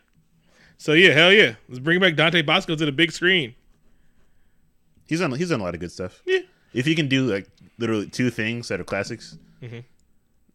So 0.85 0.93
yeah, 0.93 1.13
hell 1.13 1.33
yeah, 1.33 1.55
let's 1.67 1.79
bring 1.79 1.99
back 1.99 2.15
Dante 2.15 2.43
Basco 2.43 2.77
to 2.77 2.85
the 2.85 2.93
big 2.93 3.11
screen. 3.11 3.55
He's 5.07 5.21
done. 5.21 5.33
He's 5.33 5.49
done 5.49 5.61
a 5.61 5.65
lot 5.65 5.73
of 5.73 5.81
good 5.81 5.91
stuff. 5.91 6.21
Yeah, 6.27 6.41
If 6.75 6.87
you 6.87 6.95
can 6.95 7.09
do 7.09 7.25
like 7.25 7.49
literally 7.79 8.07
two 8.07 8.29
things 8.29 8.69
that 8.69 8.81
are 8.81 8.85
classics, 8.85 9.39
Mm-hmm. 9.63 9.79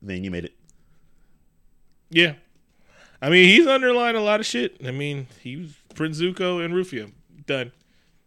then 0.03 0.23
you 0.23 0.29
made 0.29 0.45
it. 0.45 0.53
yeah. 2.11 2.33
I 3.23 3.29
mean, 3.31 3.47
he's 3.47 3.65
underlined 3.65 4.17
a 4.17 4.21
lot 4.21 4.39
of 4.39 4.45
shit. 4.45 4.77
I 4.85 4.91
mean, 4.91 5.25
he 5.41 5.55
was 5.57 5.73
Prince 5.95 6.21
Zuko 6.21 6.63
and 6.63 6.75
Rufio 6.75 7.09
done, 7.47 7.71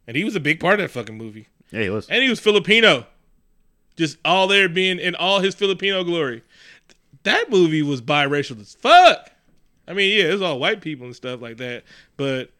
and 0.08 0.16
he 0.16 0.24
was 0.24 0.34
a 0.34 0.40
big 0.40 0.58
part 0.58 0.80
of 0.80 0.84
that 0.84 0.88
fucking 0.90 1.16
movie. 1.16 1.46
Yeah, 1.70 1.82
he 1.82 1.88
was. 1.90 2.08
and 2.08 2.20
he 2.20 2.28
was 2.28 2.40
Filipino, 2.40 3.06
just 3.96 4.18
all 4.24 4.48
there 4.48 4.68
being 4.68 4.98
in 4.98 5.14
all 5.14 5.38
his 5.38 5.54
Filipino 5.54 6.02
glory. 6.02 6.42
That 7.22 7.48
movie 7.48 7.82
was 7.82 8.02
biracial 8.02 8.60
as 8.60 8.74
fuck. 8.74 9.30
I 9.86 9.94
mean, 9.94 10.16
yeah, 10.16 10.30
it 10.30 10.32
was 10.32 10.42
all 10.42 10.58
white 10.58 10.80
people 10.80 11.06
and 11.06 11.16
stuff 11.16 11.40
like 11.40 11.56
that, 11.58 11.84
but 12.16 12.50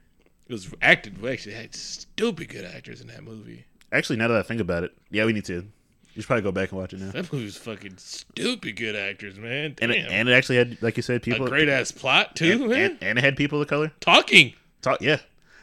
it 0.48 0.52
was 0.52 0.72
acted. 0.82 1.20
We 1.20 1.30
actually 1.30 1.54
had 1.54 1.74
stupid 1.74 2.48
good 2.48 2.64
actors 2.64 3.00
in 3.00 3.06
that 3.08 3.22
movie. 3.22 3.64
Actually, 3.92 4.16
now 4.16 4.28
that 4.28 4.36
I 4.36 4.42
think 4.42 4.60
about 4.60 4.84
it, 4.84 4.92
yeah, 5.10 5.24
we 5.24 5.32
need 5.32 5.44
to. 5.46 5.66
You 6.14 6.20
should 6.20 6.26
probably 6.26 6.42
go 6.42 6.52
back 6.52 6.72
and 6.72 6.80
watch 6.80 6.92
it 6.92 7.00
now. 7.00 7.10
That 7.10 7.32
movie 7.32 7.46
was 7.46 7.56
fucking 7.56 7.94
stupid 7.96 8.76
good 8.76 8.96
actors, 8.96 9.38
man. 9.38 9.74
Damn. 9.76 9.90
And 9.90 9.98
it, 9.98 10.10
and 10.10 10.28
it 10.28 10.32
actually 10.32 10.56
had, 10.56 10.82
like 10.82 10.98
you 10.98 11.02
said, 11.02 11.16
a 11.16 11.20
people. 11.20 11.46
great 11.46 11.68
ass 11.68 11.90
plot 11.90 12.36
too, 12.36 12.52
and, 12.52 12.68
man. 12.68 12.80
and, 12.80 13.02
and 13.02 13.18
it 13.18 13.24
had 13.24 13.36
people 13.36 13.62
of 13.62 13.68
color. 13.68 13.92
Talking. 14.00 14.52
Talk. 14.82 15.00
Yeah, 15.00 15.20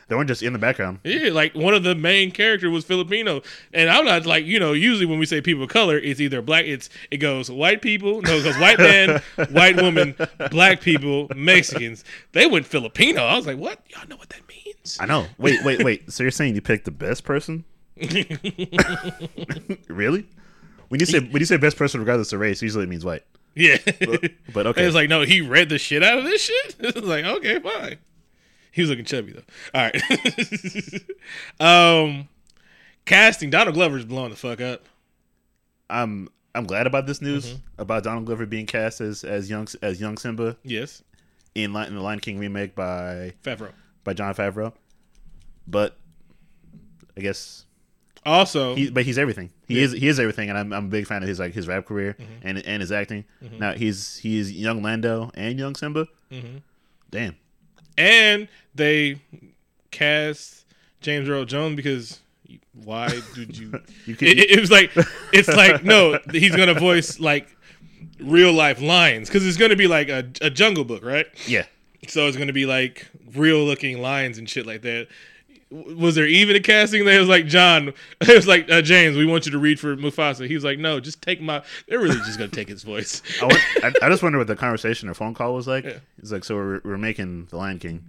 they 0.10 0.16
weren't 0.16 0.28
just 0.28 0.44
in 0.44 0.54
the 0.54 0.60
background. 0.60 1.00
Yeah, 1.04 1.30
like 1.32 1.54
one 1.54 1.74
of 1.74 1.84
the 1.84 1.96
main 1.96 2.32
characters 2.32 2.72
was 2.72 2.84
Filipino, 2.84 3.42
and 3.74 3.90
I'm 3.90 4.04
not 4.06 4.26
like 4.26 4.44
you 4.46 4.60
know. 4.60 4.74
Usually 4.74 5.06
when 5.06 5.20
we 5.20 5.26
say 5.26 5.40
people 5.40 5.64
of 5.64 5.70
color, 5.70 5.98
it's 5.98 6.20
either 6.20 6.42
black. 6.42 6.66
It's 6.66 6.90
it 7.12 7.18
goes 7.18 7.50
white 7.50 7.82
people. 7.82 8.22
No, 8.24 8.38
it 8.38 8.44
goes 8.44 8.58
white 8.58 8.80
man, 8.80 9.22
white 9.52 9.76
woman, 9.78 10.16
black 10.52 10.82
people, 10.82 11.30
Mexicans. 11.36 12.04
They 12.32 12.48
went 12.48 12.66
Filipino. 12.66 13.22
I 13.22 13.36
was 13.36 13.48
like, 13.48 13.58
what? 13.58 13.82
Y'all 13.90 14.08
know 14.08 14.18
what 14.18 14.30
that 14.30 14.42
means? 14.50 14.98
I 15.00 15.06
know. 15.06 15.28
Wait, 15.38 15.64
wait, 15.64 15.84
wait. 15.84 16.12
so 16.12 16.24
you're 16.24 16.32
saying 16.32 16.56
you 16.56 16.62
picked 16.62 16.86
the 16.86 16.92
best 16.92 17.24
person? 17.24 17.64
really? 19.88 20.26
When 20.88 21.00
you 21.00 21.06
say 21.06 21.20
when 21.20 21.40
you 21.40 21.46
say 21.46 21.58
best 21.58 21.78
person, 21.78 22.00
regardless 22.00 22.34
of 22.34 22.40
race, 22.40 22.62
usually 22.62 22.86
it 22.86 22.90
means 22.90 23.06
white. 23.06 23.24
Yeah, 23.56 23.78
But 24.54 24.68
okay, 24.68 24.82
And 24.82 24.88
it's 24.88 24.96
like 24.96 25.10
no, 25.10 25.22
he 25.22 25.42
read 25.42 25.70
the 25.70 25.78
shit 25.78 26.04
out 26.04 26.18
of 26.18 26.24
this 26.24 26.42
shit. 26.42 26.76
It's 26.80 26.98
like 26.98 27.26
okay, 27.26 27.60
fine. 27.60 27.98
He 28.72 28.82
was 28.82 28.90
looking 28.90 29.06
chubby 29.06 29.32
though. 29.34 29.44
All 29.74 29.90
right. 29.92 30.02
um, 31.60 32.28
casting 33.06 33.50
Donald 33.50 33.76
Glover's 33.76 34.06
blowing 34.06 34.30
the 34.30 34.36
fuck 34.36 34.62
up. 34.62 34.86
I'm 35.90 36.30
I'm 36.56 36.66
glad 36.66 36.88
about 36.88 37.08
this 37.08 37.22
news 37.22 37.48
Mm-hmm. 37.48 37.82
about 37.82 38.04
Donald 38.04 38.26
Glover 38.26 38.46
being 38.46 38.66
cast 38.66 39.02
as 39.02 39.24
as 39.24 39.50
young 39.50 39.68
as 39.82 40.00
young 40.00 40.18
Simba 40.18 40.58
Yes, 40.64 41.04
in, 41.56 41.76
in 41.76 41.96
the 41.96 42.02
Lion 42.02 42.20
King 42.20 42.38
remake 42.40 42.76
by 42.76 43.34
Favreau. 43.44 43.72
by 44.04 44.14
Jon 44.14 44.34
Favreau. 44.36 44.74
But 45.68 45.98
I 47.18 47.22
guess 47.22 47.66
Also, 48.26 48.76
he 48.76 48.90
but 48.90 49.04
he's 49.06 49.18
everything. 49.18 49.52
He 49.68 49.80
is 49.82 49.92
he 49.94 50.08
is 50.08 50.20
everything, 50.20 50.50
and 50.50 50.58
I'm 50.58 50.74
I'm 50.74 50.86
a 50.86 50.90
big 50.90 51.08
fan 51.08 51.22
of 51.24 51.30
his 51.30 51.40
like 51.40 51.54
his 51.54 51.68
rap 51.68 51.86
career 51.86 52.16
Mm-hmm. 52.20 52.48
and 52.48 52.66
and 52.66 52.82
his 52.82 52.92
acting. 52.92 53.26
Now 53.42 53.74
he's 53.74 54.18
he's 54.18 54.52
young 54.52 54.82
Lando 54.84 55.32
and 55.34 55.58
young 55.60 55.76
Simba. 55.76 56.08
Mm-hmm. 56.32 56.58
Damn. 57.12 57.36
And 58.00 58.48
they 58.74 59.22
cast 59.92 60.66
James 61.02 61.30
Earl 61.30 61.46
Jones 61.46 61.76
because 61.76 62.20
why 62.74 63.10
did 63.36 63.58
you? 63.58 63.80
You 64.06 64.16
could, 64.16 64.30
it, 64.30 64.52
it 64.52 64.60
was 64.60 64.72
like 64.72 64.92
it's 65.32 65.48
like 65.50 65.84
no, 65.84 66.18
he's 66.32 66.56
gonna 66.56 66.74
voice 66.74 67.20
like 67.20 67.56
real 68.20 68.52
life 68.52 68.82
lions 68.82 69.28
because 69.30 69.46
it's 69.46 69.58
gonna 69.58 69.76
be 69.76 69.88
like 69.88 70.10
a, 70.10 70.28
a 70.42 70.50
Jungle 70.50 70.84
Book, 70.84 71.04
right? 71.04 71.28
yeah. 71.46 71.66
So 72.08 72.28
it's 72.28 72.38
gonna 72.38 72.54
be 72.54 72.66
like 72.66 73.08
real 73.36 73.64
looking 73.64 74.02
lions 74.02 74.40
and 74.40 74.50
shit 74.50 74.66
like 74.66 74.82
that. 74.82 75.08
Was 75.72 76.16
there 76.16 76.26
even 76.26 76.56
a 76.56 76.60
casting 76.60 77.06
that 77.06 77.20
was 77.20 77.30
like 77.30 77.46
John? 77.46 77.94
It 78.22 78.36
was 78.36 78.48
like 78.48 78.70
uh, 78.72 78.82
James. 78.82 79.16
We 79.16 79.26
want 79.26 79.46
you 79.46 79.52
to 79.52 79.60
read 79.60 79.80
for 79.80 79.96
Mufasa. 79.96 80.48
He 80.48 80.56
was 80.56 80.64
like, 80.64 80.80
no, 80.80 81.00
just 81.00 81.22
take 81.22 81.42
my. 81.42 81.64
They're 81.88 82.00
really 82.00 82.18
just 82.18 82.38
gonna 82.40 82.50
take 82.50 82.68
his 82.68 82.84
voice. 82.84 83.22
I, 83.42 83.46
want, 83.46 83.60
I, 83.84 84.06
I 84.06 84.10
just 84.10 84.24
wonder 84.24 84.38
what 84.38 84.48
the 84.48 84.56
conversation 84.56 85.10
or 85.10 85.14
phone 85.14 85.34
call 85.34 85.54
was 85.54 85.68
like. 85.68 85.86
Yeah. 85.86 86.00
It's 86.18 86.32
like 86.32 86.44
so 86.44 86.56
we're 86.56 86.82
we're 86.84 86.98
making 86.98 87.46
the 87.46 87.58
Lion 87.58 87.80
King. 87.80 88.04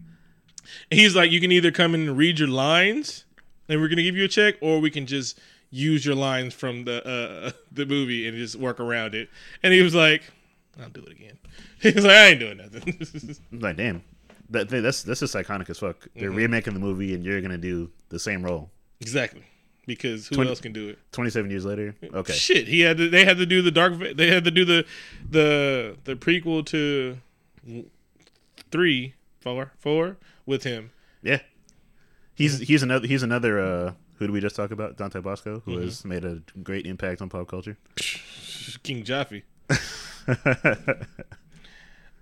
He's 0.90 1.14
like, 1.16 1.30
you 1.30 1.40
can 1.40 1.52
either 1.52 1.70
come 1.70 1.94
in 1.94 2.08
and 2.08 2.16
read 2.16 2.38
your 2.38 2.48
lines, 2.48 3.24
and 3.68 3.80
we're 3.80 3.88
gonna 3.88 4.02
give 4.02 4.16
you 4.16 4.24
a 4.24 4.28
check, 4.28 4.56
or 4.60 4.80
we 4.80 4.90
can 4.90 5.06
just 5.06 5.38
use 5.70 6.04
your 6.04 6.14
lines 6.16 6.52
from 6.54 6.84
the 6.84 7.06
uh, 7.06 7.50
the 7.72 7.86
movie 7.86 8.26
and 8.26 8.36
just 8.36 8.56
work 8.56 8.80
around 8.80 9.14
it. 9.14 9.28
And 9.62 9.72
he 9.72 9.82
was 9.82 9.94
like, 9.94 10.22
I'll 10.80 10.88
do 10.88 11.02
it 11.02 11.12
again. 11.12 11.38
He 11.80 11.90
was 11.92 12.04
like, 12.04 12.14
I 12.14 12.26
ain't 12.28 12.40
doing 12.40 12.58
nothing. 12.58 13.36
I'm 13.52 13.60
like 13.60 13.76
damn, 13.76 14.02
that 14.50 14.68
that's 14.68 15.02
that's 15.02 15.20
just 15.20 15.34
iconic 15.34 15.70
as 15.70 15.78
fuck. 15.78 16.06
They're 16.14 16.28
Mm-hmm. 16.28 16.36
remaking 16.36 16.74
the 16.74 16.80
movie, 16.80 17.14
and 17.14 17.24
you're 17.24 17.40
gonna 17.40 17.58
do 17.58 17.90
the 18.08 18.18
same 18.18 18.42
role. 18.42 18.70
exactly, 19.00 19.42
because 19.86 20.28
who 20.28 20.34
Twenty- 20.36 20.50
else 20.50 20.60
can 20.60 20.72
do 20.72 20.88
it? 20.90 20.98
27 21.12 21.50
years 21.50 21.64
later. 21.64 21.94
Okay. 22.02 22.32
Shit, 22.32 22.68
he 22.68 22.80
had 22.80 22.96
to. 22.98 23.08
They 23.08 23.24
had 23.24 23.38
to 23.38 23.46
do 23.46 23.62
the 23.62 23.70
dark. 23.70 23.94
They 24.16 24.28
had 24.28 24.44
to 24.44 24.50
do 24.50 24.64
the 24.64 24.84
the 25.30 25.96
the 26.04 26.14
prequel 26.16 26.64
to 26.66 27.18
three, 28.70 29.14
four, 29.40 29.72
four 29.78 30.16
with 30.46 30.64
him. 30.64 30.90
Yeah. 31.22 31.40
He's 32.34 32.58
he's 32.60 32.82
another 32.82 33.06
he's 33.06 33.22
another 33.22 33.60
uh 33.60 33.92
who 34.16 34.26
did 34.26 34.32
we 34.32 34.40
just 34.40 34.56
talk 34.56 34.70
about? 34.70 34.96
Dante 34.96 35.20
Basco, 35.20 35.58
Mm-hmm. 35.60 35.70
who 35.72 35.78
has 35.80 36.04
made 36.04 36.24
a 36.24 36.42
great 36.62 36.86
impact 36.86 37.22
on 37.22 37.28
pop 37.28 37.48
culture. 37.48 37.76
King 38.82 39.02
Jaffe. 39.04 39.42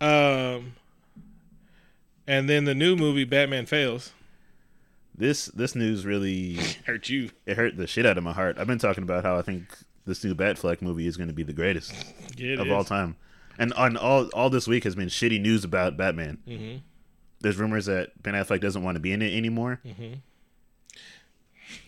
um, 0.01 0.73
and 2.29 2.49
then 2.49 2.65
the 2.65 2.75
new 2.77 2.95
movie 2.95 3.25
Batman 3.25 3.67
Fails 3.67 4.13
This 5.17 5.47
this 5.47 5.75
news 5.75 6.07
really 6.07 6.59
hurt 6.87 7.09
you. 7.09 7.31
it 7.47 7.57
hurt 7.57 7.77
the 7.77 7.89
shit 7.89 8.07
out 8.07 8.17
of 8.19 8.23
my 8.23 8.33
heart. 8.33 8.57
I've 8.59 8.69
been 8.69 8.79
talking 8.79 9.03
about 9.03 9.25
how 9.25 9.37
I 9.37 9.43
think 9.43 9.65
this 10.07 10.23
new 10.23 10.35
Batfleck 10.35 10.81
movie 10.81 11.07
is 11.09 11.17
going 11.17 11.29
to 11.29 11.35
be 11.35 11.43
the 11.43 11.53
greatest 11.53 11.93
Yeah, 12.37 12.61
of 12.61 12.67
is. 12.69 12.73
all 12.73 12.85
time. 12.85 13.17
And 13.59 13.73
on 13.73 13.97
all 13.97 14.29
all 14.35 14.49
this 14.51 14.69
week 14.69 14.85
has 14.85 14.95
been 14.95 15.09
shitty 15.09 15.41
news 15.41 15.65
about 15.65 15.97
Batman. 15.97 16.39
Mm-hmm. 16.47 16.77
There's 17.41 17.57
rumors 17.57 17.87
that 17.87 18.21
Ben 18.23 18.35
Affleck 18.35 18.61
doesn't 18.61 18.83
want 18.85 18.97
to 18.97 19.01
be 19.01 19.13
in 19.13 19.23
it 19.23 19.33
anymore. 19.37 19.81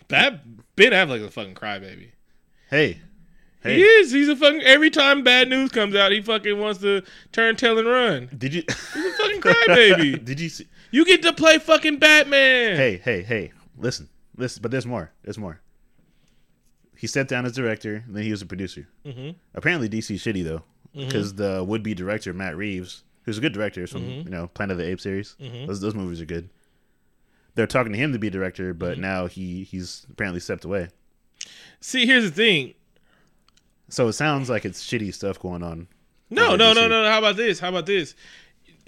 That 0.09 0.41
Ben 0.77 0.93
Affleck's 0.93 1.25
a 1.25 1.31
fucking 1.31 1.55
crybaby. 1.55 2.11
Hey, 2.69 2.99
hey, 3.63 3.77
He 3.77 3.83
is. 3.83 4.11
He's 4.13 4.29
a 4.29 4.37
fucking. 4.37 4.63
Every 4.63 4.91
time 4.91 5.23
bad 5.23 5.49
news 5.49 5.71
comes 5.71 5.95
out, 5.95 6.13
he 6.13 6.21
fucking 6.21 6.59
wants 6.59 6.81
to 6.81 7.03
turn 7.33 7.57
tail 7.57 7.79
and 7.79 7.89
run. 7.89 8.29
did 8.37 8.55
you 8.55 8.63
He's 8.67 9.05
a 9.05 9.13
fucking 9.13 9.41
crybaby. 9.41 10.25
did 10.25 10.41
you 10.41 10.49
see? 10.49 10.67
you 10.91 11.05
get 11.05 11.23
to 11.23 11.33
play 11.33 11.59
fucking 11.59 11.99
Batman. 11.99 12.77
Hey, 12.77 13.01
hey, 13.03 13.23
hey! 13.23 13.53
Listen, 13.77 14.09
listen. 14.37 14.63
But 14.63 14.71
there's 14.71 14.87
more. 14.87 15.13
There's 15.23 15.39
more. 15.39 15.61
He 16.97 17.07
stepped 17.07 17.31
down 17.31 17.47
as 17.47 17.53
director, 17.53 18.05
and 18.07 18.15
then 18.15 18.25
he 18.25 18.31
was 18.31 18.43
a 18.43 18.47
producer. 18.47 18.87
Mm-hmm. 19.07 19.31
Apparently, 19.55 19.89
DC 19.89 20.17
shitty 20.17 20.45
though, 20.45 20.63
mm-hmm. 20.95 21.07
because 21.07 21.35
the 21.35 21.65
would-be 21.65 21.95
director 21.95 22.35
Matt 22.35 22.57
Reeves, 22.57 23.05
who's 23.23 23.39
a 23.39 23.41
good 23.41 23.55
director 23.55 23.87
from 23.87 24.03
mm-hmm. 24.03 24.29
you 24.29 24.31
know 24.31 24.49
Planet 24.49 24.73
of 24.73 24.79
the 24.79 24.91
Apes 24.91 25.03
series, 25.03 25.37
mm-hmm. 25.41 25.67
those 25.67 25.81
those 25.81 25.95
movies 25.95 26.21
are 26.21 26.27
good. 26.27 26.51
They're 27.55 27.67
talking 27.67 27.93
to 27.93 27.99
him 27.99 28.13
to 28.13 28.19
be 28.19 28.31
director, 28.31 28.75
but 28.75 28.99
now 28.99 29.27
he 29.27 29.65
he's 29.65 30.07
apparently 30.11 30.41
stepped 30.41 30.65
away. 30.65 30.89
See, 31.81 32.07
here's 32.07 32.25
the 32.25 32.31
thing. 32.31 32.75
So 33.91 34.09
it 34.09 34.15
sounds 34.15 34.49
like 34.49 34.65
it's 34.65 34.85
shitty 34.85 35.13
stuff 35.13 35.39
going 35.39 35.63
on. 35.63 35.89
No, 36.31 36.55
no, 36.57 36.73
no, 36.73 36.89
no, 36.89 37.03
no. 37.03 37.11
How 37.11 37.19
about 37.19 37.37
this? 37.37 37.59
How 37.59 37.69
about 37.69 37.87
this? 37.87 38.15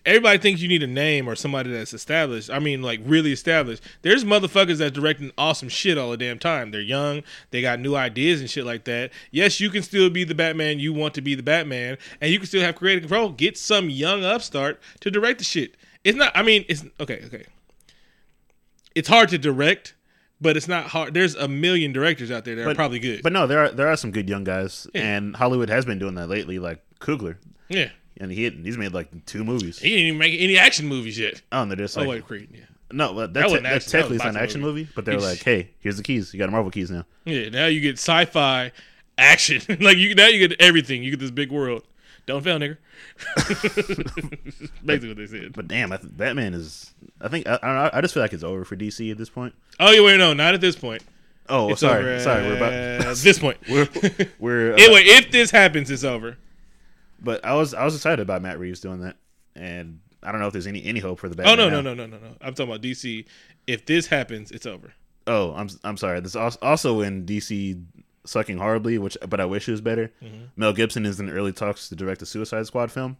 Everybody 0.04 0.38
thinks 0.38 0.60
you 0.60 0.68
need 0.68 0.82
a 0.82 0.88
name 0.88 1.28
or 1.28 1.36
somebody 1.36 1.70
that's 1.70 1.92
established. 1.92 2.50
I 2.50 2.58
mean, 2.58 2.82
like 2.82 3.00
really 3.04 3.32
established. 3.32 3.82
There's 4.02 4.24
motherfuckers 4.24 4.78
that's 4.78 4.92
directing 4.92 5.30
awesome 5.38 5.68
shit 5.68 5.98
all 5.98 6.10
the 6.10 6.16
damn 6.16 6.38
time. 6.38 6.70
They're 6.70 6.80
young. 6.80 7.22
They 7.50 7.62
got 7.62 7.78
new 7.78 7.94
ideas 7.94 8.40
and 8.40 8.50
shit 8.50 8.64
like 8.64 8.84
that. 8.84 9.12
Yes, 9.30 9.60
you 9.60 9.70
can 9.70 9.82
still 9.82 10.10
be 10.10 10.24
the 10.24 10.34
Batman 10.34 10.80
you 10.80 10.92
want 10.92 11.14
to 11.14 11.20
be 11.20 11.34
the 11.34 11.42
Batman, 11.42 11.98
and 12.20 12.32
you 12.32 12.38
can 12.38 12.48
still 12.48 12.62
have 12.62 12.74
creative 12.74 13.02
control. 13.02 13.30
Get 13.30 13.56
some 13.56 13.90
young 13.90 14.24
upstart 14.24 14.80
to 15.00 15.10
direct 15.10 15.38
the 15.38 15.44
shit. 15.44 15.76
It's 16.04 16.16
not. 16.18 16.32
I 16.34 16.42
mean, 16.42 16.64
it's 16.68 16.84
okay. 16.98 17.22
Okay. 17.26 17.46
It's 18.94 19.08
hard 19.08 19.28
to 19.30 19.38
direct, 19.38 19.94
but 20.42 20.56
it's 20.56 20.68
not 20.68 20.86
hard. 20.86 21.14
There's 21.14 21.34
a 21.34 21.48
million 21.48 21.92
directors 21.92 22.30
out 22.30 22.44
there 22.44 22.56
that 22.56 22.66
are 22.66 22.74
probably 22.74 22.98
good. 22.98 23.22
But 23.22 23.32
no, 23.32 23.46
there 23.46 23.60
are 23.60 23.70
there 23.70 23.88
are 23.88 23.96
some 23.96 24.10
good 24.10 24.28
young 24.28 24.44
guys, 24.44 24.86
and 24.94 25.34
Hollywood 25.34 25.70
has 25.70 25.84
been 25.84 25.98
doing 25.98 26.16
that 26.16 26.28
lately, 26.28 26.58
like 26.58 26.82
Coogler, 27.00 27.36
yeah, 27.68 27.90
and 28.18 28.30
he 28.30 28.50
he's 28.50 28.76
made 28.76 28.92
like 28.92 29.24
two 29.26 29.44
movies. 29.44 29.78
he 29.78 29.90
didn't 29.90 30.06
even 30.06 30.18
make 30.18 30.38
any 30.40 30.58
action 30.58 30.86
movies 30.86 31.18
yet. 31.18 31.40
Oh, 31.52 31.62
and 31.62 31.70
they're 31.70 31.76
just 31.76 31.96
oh, 31.96 32.00
like 32.00 32.08
oh 32.08 32.10
wait, 32.10 32.26
Creed. 32.26 32.48
Yeah. 32.52 32.60
No, 32.92 33.14
but 33.14 33.32
That 33.32 33.40
that's, 33.40 33.50
wasn't 33.52 33.66
action, 33.66 33.90
that 33.90 33.90
technically 33.90 34.16
it's 34.16 34.24
not 34.24 34.36
an 34.36 34.42
action 34.42 34.60
movie. 34.60 34.80
movie, 34.80 34.92
but 34.94 35.06
they're 35.06 35.18
like, 35.18 35.42
hey, 35.42 35.70
here's 35.80 35.96
the 35.96 36.02
keys. 36.02 36.34
You 36.34 36.38
got 36.38 36.50
Marvel 36.50 36.70
keys 36.70 36.90
now. 36.90 37.06
Yeah, 37.24 37.48
now 37.48 37.64
you 37.66 37.80
get 37.80 37.94
sci-fi 37.94 38.70
action. 39.16 39.62
like 39.80 39.96
you 39.96 40.14
now 40.14 40.26
you 40.26 40.46
get 40.46 40.60
everything. 40.60 41.02
You 41.02 41.10
get 41.10 41.20
this 41.20 41.30
big 41.30 41.50
world. 41.50 41.84
Don't 42.26 42.42
fail, 42.42 42.58
nigga. 42.58 42.76
Basically 44.84 45.08
what 45.08 45.16
they 45.16 45.26
said. 45.26 45.52
But 45.52 45.68
damn, 45.68 45.92
I 45.92 45.96
th- 45.96 46.16
Batman 46.16 46.54
is. 46.54 46.92
I 47.20 47.28
think 47.28 47.46
I, 47.48 47.54
I, 47.62 47.66
don't 47.66 47.74
know, 47.76 47.90
I 47.92 48.00
just 48.00 48.14
feel 48.14 48.22
like 48.22 48.32
it's 48.32 48.44
over 48.44 48.64
for 48.64 48.76
DC 48.76 49.10
at 49.10 49.18
this 49.18 49.28
point. 49.28 49.54
Oh, 49.80 49.90
yeah, 49.90 50.04
wait, 50.04 50.18
no, 50.18 50.32
not 50.32 50.54
at 50.54 50.60
this 50.60 50.76
point. 50.76 51.02
Oh, 51.48 51.70
It's 51.70 51.80
sorry, 51.80 52.04
over 52.04 52.20
sorry. 52.20 52.44
We're 52.46 52.62
at 52.64 53.00
about 53.00 53.16
this 53.18 53.38
point. 53.38 53.58
we're 53.68 53.88
we're. 54.38 54.72
Anyway, 54.74 55.00
uh, 55.00 55.18
if 55.18 55.30
this 55.32 55.50
happens, 55.50 55.90
it's 55.90 56.04
over. 56.04 56.36
but 57.20 57.44
I 57.44 57.54
was 57.54 57.74
I 57.74 57.84
was 57.84 57.96
excited 57.96 58.20
about 58.20 58.40
Matt 58.42 58.60
Reeves 58.60 58.78
doing 58.80 59.00
that, 59.00 59.16
and 59.56 59.98
I 60.22 60.30
don't 60.30 60.40
know 60.40 60.46
if 60.46 60.52
there's 60.52 60.68
any 60.68 60.84
any 60.84 61.00
hope 61.00 61.18
for 61.18 61.28
the 61.28 61.34
Oh 61.42 61.44
Batman. 61.56 61.58
no, 61.58 61.80
no, 61.80 61.80
now. 61.80 61.94
no, 61.94 62.06
no, 62.06 62.16
no, 62.18 62.22
no. 62.28 62.34
I'm 62.40 62.54
talking 62.54 62.70
about 62.70 62.80
DC. 62.82 63.24
If 63.66 63.84
this 63.86 64.06
happens, 64.06 64.52
it's 64.52 64.66
over. 64.66 64.92
Oh, 65.26 65.52
I'm 65.54 65.68
I'm 65.82 65.96
sorry. 65.96 66.20
This 66.20 66.36
is 66.36 66.56
also 66.62 67.00
in 67.00 67.26
DC 67.26 67.82
sucking 68.24 68.58
horribly, 68.58 68.98
which 68.98 69.16
but 69.28 69.40
I 69.40 69.44
wish 69.44 69.68
it 69.68 69.72
was 69.72 69.80
better. 69.80 70.12
Mm-hmm. 70.22 70.44
Mel 70.56 70.72
Gibson 70.72 71.06
is 71.06 71.20
in 71.20 71.28
early 71.30 71.52
talks 71.52 71.88
to 71.88 71.96
direct 71.96 72.22
a 72.22 72.26
Suicide 72.26 72.66
Squad 72.66 72.90
film. 72.90 73.16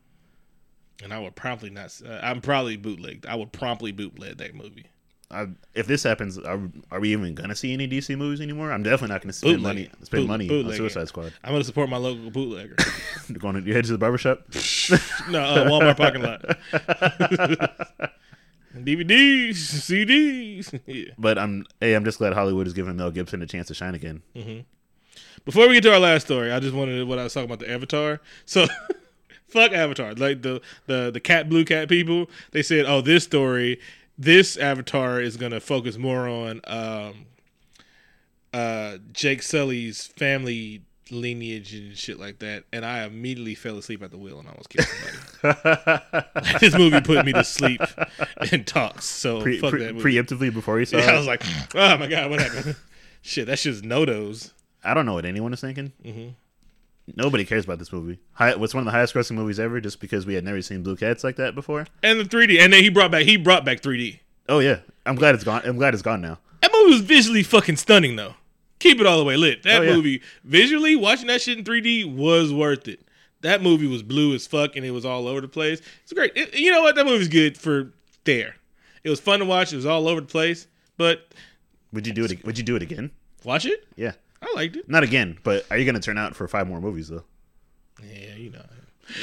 And 1.03 1.12
I 1.12 1.19
would 1.19 1.35
promptly 1.35 1.71
not. 1.71 2.01
Uh, 2.07 2.21
I'm 2.23 2.41
probably 2.41 2.77
bootlegged. 2.77 3.27
I 3.27 3.35
would 3.35 3.53
promptly 3.53 3.93
bootleg 3.93 4.38
that 4.38 4.55
movie. 4.55 4.87
I, 5.33 5.49
if 5.75 5.87
this 5.87 6.03
happens, 6.03 6.38
are, 6.38 6.61
are 6.91 7.01
we 7.01 7.12
even 7.12 7.35
gonna 7.35 7.55
see 7.57 7.73
any 7.73 7.88
DC 7.88 8.17
movies 8.19 8.41
anymore? 8.41 8.71
I'm 8.71 8.83
definitely 8.83 9.15
not 9.15 9.23
gonna 9.23 9.33
spend 9.33 9.57
Bootleg. 9.59 9.77
money 9.77 9.91
spend 10.03 10.29
money 10.29 10.65
on 10.65 10.73
Suicide. 10.75 11.09
Squad. 11.09 11.33
I'm 11.43 11.53
gonna 11.53 11.65
support 11.65 11.88
my 11.88 11.97
local 11.97 12.31
bootlegger. 12.31 12.77
Going 13.38 13.55
to 13.55 13.62
you 13.62 13.73
head 13.73 13.87
to 13.87 13.93
the 13.93 13.99
barbershop. 13.99 14.47
no, 15.31 15.43
uh, 15.43 15.65
Walmart 15.69 15.97
parking 15.97 16.23
lot. 16.23 16.43
DVDs, 18.77 19.55
CDs. 19.55 20.81
yeah. 20.87 21.12
But 21.19 21.38
I'm 21.38 21.65
hey, 21.81 21.95
I'm 21.95 22.05
just 22.05 22.19
glad 22.19 22.35
Hollywood 22.35 22.67
is 22.67 22.75
giving 22.75 22.97
Mel 22.97 23.11
Gibson 23.11 23.41
a 23.43 23.47
chance 23.47 23.69
to 23.69 23.75
shine 23.75 23.95
again. 23.95 24.23
Before 25.45 25.68
we 25.68 25.75
get 25.75 25.83
to 25.85 25.92
our 25.92 26.01
last 26.01 26.27
story, 26.27 26.53
I 26.53 26.61
just 26.61 26.75
wanted 26.75 27.07
what 27.07 27.18
I 27.18 27.25
was 27.25 27.35
talking 27.35 27.51
about 27.51 27.59
the 27.61 27.71
Avatar. 27.71 28.21
So, 28.47 28.66
fuck 29.49 29.73
Avatar. 29.73 30.14
Like 30.14 30.42
the 30.42 30.61
the 30.87 31.11
the 31.12 31.21
cat 31.21 31.49
blue 31.49 31.64
cat 31.64 31.88
people, 31.88 32.29
they 32.53 32.62
said, 32.62 32.87
"Oh, 32.87 33.01
this 33.01 33.25
story, 33.25 33.81
this 34.18 34.57
Avatar 34.57 35.21
is 35.21 35.37
gonna 35.37 35.61
focus 35.61 35.97
more 35.99 36.29
on 36.29 36.61
um, 36.66 37.27
uh, 38.53 38.99
Jake 39.12 39.42
Sully's 39.42 40.07
family 40.07 40.83
lineage 41.11 41.75
and 41.75 41.97
shit 41.97 42.18
like 42.21 42.38
that." 42.38 42.64
And 42.73 42.85
I 42.85 43.05
immediately 43.05 43.55
fell 43.55 43.79
asleep 43.79 44.03
at 44.03 44.11
the 44.11 44.18
wheel 44.18 44.38
and 44.38 44.49
almost 44.49 44.68
killed 44.68 44.87
somebody. 45.42 46.18
this 46.61 46.77
movie 46.77 47.01
put 47.01 47.25
me 47.27 47.33
to 47.33 47.45
sleep 47.45 47.81
and 48.53 48.66
talks. 48.66 49.05
So 49.07 49.42
Pre, 49.42 49.59
fuck 49.59 49.71
pre- 49.71 49.85
that 49.85 49.95
movie. 49.97 50.16
preemptively 50.16 50.53
before 50.53 50.79
you 50.79 50.87
saw 50.87 50.99
Yeah, 50.99 51.12
I 51.12 51.16
was 51.18 51.27
like, 51.27 51.42
"Oh 51.75 51.99
my 51.99 52.07
god, 52.07 52.31
what 52.31 52.40
happened?" 52.40 52.77
shit, 53.23 53.47
that's 53.47 53.62
just 53.62 53.85
no 53.85 54.05
dos. 54.05 54.53
I 54.85 54.95
don't 54.95 55.07
know 55.07 55.14
what 55.14 55.25
anyone 55.25 55.53
is 55.53 55.61
thinking. 55.61 55.92
Mm-hmm. 56.05 56.31
Nobody 57.16 57.45
cares 57.45 57.64
about 57.64 57.79
this 57.79 57.92
movie. 57.92 58.18
High, 58.33 58.55
what's 58.55 58.75
one 58.75 58.83
of 58.83 58.85
the 58.87 58.90
highest 58.92 59.14
grossing 59.14 59.33
movies 59.33 59.59
ever? 59.59 59.81
Just 59.81 60.01
because 60.01 60.25
we 60.25 60.35
had 60.35 60.45
never 60.45 60.62
seen 60.62 60.83
blue 60.83 60.97
cats 60.97 61.25
like 61.25 61.37
that 61.37 61.55
before. 61.55 61.87
and 62.03 62.21
the 62.21 62.25
3D, 62.25 62.61
and 62.61 62.73
then 62.73 62.83
he 62.83 62.88
brought 62.90 63.11
back 63.11 63.25
he 63.25 63.37
brought 63.37 63.64
back 63.64 63.81
3D. 63.81 64.21
Oh 64.49 64.61
yeah, 64.61 64.79
I'm 65.07 65.16
glad 65.16 65.35
it's 65.35 65.45
gone. 65.45 65.62
I'm 65.64 65.77
glad 65.77 65.95
it's 65.95 66.03
gone 66.03 66.21
now. 66.21 66.38
That 66.61 66.71
movie 66.73 66.92
was 66.92 67.01
visually 67.03 67.42
fucking 67.42 67.77
stunning, 67.77 68.16
though. 68.16 68.35
Keep 68.79 69.01
it 69.01 69.07
all 69.07 69.18
the 69.18 69.25
way 69.25 69.37
lit. 69.37 69.62
That 69.64 69.81
Oh, 69.81 69.85
yeah. 69.85 69.95
movie 69.95 70.23
visually 70.45 70.95
watching 70.97 71.27
that 71.29 71.40
shit 71.42 71.59
in 71.59 71.64
3D 71.64 72.14
was 72.16 72.53
worth 72.53 72.87
it. 72.88 73.01
That 73.40 73.62
movie 73.62 73.87
was 73.88 74.03
blue 74.05 74.35
as 74.35 74.47
fuck, 74.47 74.77
and 74.77 74.87
it 74.87 74.92
was 74.92 75.05
all 75.05 75.27
over 75.27 75.40
the 75.40 75.49
place. 75.49 75.81
It's 76.05 76.12
great. 76.12 76.33
It- 76.37 76.55
you 76.55 76.71
know 76.71 76.83
what? 76.83 76.95
That 76.95 77.07
movie's 77.07 77.29
good 77.29 77.59
for 77.59 77.92
there. 78.25 78.57
It 79.03 79.11
was 79.11 79.18
fun 79.21 79.40
to 79.40 79.45
watch. 79.45 79.73
It 79.73 79.77
was 79.77 79.87
all 79.87 80.07
over 80.07 80.21
the 80.21 80.27
place, 80.29 80.68
but 80.97 81.33
Would 81.92 82.07
you 82.07 82.12
do 82.12 82.25
it? 82.25 82.45
Would 82.45 82.57
you 82.59 82.64
do 82.64 82.77
it 82.77 82.83
again? 82.83 83.11
watch 83.45 83.66
it. 83.66 83.85
Yeah, 83.97 84.12
I 84.43 84.53
liked 84.55 84.77
it. 84.77 84.89
not 84.89 85.03
again. 85.05 85.39
But 85.43 85.65
are 85.71 85.79
you 85.79 85.85
going 85.85 85.95
to 85.95 86.01
turn 86.01 86.19
out 86.19 86.35
for 86.37 86.47
five 86.49 86.67
more 86.69 86.81
movies 86.81 87.09
though? 87.09 87.25
Yeah, 88.03 88.35
you 88.37 88.51
know. 88.51 88.65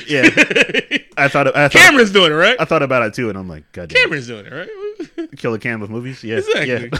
Yeah, 0.08 0.22
I 1.18 1.28
thought. 1.28 1.48
I 1.56 1.68
thought. 1.68 1.72
Cameron's 1.72 2.12
doing 2.12 2.32
it, 2.32 2.36
right? 2.36 2.56
I 2.60 2.66
thought 2.66 2.84
about 2.84 3.04
it 3.04 3.14
too, 3.14 3.30
and 3.30 3.38
I'm 3.38 3.48
like, 3.48 3.70
God 3.72 3.90
damn. 3.90 4.04
Cameron's 4.04 4.28
doing 4.28 4.46
it, 4.46 4.52
right? 4.52 5.30
Kill 5.38 5.54
a 5.54 5.60
Cam 5.60 5.82
of 5.82 5.90
movies. 5.90 6.24
Yeah, 6.24 6.38
Exactly. 6.38 6.90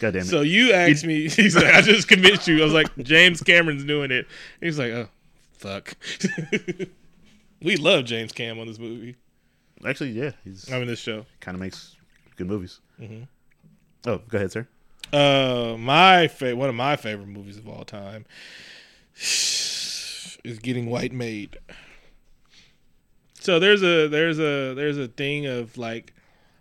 God 0.00 0.12
damn 0.14 0.22
it. 0.22 0.26
So 0.26 0.40
you 0.40 0.72
asked 0.72 1.04
me. 1.04 1.28
He's 1.28 1.54
like, 1.54 1.66
I 1.74 1.80
just 1.82 2.08
convinced 2.08 2.48
you. 2.48 2.60
I 2.60 2.64
was 2.64 2.72
like, 2.72 2.88
James 2.98 3.42
Cameron's 3.42 3.84
doing 3.84 4.10
it. 4.10 4.26
He's 4.60 4.78
like, 4.78 4.92
oh, 4.92 5.08
fuck. 5.52 5.94
we 7.62 7.76
love 7.76 8.04
James 8.06 8.32
Cam 8.32 8.58
on 8.58 8.66
this 8.66 8.78
movie. 8.78 9.16
Actually, 9.86 10.10
yeah, 10.10 10.30
he's 10.44 10.70
I 10.72 10.78
mean, 10.78 10.86
this 10.86 10.98
show. 11.00 11.26
kind 11.40 11.54
of 11.54 11.60
makes 11.60 11.96
good 12.36 12.46
movies. 12.46 12.80
Mm-hmm. 13.00 13.24
Oh, 14.06 14.18
go 14.28 14.38
ahead, 14.38 14.52
sir. 14.52 14.66
Uh, 15.12 15.76
my 15.78 16.28
fa- 16.28 16.56
one 16.56 16.68
of 16.68 16.74
my 16.74 16.96
favorite 16.96 17.28
movies 17.28 17.56
of 17.56 17.68
all 17.68 17.84
time 17.84 18.24
is 19.16 20.58
Getting 20.62 20.86
White 20.86 21.12
Made. 21.12 21.58
So 23.34 23.58
there's 23.58 23.82
a 23.82 24.06
there's 24.08 24.38
a 24.38 24.74
there's 24.74 24.98
a 24.98 25.08
thing 25.08 25.46
of 25.46 25.76
like 25.78 26.12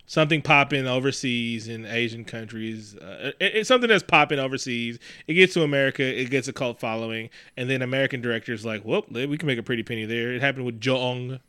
something 0.10 0.42
popping 0.42 0.88
overseas 0.88 1.68
in 1.68 1.86
Asian 1.86 2.26
countries. 2.26 2.96
Uh, 2.96 3.32
it, 3.40 3.56
it's 3.56 3.68
something 3.68 3.88
that's 3.88 4.02
popping 4.04 4.40
overseas. 4.40 4.98
It 5.28 5.36
gets 5.36 5.54
to 5.54 5.64
America, 5.64 6.04
it 6.04 6.32
gets 6.32 6.48
a 6.48 6.54
cult 6.54 6.80
following, 6.80 7.30
and 7.56 7.70
then 7.70 7.82
American 7.82 8.22
directors 8.22 8.66
like, 8.66 8.84
well, 8.84 9.06
we 9.12 9.38
can 9.38 9.46
make 9.46 9.60
a 9.60 9.64
pretty 9.64 9.84
penny 9.84 10.06
there. 10.06 10.34
It 10.34 10.42
happened 10.42 10.66
with 10.66 10.82
Jong, 10.82 11.40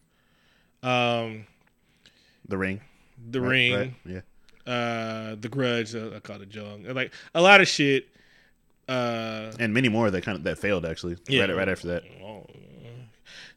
um, 0.83 1.47
The 2.49 2.59
Ring. 2.59 2.81
The 3.31 3.41
right? 3.41 3.49
Ring, 3.49 3.75
Right? 3.75 3.95
Yeah. 4.05 4.21
Uh, 4.71 5.37
The 5.41 5.49
Grudge. 5.49 5.95
Uh, 5.95 6.11
I 6.17 6.21
call 6.21 6.41
it 6.41 6.49
Jong. 6.49 6.85
Like 6.85 7.13
a 7.35 7.43
lot 7.43 7.61
of 7.61 7.69
shit. 7.69 8.09
Uh, 8.89 9.53
And 9.59 9.73
many 9.73 9.89
more 9.89 10.11
that 10.11 10.23
kind 10.23 10.37
of 10.37 10.45
that 10.45 10.59
failed 10.59 10.85
actually. 10.85 11.17
Yeah. 11.29 11.43
Right, 11.43 11.57
right 11.57 11.69
after 11.69 11.89
that. 11.89 12.03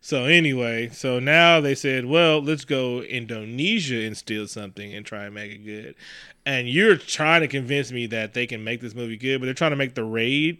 So 0.01 0.25
anyway, 0.25 0.89
so 0.89 1.19
now 1.19 1.61
they 1.61 1.75
said, 1.75 2.05
well, 2.05 2.41
let's 2.41 2.65
go 2.65 3.01
Indonesia 3.01 4.03
and 4.05 4.17
steal 4.17 4.47
something 4.47 4.93
and 4.93 5.05
try 5.05 5.23
and 5.23 5.33
make 5.33 5.51
it 5.53 5.63
good. 5.63 5.95
And 6.45 6.67
you're 6.67 6.97
trying 6.97 7.39
to 7.39 7.47
convince 7.47 7.89
me 7.89 8.07
that 8.07 8.33
they 8.33 8.45
can 8.45 8.65
make 8.65 8.81
this 8.81 8.93
movie 8.93 9.15
good, 9.15 9.39
but 9.39 9.45
they're 9.45 9.53
trying 9.53 9.71
to 9.71 9.77
make 9.77 9.95
the 9.95 10.03
raid. 10.03 10.57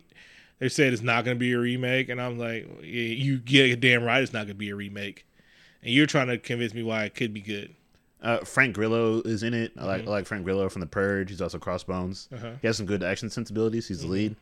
They 0.59 0.69
said 0.69 0.93
it's 0.93 1.01
not 1.01 1.25
going 1.25 1.35
to 1.35 1.39
be 1.39 1.51
a 1.51 1.59
remake, 1.59 2.07
and 2.07 2.21
I'm 2.21 2.39
like, 2.39 2.69
yeah, 2.81 3.03
you 3.25 3.37
get 3.37 3.69
it 3.69 3.81
damn 3.81 4.05
right, 4.05 4.23
it's 4.23 4.31
not 4.31 4.45
going 4.45 4.55
to 4.55 4.65
be 4.65 4.69
a 4.69 4.75
remake. 4.75 5.25
And 5.81 5.93
you're 5.93 6.05
trying 6.05 6.27
to 6.27 6.37
convince 6.37 6.73
me 6.73 6.81
why 6.81 7.03
it 7.03 7.13
could 7.13 7.33
be 7.33 7.41
good. 7.41 7.75
Uh, 8.23 8.39
Frank 8.45 8.73
Grillo 8.73 9.21
is 9.21 9.43
in 9.43 9.53
it. 9.53 9.73
I 9.75 9.79
Mm-hmm. 9.81 9.87
like 9.87 10.01
I 10.07 10.09
like 10.09 10.25
Frank 10.25 10.43
Grillo 10.45 10.69
from 10.69 10.79
The 10.79 10.87
Purge. 10.87 11.29
He's 11.29 11.41
also 11.41 11.59
Crossbones. 11.59 12.29
Uh-huh. 12.33 12.51
He 12.61 12.67
has 12.67 12.77
some 12.77 12.85
good 12.85 13.03
action 13.03 13.29
sensibilities. 13.29 13.85
Mm-hmm. 13.85 13.93
He's 13.93 14.01
the 14.01 14.07
lead. 14.07 14.35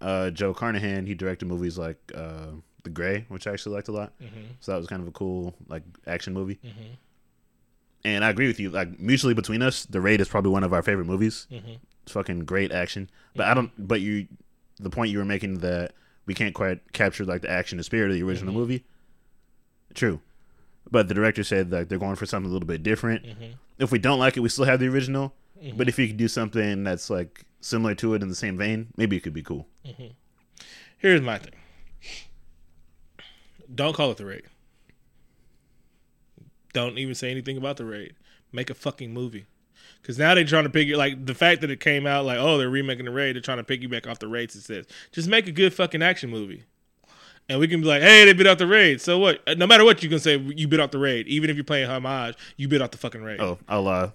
Uh, 0.00 0.30
Joe 0.30 0.54
Carnahan. 0.54 1.06
He 1.06 1.14
directed 1.14 1.46
movies 1.46 1.76
like 1.76 1.98
uh, 2.14 2.46
The 2.84 2.90
Grey, 2.90 3.26
which 3.28 3.46
I 3.46 3.52
actually 3.52 3.74
liked 3.74 3.88
a 3.88 3.92
lot. 3.92 4.12
Mm-hmm. 4.22 4.40
So 4.60 4.72
that 4.72 4.78
was 4.78 4.86
kind 4.86 5.02
of 5.02 5.08
a 5.08 5.10
cool 5.12 5.54
like 5.68 5.82
action 6.06 6.32
movie. 6.32 6.58
And 8.04 8.24
I 8.24 8.30
agree 8.30 8.46
with 8.46 8.60
you. 8.60 8.70
Like 8.70 8.98
mutually 8.98 9.34
between 9.34 9.60
us, 9.60 9.84
The 9.84 10.00
Raid 10.00 10.20
is 10.20 10.28
probably 10.28 10.52
one 10.52 10.64
of 10.64 10.72
our 10.72 10.82
favorite 10.82 11.06
movies. 11.06 11.46
Mm-hmm. 11.52 11.72
It's 12.04 12.12
fucking 12.12 12.40
great 12.46 12.72
action. 12.72 13.10
But 13.36 13.46
I 13.48 13.54
don't. 13.54 13.70
But 13.76 14.00
you, 14.00 14.28
the 14.80 14.88
point 14.90 15.10
you 15.10 15.18
were 15.18 15.24
making 15.26 15.58
that 15.58 15.92
we 16.24 16.32
can't 16.34 16.54
quite 16.54 16.92
capture 16.92 17.24
like 17.26 17.42
the 17.42 17.50
action 17.50 17.78
and 17.78 17.84
spirit 17.84 18.10
of 18.10 18.14
the 18.14 18.22
original 18.22 18.52
Mm-hmm. 18.52 18.60
movie. 18.60 18.84
True. 19.94 20.20
But 20.90 21.08
the 21.08 21.14
director 21.14 21.44
said 21.44 21.70
like 21.70 21.88
they're 21.88 21.98
going 21.98 22.16
for 22.16 22.26
something 22.26 22.50
a 22.50 22.52
little 22.52 22.66
bit 22.66 22.82
different. 22.82 23.24
Mm-hmm. 23.24 23.52
If 23.78 23.92
we 23.92 23.98
don't 23.98 24.18
like 24.18 24.36
it, 24.36 24.40
we 24.40 24.48
still 24.48 24.64
have 24.64 24.80
the 24.80 24.88
original. 24.88 25.34
But 25.76 25.88
if 25.88 25.98
you 25.98 26.06
could 26.06 26.16
do 26.16 26.28
something 26.28 26.84
that's 26.84 27.10
like 27.10 27.44
similar 27.60 27.94
to 27.96 28.14
it 28.14 28.22
in 28.22 28.28
the 28.28 28.34
same 28.34 28.56
vein, 28.56 28.88
maybe 28.96 29.16
it 29.16 29.20
could 29.20 29.32
be 29.32 29.42
cool. 29.42 29.66
Here's 30.98 31.20
my 31.20 31.38
thing. 31.38 31.54
Don't 33.74 33.94
call 33.94 34.12
it 34.12 34.18
the 34.18 34.24
raid. 34.24 34.44
Don't 36.72 36.96
even 36.98 37.14
say 37.14 37.30
anything 37.30 37.56
about 37.56 37.76
the 37.76 37.84
raid. 37.84 38.14
Make 38.52 38.70
a 38.70 38.74
fucking 38.74 39.12
movie. 39.12 39.46
Because 40.00 40.16
now 40.16 40.34
they're 40.34 40.44
trying 40.44 40.64
to 40.64 40.70
pick 40.70 40.86
you 40.86 40.96
like 40.96 41.26
the 41.26 41.34
fact 41.34 41.60
that 41.62 41.70
it 41.70 41.80
came 41.80 42.06
out 42.06 42.24
like 42.24 42.38
oh 42.38 42.56
they're 42.56 42.70
remaking 42.70 43.04
the 43.04 43.10
raid. 43.10 43.34
They're 43.34 43.42
trying 43.42 43.62
to 43.62 43.64
piggyback 43.64 44.06
off 44.06 44.20
the 44.20 44.28
raids. 44.28 44.54
It 44.54 44.62
says 44.62 44.86
just 45.12 45.28
make 45.28 45.46
a 45.48 45.52
good 45.52 45.74
fucking 45.74 46.02
action 46.02 46.30
movie, 46.30 46.64
and 47.48 47.58
we 47.60 47.68
can 47.68 47.80
be 47.80 47.86
like 47.86 48.02
hey 48.02 48.24
they 48.24 48.32
bit 48.32 48.46
off 48.46 48.58
the 48.58 48.66
raid. 48.66 49.00
So 49.00 49.18
what? 49.18 49.40
Uh, 49.46 49.54
No 49.54 49.66
matter 49.66 49.84
what 49.84 50.02
you 50.02 50.08
can 50.08 50.18
say 50.18 50.36
you 50.36 50.68
bit 50.68 50.80
off 50.80 50.90
the 50.90 50.98
raid. 50.98 51.26
Even 51.28 51.50
if 51.50 51.56
you're 51.56 51.64
playing 51.64 51.88
homage, 51.88 52.34
you 52.56 52.68
bit 52.68 52.82
off 52.82 52.90
the 52.90 52.98
fucking 52.98 53.22
raid. 53.22 53.40
Oh, 53.40 53.58
I'll 53.68 53.86
uh, 53.88 54.10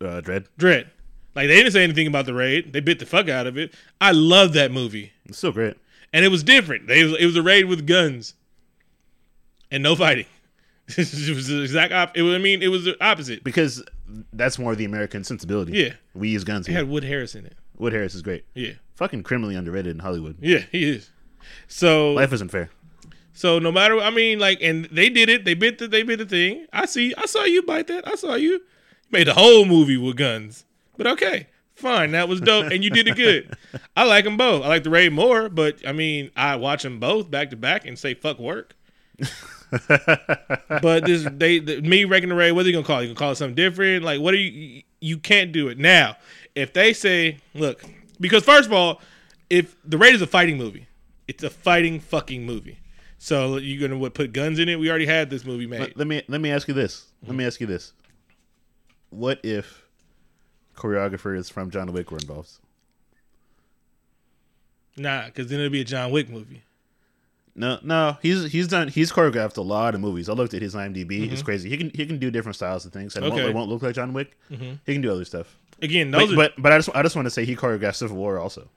uh 0.00 0.20
Dread. 0.20 0.46
Dread. 0.56 0.90
Like 1.34 1.46
they 1.48 1.56
didn't 1.56 1.72
say 1.72 1.84
anything 1.84 2.06
about 2.06 2.26
the 2.26 2.34
raid. 2.34 2.72
They 2.72 2.80
bit 2.80 2.98
the 2.98 3.06
fuck 3.06 3.28
out 3.28 3.46
of 3.46 3.56
it. 3.56 3.72
I 4.00 4.12
love 4.12 4.52
that 4.54 4.70
movie. 4.72 5.12
It's 5.26 5.38
still 5.38 5.52
great. 5.52 5.76
and 6.12 6.24
it 6.24 6.28
was 6.28 6.42
different. 6.42 6.86
They, 6.88 7.00
it 7.00 7.26
was 7.26 7.36
a 7.36 7.42
raid 7.42 7.64
with 7.66 7.86
guns 7.86 8.34
and 9.70 9.82
no 9.82 9.94
fighting. 9.94 10.26
it 10.88 10.96
was 10.96 11.48
the 11.48 11.60
exact 11.62 11.92
op- 11.92 12.16
it 12.16 12.22
was, 12.22 12.34
I 12.34 12.38
mean, 12.38 12.62
it 12.62 12.68
was 12.68 12.84
the 12.86 12.96
opposite. 13.04 13.44
Because 13.44 13.84
that's 14.32 14.58
more 14.58 14.74
the 14.74 14.86
American 14.86 15.22
sensibility. 15.22 15.72
Yeah. 15.72 15.92
We 16.14 16.30
use 16.30 16.44
guns 16.44 16.66
It 16.66 16.72
here. 16.72 16.80
had 16.80 16.88
Wood 16.88 17.04
Harris 17.04 17.34
in 17.34 17.44
it. 17.44 17.56
Wood 17.76 17.92
Harris 17.92 18.14
is 18.14 18.22
great. 18.22 18.44
Yeah, 18.54 18.72
Fucking 18.96 19.22
criminally 19.22 19.54
underrated 19.54 19.92
in 19.94 19.98
Hollywood. 20.00 20.36
yeah, 20.40 20.60
he 20.72 20.88
is. 20.90 21.10
So, 21.68 22.12
Life 22.12 22.32
isn't 22.32 22.50
fair. 22.50 22.70
so 23.32 23.58
no 23.58 23.70
matter, 23.72 23.98
I 24.00 24.10
mean, 24.10 24.38
like, 24.38 24.58
and 24.62 24.86
they 24.86 25.08
did 25.08 25.28
it. 25.28 25.44
They 25.44 25.54
bit 25.54 25.78
the, 25.78 25.88
they 25.88 26.02
bit 26.02 26.18
the 26.18 26.26
thing. 26.26 26.66
I 26.72 26.86
see, 26.86 27.14
I 27.16 27.26
saw 27.26 27.44
you 27.44 27.62
bite 27.62 27.86
that. 27.88 28.06
I 28.08 28.14
saw 28.14 28.34
you. 28.34 28.62
Made 29.10 29.26
the 29.26 29.34
whole 29.34 29.64
movie 29.64 29.96
with 29.96 30.16
guns. 30.16 30.64
But 30.96 31.06
okay, 31.06 31.46
fine, 31.74 32.10
that 32.10 32.28
was 32.28 32.40
dope, 32.40 32.72
and 32.72 32.82
you 32.82 32.90
did 32.90 33.06
it 33.08 33.16
good. 33.16 33.56
I 33.96 34.04
like 34.04 34.24
them 34.24 34.36
both. 34.36 34.64
I 34.64 34.68
like 34.68 34.82
the 34.82 34.90
Raid 34.90 35.12
more, 35.12 35.48
but 35.48 35.86
I 35.86 35.92
mean, 35.92 36.30
I 36.36 36.56
watch 36.56 36.82
them 36.82 36.98
both 37.00 37.30
back 37.30 37.50
to 37.50 37.56
back 37.56 37.86
and 37.86 37.98
say 37.98 38.14
fuck 38.14 38.38
work. 38.38 38.74
but 39.88 41.04
this 41.04 41.26
they 41.30 41.58
the, 41.58 41.80
me 41.82 42.04
wrecking 42.04 42.28
the 42.30 42.34
raid. 42.34 42.52
What 42.52 42.64
are 42.64 42.68
you 42.68 42.74
gonna 42.74 42.86
call 42.86 42.98
it? 43.00 43.02
You 43.02 43.08
gonna 43.08 43.18
call 43.18 43.32
it 43.32 43.36
something 43.36 43.54
different? 43.54 44.04
Like 44.04 44.20
what 44.20 44.34
are 44.34 44.38
you? 44.38 44.82
You 45.00 45.18
can't 45.18 45.52
do 45.52 45.68
it 45.68 45.78
now. 45.78 46.16
If 46.54 46.72
they 46.72 46.92
say, 46.92 47.38
look, 47.54 47.84
because 48.20 48.42
first 48.44 48.66
of 48.66 48.72
all, 48.72 49.00
if 49.50 49.76
the 49.84 49.98
raid 49.98 50.14
is 50.14 50.22
a 50.22 50.26
fighting 50.26 50.56
movie, 50.58 50.87
it's 51.28 51.44
a 51.44 51.50
fighting 51.50 52.00
fucking 52.00 52.44
movie. 52.44 52.80
So 53.18 53.56
you're 53.58 53.86
gonna 53.86 53.98
what, 53.98 54.14
put 54.14 54.32
guns 54.32 54.58
in 54.58 54.68
it? 54.68 54.78
We 54.78 54.88
already 54.88 55.06
had 55.06 55.28
this 55.28 55.44
movie 55.44 55.66
made. 55.66 55.80
Let, 55.80 55.96
let 55.96 56.06
me 56.06 56.22
let 56.28 56.40
me 56.40 56.50
ask 56.50 56.66
you 56.66 56.74
this. 56.74 57.06
Let 57.22 57.28
mm-hmm. 57.28 57.38
me 57.38 57.46
ask 57.46 57.60
you 57.60 57.66
this. 57.66 57.92
What 59.10 59.40
if 59.44 59.86
choreographers 60.76 61.50
from 61.50 61.70
John 61.70 61.92
Wick 61.92 62.10
were 62.10 62.18
involved? 62.18 62.52
Nah, 64.96 65.26
because 65.26 65.48
then 65.48 65.60
it'll 65.60 65.70
be 65.70 65.80
a 65.80 65.84
John 65.84 66.10
Wick 66.10 66.28
movie. 66.28 66.62
No, 67.54 67.78
no, 67.82 68.16
he's 68.22 68.52
he's 68.52 68.68
done 68.68 68.86
he's 68.86 69.10
choreographed 69.10 69.56
a 69.56 69.62
lot 69.62 69.96
of 69.96 70.00
movies. 70.00 70.28
I 70.28 70.32
looked 70.32 70.54
at 70.54 70.62
his 70.62 70.76
IMDb; 70.76 71.24
it's 71.24 71.34
mm-hmm. 71.34 71.44
crazy. 71.44 71.68
He 71.68 71.76
can 71.76 71.90
he 71.92 72.06
can 72.06 72.18
do 72.18 72.30
different 72.30 72.54
styles 72.54 72.86
of 72.86 72.92
things. 72.92 73.16
And 73.16 73.24
it, 73.24 73.30
won't, 73.30 73.40
Okay. 73.40 73.50
it 73.50 73.54
won't 73.54 73.68
look 73.68 73.82
like 73.82 73.96
John 73.96 74.12
Wick. 74.12 74.38
Mm-hmm. 74.50 74.74
He 74.86 74.92
can 74.92 75.02
do 75.02 75.10
other 75.10 75.24
stuff. 75.24 75.58
Again, 75.82 76.12
But 76.12 76.30
are 76.30 76.36
but, 76.36 76.52
but 76.56 76.72
I 76.72 76.78
just 76.78 76.90
I 76.94 77.02
just 77.02 77.16
want 77.16 77.26
to 77.26 77.30
say 77.30 77.44
he 77.44 77.56
choreographed 77.56 77.96
Civil 77.96 78.16
War 78.16 78.38
also. 78.38 78.68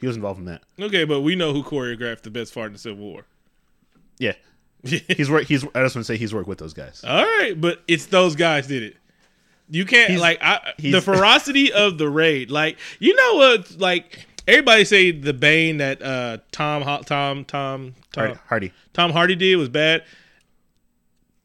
He 0.00 0.06
was 0.06 0.16
involved 0.16 0.38
in 0.40 0.44
that. 0.46 0.62
okay, 0.80 1.04
but 1.04 1.20
we 1.22 1.36
know 1.36 1.52
who 1.52 1.62
choreographed 1.62 2.22
the 2.22 2.30
best 2.30 2.52
part 2.54 2.66
in 2.66 2.72
the 2.74 2.78
Civil 2.78 3.04
War. 3.04 3.24
Yeah, 4.18 4.34
he's 4.82 5.30
work. 5.30 5.44
He's 5.44 5.64
I 5.74 5.82
just 5.82 5.94
want 5.96 6.04
to 6.04 6.04
say 6.04 6.16
he's 6.16 6.34
worked 6.34 6.48
with 6.48 6.58
those 6.58 6.74
guys. 6.74 7.02
All 7.06 7.22
right, 7.22 7.54
but 7.58 7.82
it's 7.88 8.06
those 8.06 8.36
guys 8.36 8.66
did 8.66 8.82
it. 8.82 8.96
You 9.68 9.84
can't 9.84 10.10
He's- 10.10 10.20
like 10.20 10.38
I, 10.42 10.74
the 10.78 11.00
ferocity 11.00 11.72
of 11.74 11.98
the 11.98 12.08
raid. 12.08 12.50
Like 12.50 12.78
you 13.00 13.14
know 13.16 13.34
what? 13.36 13.78
Like 13.78 14.26
everybody 14.46 14.84
say 14.84 15.10
the 15.10 15.32
Bane 15.32 15.78
that 15.78 16.00
uh 16.02 16.38
Tom 16.52 16.82
Tom 17.04 17.04
Tom 17.04 17.44
Tom 17.44 17.94
Hardy, 18.14 18.34
Hardy. 18.48 18.72
Tom 18.92 19.10
Hardy 19.12 19.34
did 19.34 19.56
was 19.56 19.68
bad. 19.68 20.04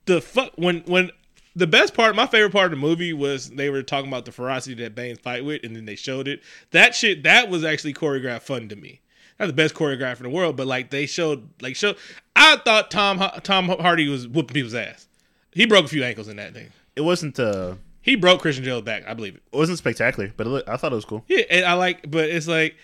The 0.06 0.22
fuck 0.22 0.52
when 0.56 0.82
when 0.82 1.12
the 1.56 1.68
best 1.68 1.94
part, 1.94 2.16
my 2.16 2.28
favorite 2.28 2.52
part 2.52 2.66
of 2.66 2.72
the 2.72 2.78
movie 2.78 3.14
was 3.14 3.50
they 3.50 3.70
were 3.70 3.84
talking 3.84 4.08
about 4.10 4.26
the 4.26 4.32
ferocity 4.32 4.76
that 4.84 4.96
Bane's 4.96 5.20
fight 5.20 5.44
with, 5.44 5.64
and 5.64 5.76
then 5.76 5.86
they 5.86 5.96
showed 5.96 6.28
it. 6.28 6.42
That 6.72 6.96
shit 6.96 7.24
that 7.24 7.50
was 7.50 7.64
actually 7.64 7.94
choreographed 7.94 8.44
fun 8.44 8.70
to 8.70 8.76
me. 8.76 9.02
Not 9.40 9.48
the 9.48 9.54
best 9.54 9.74
choreographer 9.74 10.18
in 10.18 10.24
the 10.24 10.30
world, 10.30 10.56
but 10.56 10.68
like 10.68 10.92
they 10.92 11.06
showed 11.06 11.50
like 11.62 11.76
show. 11.76 11.96
I 12.36 12.58
thought 12.58 12.92
Tom 12.92 13.20
Tom 13.44 13.68
Hardy 13.68 14.08
was 14.08 14.28
whooping 14.28 14.54
people's 14.54 14.76
ass. 14.76 15.08
He 15.52 15.66
broke 15.66 15.86
a 15.86 15.90
few 15.90 16.04
ankles 16.04 16.28
in 16.28 16.38
that 16.38 16.54
thing. 16.54 16.72
It 16.96 17.02
wasn't 17.02 17.40
uh 17.40 17.76
He 18.02 18.16
broke 18.16 18.42
Christian 18.42 18.64
Joe's 18.64 18.84
back. 18.84 19.04
I 19.08 19.14
believe 19.14 19.36
it. 19.36 19.44
it 19.52 19.58
wasn't 19.58 19.78
spectacular, 19.78 20.32
but 20.38 20.48
it 20.48 20.50
look, 20.52 20.70
I 20.70 20.78
thought 20.78 20.94
it 20.94 20.96
was 20.96 21.06
cool. 21.06 21.26
Yeah, 21.28 21.44
and 21.50 21.66
I 21.66 21.74
like, 21.74 22.10
but 22.10 22.30
it's 22.30 22.48
like 22.48 22.76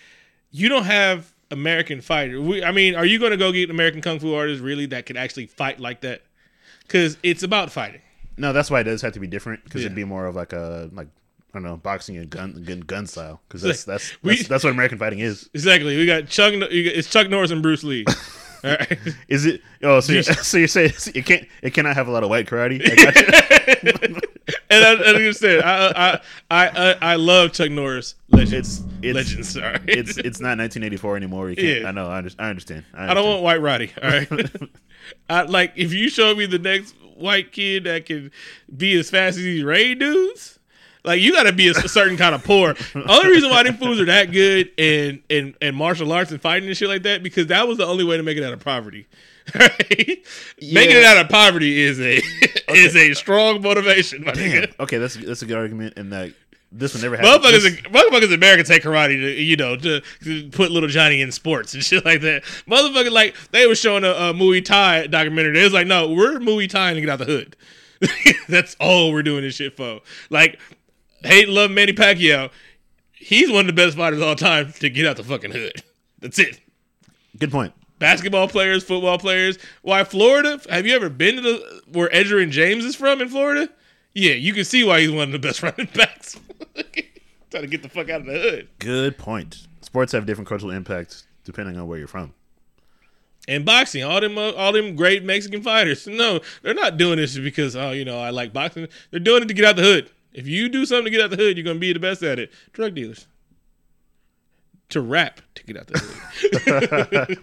you 0.51 0.67
don't 0.67 0.85
have 0.85 1.31
American 1.51 2.01
fighter. 2.01 2.41
We, 2.41 2.63
I 2.63 2.71
mean, 2.71 2.95
are 2.95 3.05
you 3.05 3.19
going 3.19 3.31
to 3.31 3.37
go 3.37 3.51
get 3.51 3.69
American 3.69 4.01
kung 4.01 4.19
fu 4.19 4.33
artists 4.33 4.61
really 4.61 4.87
that 4.87 5.05
can 5.05 5.15
actually 5.15 5.45
fight 5.45 5.79
like 5.79 6.01
that? 6.01 6.23
Because 6.81 7.17
it's 7.21 7.43
about 7.43 7.71
fighting. 7.71 8.01
No, 8.37 8.53
that's 8.53 8.69
why 8.69 8.81
it 8.81 8.83
does 8.83 9.01
have 9.01 9.13
to 9.13 9.19
be 9.19 9.27
different 9.27 9.63
because 9.63 9.81
Yeah. 9.81 9.87
it'd 9.87 9.95
be 9.95 10.03
more 10.03 10.25
of 10.27 10.35
like 10.35 10.53
a 10.53 10.89
like 10.93 11.07
I 11.53 11.59
don't 11.59 11.63
know 11.63 11.77
boxing 11.77 12.17
and 12.17 12.29
gun 12.29 12.61
gun, 12.65 12.81
gun 12.81 13.07
style 13.07 13.41
because 13.47 13.61
that's 13.61 13.83
that's 13.83 14.21
We- 14.21 14.35
that's, 14.37 14.47
that's 14.47 14.63
what 14.63 14.71
American 14.71 14.97
fighting 14.97 15.19
is. 15.19 15.49
Exactly. 15.53 15.97
We 15.97 16.05
got 16.05 16.27
Chuck. 16.27 16.53
It's 16.55 17.09
Chuck 17.09 17.29
Norris 17.29 17.51
and 17.51 17.61
Bruce 17.61 17.83
Lee. 17.83 18.05
All 18.63 18.71
right. 18.71 18.99
Is 19.27 19.45
it? 19.45 19.61
Oh, 19.83 19.99
so 19.99 20.13
you're, 20.13 20.23
so 20.23 20.57
you're 20.57 20.67
saying 20.67 20.91
it 21.15 21.25
can't 21.25 21.47
it 21.61 21.73
cannot 21.73 21.95
have 21.95 22.07
a 22.07 22.11
lot 22.11 22.23
of 22.23 22.29
white 22.29 22.47
karate? 22.47 22.81
I 24.69 24.75
and 24.75 24.85
I, 24.85 25.03
as 25.13 25.19
you 25.21 25.33
said, 25.33 25.61
I, 25.63 25.77
uh, 25.87 26.19
I 26.49 26.65
I 26.65 26.67
I 26.67 26.97
I 27.13 27.15
love 27.15 27.53
Chuck 27.53 27.71
Norris. 27.71 28.15
Legends. 28.29 28.79
It's- 28.79 28.93
it's- 29.03 29.15
legends. 29.15 29.49
Sorry. 29.49 29.79
it's 29.87 30.17
it's 30.17 30.39
not 30.39 30.57
1984 30.57 31.17
anymore. 31.17 31.49
Yeah. 31.51 31.87
I 31.87 31.91
know. 31.91 32.07
I, 32.07 32.17
under, 32.17 32.31
I 32.39 32.49
understand. 32.49 32.83
I 32.93 33.13
don't 33.13 33.25
want 33.27 33.43
white 33.43 33.61
Roddy. 33.61 33.91
All 34.01 34.09
right. 34.09 34.29
I 35.29 35.41
like 35.43 35.73
if 35.75 35.93
you 35.93 36.09
show 36.09 36.33
me 36.35 36.45
the 36.47 36.59
next 36.59 36.95
white 37.15 37.51
kid 37.51 37.85
that 37.85 38.05
can 38.05 38.31
be 38.75 38.97
as 38.99 39.09
fast 39.09 39.37
as 39.37 39.43
these 39.43 39.63
Raid 39.63 39.99
dudes. 39.99 40.59
Like 41.03 41.21
you 41.21 41.31
got 41.31 41.43
to 41.43 41.53
be 41.53 41.69
a, 41.69 41.73
certain 41.73 42.17
kind 42.17 42.35
of 42.35 42.43
poor. 42.43 42.75
Only 42.93 43.29
reason 43.29 43.49
why 43.49 43.63
them 43.63 43.77
fools 43.77 43.97
are 44.01 44.05
that 44.05 44.31
good 44.33 44.71
in 44.77 45.23
in 45.29 45.55
in 45.61 45.73
martial 45.73 46.11
arts 46.11 46.31
and 46.31 46.41
fighting 46.41 46.67
and 46.67 46.75
shit 46.75 46.89
like 46.89 47.03
that 47.03 47.23
because 47.23 47.47
that 47.47 47.65
was 47.65 47.77
the 47.77 47.85
only 47.85 48.03
way 48.03 48.17
to 48.17 48.23
make 48.23 48.37
it 48.37 48.43
out 48.43 48.51
of 48.51 48.59
poverty. 48.59 49.07
Right? 49.55 50.23
Making 50.61 50.97
it 50.97 51.03
out 51.05 51.17
of 51.17 51.29
poverty 51.29 51.79
is 51.81 51.99
a 51.99 52.17
is 52.73 52.95
a 52.95 53.13
strong 53.13 53.61
motivation. 53.61 54.23
My 54.23 54.33
Damn. 54.33 54.63
nigga. 54.63 54.79
Okay, 54.81 54.97
that's 54.97 55.15
that's 55.15 55.41
a 55.41 55.45
good 55.45 55.57
argument. 55.57 55.93
And 55.97 56.11
that 56.11 56.33
this 56.71 56.93
would 56.93 57.01
never 57.01 57.15
happen. 57.15 57.31
Motherfuckers, 57.31 57.63
This- 57.63 57.79
motherfuckers 57.83 58.25
in 58.27 58.33
America 58.33 58.63
take 58.65 58.83
karate 58.83 59.15
to, 59.15 59.41
you 59.41 59.55
know, 59.55 59.77
to, 59.77 60.01
to 60.25 60.49
put 60.49 60.69
little 60.69 60.89
Johnny 60.89 61.21
in 61.21 61.31
sports 61.31 61.73
and 61.73 61.81
shit 61.83 62.03
like 62.03 62.19
that. 62.21 62.43
Motherfuckers, 62.67 63.11
like, 63.11 63.35
they 63.51 63.65
were 63.67 63.75
showing 63.75 64.03
a, 64.03 64.09
a 64.09 64.33
Muay 64.33 64.63
Thai 64.63 65.07
documentary. 65.07 65.53
They 65.53 65.63
was 65.63 65.71
like, 65.71 65.87
no, 65.87 66.11
we're 66.11 66.39
Muay 66.39 66.69
Thai 66.69 66.93
to 66.93 66.99
get 66.99 67.09
out 67.09 67.19
the 67.19 67.25
hood. 67.25 67.55
That's 68.49 68.75
all 68.81 69.13
we're 69.13 69.23
doing 69.23 69.43
this 69.43 69.55
shit 69.55 69.77
for. 69.77 70.01
Like, 70.29 70.59
hate, 71.23 71.47
love 71.47 71.71
Manny 71.71 71.93
Pacquiao. 71.93 72.51
He's 73.13 73.49
one 73.49 73.61
of 73.61 73.67
the 73.67 73.81
best 73.81 73.95
fighters 73.95 74.19
of 74.19 74.27
all 74.27 74.35
time 74.35 74.73
to 74.73 74.89
get 74.89 75.05
out 75.07 75.15
the 75.15 75.23
fucking 75.23 75.51
hood. 75.51 75.81
That's 76.19 76.37
it. 76.37 76.59
good 77.39 77.49
point. 77.51 77.73
Basketball 77.99 78.47
players, 78.47 78.83
football 78.83 79.17
players. 79.17 79.57
Why 79.81 80.03
Florida? 80.03 80.59
Have 80.69 80.85
you 80.85 80.95
ever 80.95 81.09
been 81.09 81.35
to 81.35 81.41
the 81.41 81.81
where 81.91 82.09
Edgerrin 82.09 82.51
James 82.51 82.85
is 82.85 82.95
from 82.95 83.21
in 83.21 83.29
Florida? 83.29 83.69
Yeah, 84.13 84.33
you 84.33 84.53
can 84.53 84.65
see 84.65 84.83
why 84.83 85.01
he's 85.01 85.11
one 85.11 85.29
of 85.29 85.31
the 85.31 85.39
best 85.39 85.63
running 85.63 85.89
backs. 85.93 86.39
Trying 87.49 87.63
to 87.63 87.67
get 87.67 87.81
the 87.81 87.89
fuck 87.89 88.09
out 88.09 88.21
of 88.21 88.27
the 88.27 88.33
hood. 88.33 88.69
Good 88.79 89.17
point. 89.17 89.67
Sports 89.81 90.11
have 90.11 90.25
different 90.25 90.47
cultural 90.47 90.71
impacts 90.71 91.25
depending 91.43 91.77
on 91.77 91.87
where 91.87 91.97
you're 91.97 92.07
from. 92.07 92.33
And 93.47 93.63
boxing, 93.63 94.03
all 94.03 94.19
them, 94.19 94.37
uh, 94.37 94.51
all 94.51 94.73
them 94.73 94.95
great 94.95 95.23
Mexican 95.23 95.61
fighters. 95.61 96.05
No, 96.05 96.41
they're 96.61 96.73
not 96.73 96.97
doing 96.97 97.17
this 97.17 97.37
because 97.37 97.75
oh, 97.75 97.91
you 97.91 98.03
know, 98.03 98.19
I 98.19 98.29
like 98.29 98.51
boxing. 98.51 98.87
They're 99.09 99.19
doing 99.19 99.43
it 99.43 99.47
to 99.47 99.53
get 99.53 99.65
out 99.65 99.71
of 99.71 99.77
the 99.77 99.83
hood. 99.83 100.11
If 100.33 100.45
you 100.47 100.67
do 100.67 100.85
something 100.85 101.05
to 101.05 101.09
get 101.09 101.21
out 101.21 101.31
of 101.31 101.37
the 101.37 101.43
hood, 101.43 101.57
you're 101.57 101.63
gonna 101.63 101.79
be 101.79 101.93
the 101.93 101.99
best 101.99 102.21
at 102.21 102.37
it. 102.37 102.51
Drug 102.73 102.93
dealers. 102.93 103.27
To 104.91 105.01
rap 105.01 105.41
to 105.55 105.63
get 105.65 105.75
out 105.77 105.87
the 105.87 105.99
hood. 105.99 107.37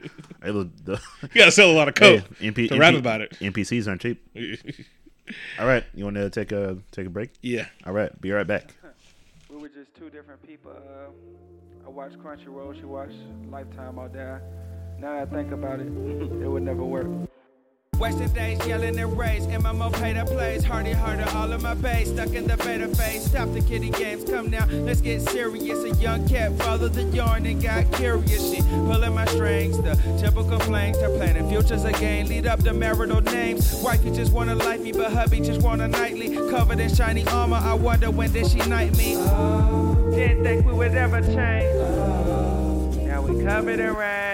Hey, 0.42 0.50
look, 0.52 0.68
the- 0.84 1.00
you 1.22 1.28
gotta 1.34 1.50
sell 1.50 1.70
a 1.70 1.72
lot 1.72 1.88
of 1.88 1.94
coke 1.94 2.22
Hey, 2.38 2.50
MP, 2.52 2.68
to 2.68 2.78
rap 2.78 2.94
MP 2.94 2.98
about 2.98 3.20
it. 3.20 3.32
MPCs 3.40 3.88
aren't 3.88 4.00
cheap. 4.00 4.24
All 5.58 5.66
right, 5.66 5.84
you 5.94 6.04
want 6.04 6.16
to 6.16 6.30
take 6.30 6.52
a 6.52 6.78
take 6.92 7.06
a 7.06 7.10
break? 7.10 7.30
yeah. 7.42 7.66
All 7.84 7.92
right, 7.92 8.18
be 8.20 8.30
right 8.30 8.46
back. 8.46 8.74
We 9.50 9.56
were 9.56 9.68
just 9.68 9.92
two 9.96 10.08
different 10.10 10.40
people. 10.46 10.70
Uh, 10.70 11.10
I 11.86 11.90
watched 11.90 12.18
Crunchyroll, 12.18 12.78
she 12.78 12.84
watched 12.84 13.16
Lifetime 13.50 13.98
all 13.98 14.08
day. 14.08 14.38
Now 15.00 15.14
that 15.14 15.22
I 15.22 15.26
think 15.26 15.50
about 15.52 15.80
it, 15.80 15.86
it 15.88 16.48
would 16.48 16.62
never 16.62 16.84
work. 16.84 17.06
Wasting 17.98 18.28
days 18.28 18.64
yelling 18.64 18.96
and 18.96 19.18
rage. 19.18 19.42
MMO 19.42 19.92
pay 19.92 20.12
to 20.14 20.24
plays. 20.24 20.64
Hardy 20.64 20.92
harder, 20.92 21.24
all 21.34 21.52
of 21.52 21.62
my 21.62 21.74
base. 21.74 22.10
Stuck 22.10 22.32
in 22.32 22.46
the 22.46 22.56
beta 22.58 22.86
phase. 22.88 23.24
Stop 23.24 23.52
the 23.52 23.60
kiddie 23.60 23.90
games. 23.90 24.22
Come 24.22 24.50
now, 24.50 24.66
let's 24.66 25.00
get 25.00 25.20
serious. 25.22 25.82
A 25.82 25.90
young 26.00 26.28
cat 26.28 26.56
followed 26.58 26.94
the 26.94 27.02
yarn 27.04 27.44
and 27.46 27.60
got 27.60 27.90
curious. 27.92 28.54
Shit, 28.54 28.64
pulling 28.86 29.14
my 29.14 29.24
strings. 29.26 29.78
The 29.78 29.96
typical 30.20 30.60
flames. 30.60 30.98
They're 30.98 31.16
planning 31.16 31.48
futures 31.48 31.84
again. 31.84 32.28
Lead 32.28 32.46
up 32.46 32.60
the 32.60 32.72
marital 32.72 33.20
names. 33.20 33.80
Wifey 33.82 34.12
just 34.12 34.32
wanna 34.32 34.54
like 34.54 34.80
me, 34.80 34.92
but 34.92 35.10
hubby 35.12 35.40
just 35.40 35.62
want 35.62 35.80
a 35.80 35.88
nightly. 35.88 36.36
Covered 36.50 36.78
in 36.78 36.94
shiny 36.94 37.26
armor. 37.26 37.56
I 37.56 37.74
wonder 37.74 38.12
when 38.12 38.30
did 38.30 38.46
she 38.46 38.58
knight 38.58 38.96
me? 38.96 39.14
Didn't 40.14 40.44
think 40.44 40.64
we 40.64 40.72
would 40.72 40.94
ever 40.94 41.20
change. 41.20 41.74
Now 43.08 43.22
we 43.22 43.42
covered 43.42 43.80
in 43.80 43.94
rain. 43.96 44.27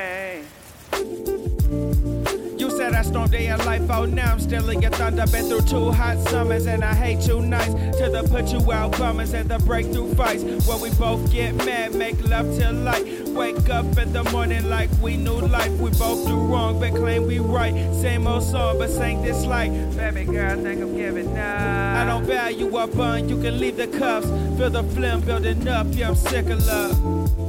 Said 2.85 2.93
I 2.93 3.01
stormed 3.01 3.33
day 3.33 3.49
of 3.49 3.65
life 3.65 3.89
out, 3.89 4.11
now 4.11 4.31
I'm 4.31 4.39
still 4.39 4.69
in 4.69 4.83
your 4.83 4.91
thunder. 4.91 5.27
Been 5.29 5.47
through 5.47 5.63
two 5.63 5.91
hot 5.91 6.19
summers 6.29 6.67
and 6.67 6.85
I 6.85 6.93
hate 6.93 7.27
you 7.27 7.41
nights. 7.41 7.73
To 7.97 8.11
the 8.11 8.29
put 8.29 8.53
you 8.53 8.61
out 8.71 8.93
bummers 8.99 9.33
and 9.33 9.49
the 9.49 9.59
breakthrough 9.61 10.15
fights. 10.15 10.43
Where 10.67 10.77
we 10.77 10.91
both 10.91 11.33
get 11.33 11.55
mad, 11.55 11.95
make 11.95 12.23
love 12.29 12.45
till 12.59 12.75
light. 12.75 13.27
Wake 13.29 13.71
up 13.71 13.97
in 13.97 14.13
the 14.13 14.23
morning 14.25 14.69
like 14.69 14.91
we 15.01 15.17
knew 15.17 15.33
life. 15.33 15.73
We 15.81 15.93
both 15.93 16.27
do 16.27 16.37
wrong, 16.37 16.79
but 16.79 16.95
claim 16.95 17.27
we 17.27 17.39
right. 17.39 17.73
Same 17.95 18.27
old 18.27 18.43
song, 18.43 18.77
but 18.77 18.91
sang 18.91 19.23
this 19.23 19.47
like. 19.47 19.73
Baby 19.97 20.31
girl, 20.31 20.63
think 20.63 20.83
I'm 20.83 20.95
giving 20.95 21.39
up. 21.39 21.97
I 21.97 22.05
don't 22.05 22.27
value 22.27 22.77
a 22.77 22.87
bun, 22.87 23.31
you 23.31 23.41
can 23.41 23.59
leave 23.61 23.79
the 23.79 23.87
cuffs. 23.87 24.27
Feel 24.59 24.69
the 24.69 24.83
phlegm 24.83 25.23
building 25.23 25.67
up, 25.69 25.87
yeah, 25.93 26.09
I'm 26.11 26.17
sick 26.17 26.51
of 26.51 26.67
love. 26.67 27.44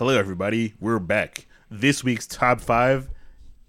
Hello, 0.00 0.16
everybody. 0.16 0.72
We're 0.80 0.98
back. 0.98 1.46
This 1.70 2.02
week's 2.02 2.26
top 2.26 2.62
five 2.62 3.10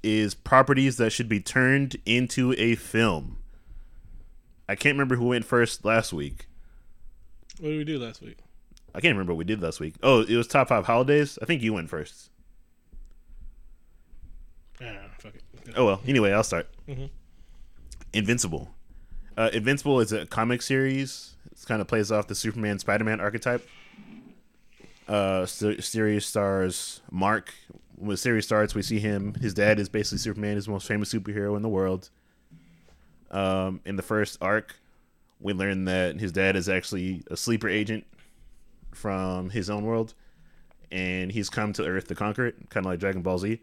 is 0.01 0.34
properties 0.34 0.95
that 0.95 1.09
should 1.09 1.27
be 1.27 1.41
turned 1.41 1.97
into 2.05 2.55
a 2.57 2.75
film. 2.75 3.39
I 4.69 4.75
can't 4.75 4.95
remember 4.95 5.17
who 5.17 5.27
went 5.27 5.43
first 5.43 5.84
last 5.84 6.13
week. 6.13 6.47
What 7.59 7.67
did 7.67 7.79
we 7.79 7.84
do 7.84 7.99
last 7.99 8.21
week? 8.21 8.38
I 8.95 9.01
can't 9.01 9.13
remember 9.13 9.34
what 9.34 9.39
we 9.39 9.43
did 9.43 9.61
last 9.61 9.82
week. 9.82 9.95
Oh, 10.01 10.21
it 10.21 10.38
was 10.38 10.47
top 10.47 10.69
five 10.69 10.86
holidays. 10.86 11.38
I 11.41 11.45
think 11.45 11.61
you 11.61 11.73
went 11.73 11.89
first. 11.89 12.29
Ah, 14.82 15.09
fuck 15.19 15.36
it. 15.36 15.43
Oh 15.75 15.86
well. 15.86 16.01
Anyway, 16.07 16.32
I'll 16.32 16.45
start. 16.45 16.69
Mm-hmm. 16.88 17.07
Invincible. 18.13 18.73
Uh, 19.36 19.49
Invincible 19.51 19.99
is 19.99 20.13
a 20.13 20.25
comic 20.25 20.61
series. 20.61 21.36
It 21.51 21.59
kind 21.67 21.82
of 21.82 21.89
plays 21.89 22.09
off 22.09 22.27
the 22.27 22.36
Superman 22.36 22.79
Spider-Man 22.79 23.19
archetype. 23.19 23.67
Uh, 25.08 25.45
series 25.45 26.26
stars 26.26 27.02
Mark. 27.12 27.54
When 27.95 28.10
the 28.12 28.18
series 28.18 28.45
starts, 28.45 28.74
we 28.74 28.82
see 28.82 28.99
him. 28.99 29.36
His 29.36 29.54
dad 29.54 29.80
is 29.80 29.89
basically 29.89 30.18
Superman, 30.20 30.56
his 30.56 30.68
most 30.68 30.88
famous 30.88 31.14
superhero 31.14 31.56
in 31.56 31.62
the 31.62 31.70
world. 31.70 32.10
Um, 33.30 33.80
in 33.86 33.95
the 33.95 34.02
first 34.02 34.38
arc, 34.41 34.76
we 35.39 35.54
learn 35.54 35.86
that 35.86 36.20
his 36.20 36.32
dad 36.32 36.56
is 36.56 36.68
actually 36.68 37.24
a 37.30 37.38
sleeper 37.38 37.70
agent 37.70 38.06
from 38.93 39.49
his 39.52 39.70
own 39.70 39.86
world, 39.86 40.14
and 40.91 41.32
he's 41.32 41.49
come 41.49 41.74
to 41.74 41.86
Earth 41.86 42.08
to 42.08 42.16
conquer 42.16 42.47
it, 42.47 42.56
kind 42.70 42.86
of 42.86 42.91
like 42.91 42.99
Dragon 42.99 43.22
Ball 43.22 43.38
Z. 43.38 43.60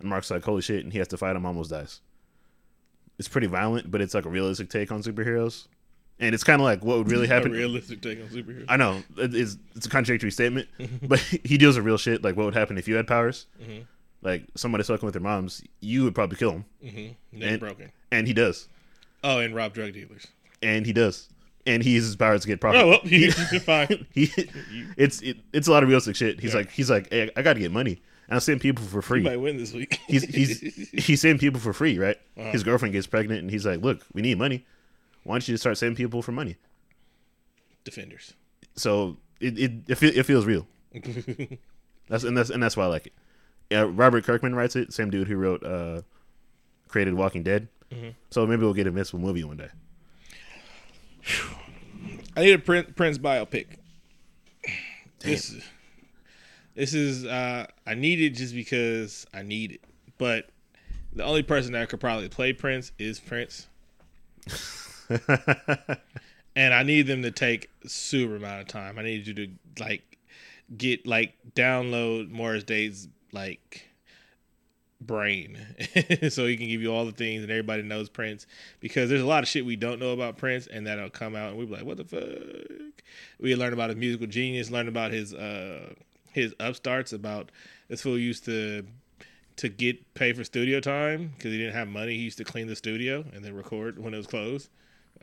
And 0.00 0.08
Mark's 0.08 0.30
like, 0.30 0.44
"Holy 0.44 0.62
shit!" 0.62 0.84
and 0.84 0.92
he 0.92 0.98
has 0.98 1.08
to 1.08 1.16
fight 1.16 1.36
him, 1.36 1.44
almost 1.44 1.70
dies. 1.70 2.00
It's 3.18 3.28
pretty 3.28 3.46
violent, 3.48 3.90
but 3.90 4.00
it's 4.00 4.14
like 4.14 4.24
a 4.24 4.30
realistic 4.30 4.70
take 4.70 4.90
on 4.90 5.02
superheroes, 5.02 5.66
and 6.22 6.34
it's 6.34 6.44
kind 6.44 6.60
of 6.60 6.64
like 6.64 6.82
what 6.84 6.96
would 6.98 7.10
really 7.10 7.26
A 7.26 7.28
happen. 7.28 7.52
realistic 7.52 8.00
take 8.00 8.18
on 8.20 8.28
superheroes. 8.28 8.64
I 8.68 8.76
know 8.76 9.02
it's 9.18 9.56
it's 9.76 9.86
a 9.86 9.90
contradictory 9.90 10.30
statement, 10.30 10.68
mm-hmm. 10.80 11.06
but 11.06 11.18
he 11.20 11.58
deals 11.58 11.76
with 11.76 11.84
real 11.84 11.98
shit. 11.98 12.22
Like 12.24 12.36
what 12.36 12.44
would 12.46 12.54
happen 12.54 12.78
if 12.78 12.88
you 12.88 12.94
had 12.94 13.06
powers? 13.06 13.46
Mm-hmm. 13.60 13.82
Like 14.22 14.44
somebody 14.54 14.84
fucking 14.84 15.04
with 15.04 15.14
their 15.14 15.22
moms, 15.22 15.62
you 15.80 16.04
would 16.04 16.14
probably 16.14 16.36
kill 16.38 16.52
him, 16.52 16.64
mm-hmm. 16.82 17.38
Never 17.38 17.50
and- 17.52 17.60
broken. 17.60 17.92
and 18.12 18.26
he 18.26 18.32
does, 18.32 18.68
Oh, 19.24 19.38
and 19.40 19.54
rob 19.54 19.74
drug 19.74 19.92
dealers. 19.94 20.26
and 20.62 20.86
he 20.86 20.92
does, 20.92 21.28
and 21.66 21.82
he 21.82 21.90
uses 21.90 22.10
his 22.10 22.16
powers 22.16 22.42
to 22.42 22.46
get 22.48 22.60
profit. 22.60 22.80
Oh 22.82 22.88
well, 22.88 23.00
you 23.04 23.32
fine. 23.32 24.06
he, 24.14 24.30
it's 24.96 25.20
it, 25.22 25.38
it's 25.52 25.66
a 25.66 25.72
lot 25.72 25.82
of 25.82 25.88
realistic 25.88 26.14
shit. 26.16 26.38
He's 26.40 26.52
Yeah. 26.52 26.60
like 26.60 26.70
he's 26.70 26.88
like, 26.88 27.10
hey, 27.10 27.30
I 27.36 27.42
got 27.42 27.54
to 27.54 27.60
get 27.60 27.72
money, 27.72 28.00
and 28.28 28.34
I'm 28.34 28.40
seeing 28.40 28.60
people 28.60 28.84
for 28.84 29.02
free. 29.02 29.18
You 29.20 29.24
might 29.24 29.40
win 29.40 29.56
this 29.56 29.72
week. 29.72 29.98
he's 30.06 30.22
he's 30.24 30.60
he's 30.92 31.20
saving 31.20 31.38
people 31.40 31.58
for 31.58 31.72
free, 31.72 31.98
right? 31.98 32.16
Uh-huh. 32.38 32.52
His 32.52 32.62
girlfriend 32.62 32.92
gets 32.92 33.08
pregnant, 33.08 33.40
and 33.42 33.50
he's 33.50 33.66
like, 33.66 33.80
"Look, 33.82 34.02
we 34.14 34.22
need 34.22 34.38
money. 34.38 34.64
Why 35.24 35.34
don't 35.34 35.48
you 35.48 35.54
just 35.54 35.62
start 35.62 35.78
saving 35.78 35.96
people 35.96 36.22
for 36.22 36.32
money?" 36.32 36.56
defenders. 37.84 38.34
So 38.76 39.16
it 39.40 39.58
it 39.58 39.72
it, 39.88 39.94
feel, 39.96 40.16
it 40.16 40.24
feels 40.24 40.46
real. 40.46 40.66
that's 42.08 42.24
and 42.24 42.36
that's 42.36 42.50
and 42.50 42.62
that's 42.62 42.76
why 42.76 42.84
I 42.84 42.88
like 42.88 43.06
it. 43.06 43.12
Yeah, 43.70 43.88
Robert 43.90 44.24
Kirkman 44.24 44.54
writes 44.54 44.76
it. 44.76 44.92
Same 44.92 45.10
dude 45.10 45.28
who 45.28 45.36
wrote 45.36 45.64
uh 45.64 46.02
created 46.88 47.14
Walking 47.14 47.42
Dead. 47.42 47.68
Mm-hmm. 47.90 48.10
So 48.30 48.46
maybe 48.46 48.62
we'll 48.62 48.74
get 48.74 48.86
a 48.86 48.90
Invincible 48.90 49.20
movie 49.20 49.44
one 49.44 49.56
day. 49.56 49.68
I 52.36 52.42
need 52.42 52.52
a 52.52 52.58
Prince, 52.58 52.90
Prince 52.96 53.18
biopic. 53.18 53.66
This, 55.20 55.54
this 56.74 56.94
is 56.94 57.24
uh, 57.24 57.66
I 57.86 57.94
need 57.94 58.20
it 58.20 58.30
just 58.30 58.54
because 58.54 59.26
I 59.32 59.42
need 59.42 59.72
it. 59.72 59.80
But 60.18 60.48
the 61.12 61.24
only 61.24 61.42
person 61.42 61.72
that 61.72 61.88
could 61.88 62.00
probably 62.00 62.28
play 62.28 62.52
Prince 62.52 62.92
is 62.98 63.20
Prince, 63.20 63.68
and 66.56 66.74
I 66.74 66.82
need 66.82 67.06
them 67.06 67.22
to 67.22 67.30
take 67.30 67.70
super 67.86 68.36
amount 68.36 68.62
of 68.62 68.68
time. 68.68 68.98
I 68.98 69.02
need 69.02 69.26
you 69.26 69.34
to 69.34 69.48
like 69.78 70.18
get 70.76 71.06
like 71.06 71.34
download 71.54 72.30
Morris 72.30 72.64
Day's 72.64 73.08
like 73.32 73.88
brain. 75.00 75.58
So 76.30 76.46
he 76.46 76.56
can 76.56 76.68
give 76.68 76.80
you 76.80 76.92
all 76.92 77.04
the 77.04 77.12
things 77.12 77.42
and 77.42 77.50
everybody 77.50 77.82
knows 77.82 78.08
Prince. 78.08 78.46
Because 78.80 79.08
there's 79.10 79.22
a 79.22 79.26
lot 79.26 79.42
of 79.42 79.48
shit 79.48 79.66
we 79.66 79.76
don't 79.76 79.98
know 79.98 80.12
about 80.12 80.36
Prince 80.36 80.66
and 80.66 80.86
that'll 80.86 81.10
come 81.10 81.34
out 81.34 81.50
and 81.50 81.58
we'll 81.58 81.66
be 81.66 81.74
like 81.74 81.84
what 81.84 81.96
the 81.96 82.04
fuck? 82.04 83.02
We 83.40 83.56
learn 83.56 83.72
about 83.72 83.90
his 83.90 83.98
musical 83.98 84.26
genius 84.26 84.70
learn 84.70 84.88
about 84.88 85.10
his 85.10 85.34
uh 85.34 85.94
his 86.32 86.54
upstarts 86.60 87.12
about 87.12 87.50
this 87.88 88.02
fool 88.02 88.18
used 88.18 88.44
to 88.46 88.86
to 89.56 89.68
get 89.68 90.14
pay 90.14 90.32
for 90.32 90.44
studio 90.44 90.80
time 90.80 91.32
because 91.36 91.52
he 91.52 91.58
didn't 91.58 91.74
have 91.74 91.88
money. 91.88 92.16
He 92.16 92.22
used 92.22 92.38
to 92.38 92.44
clean 92.44 92.68
the 92.68 92.76
studio 92.76 93.24
and 93.34 93.44
then 93.44 93.54
record 93.54 93.98
when 93.98 94.14
it 94.14 94.16
was 94.16 94.26
closed 94.26 94.70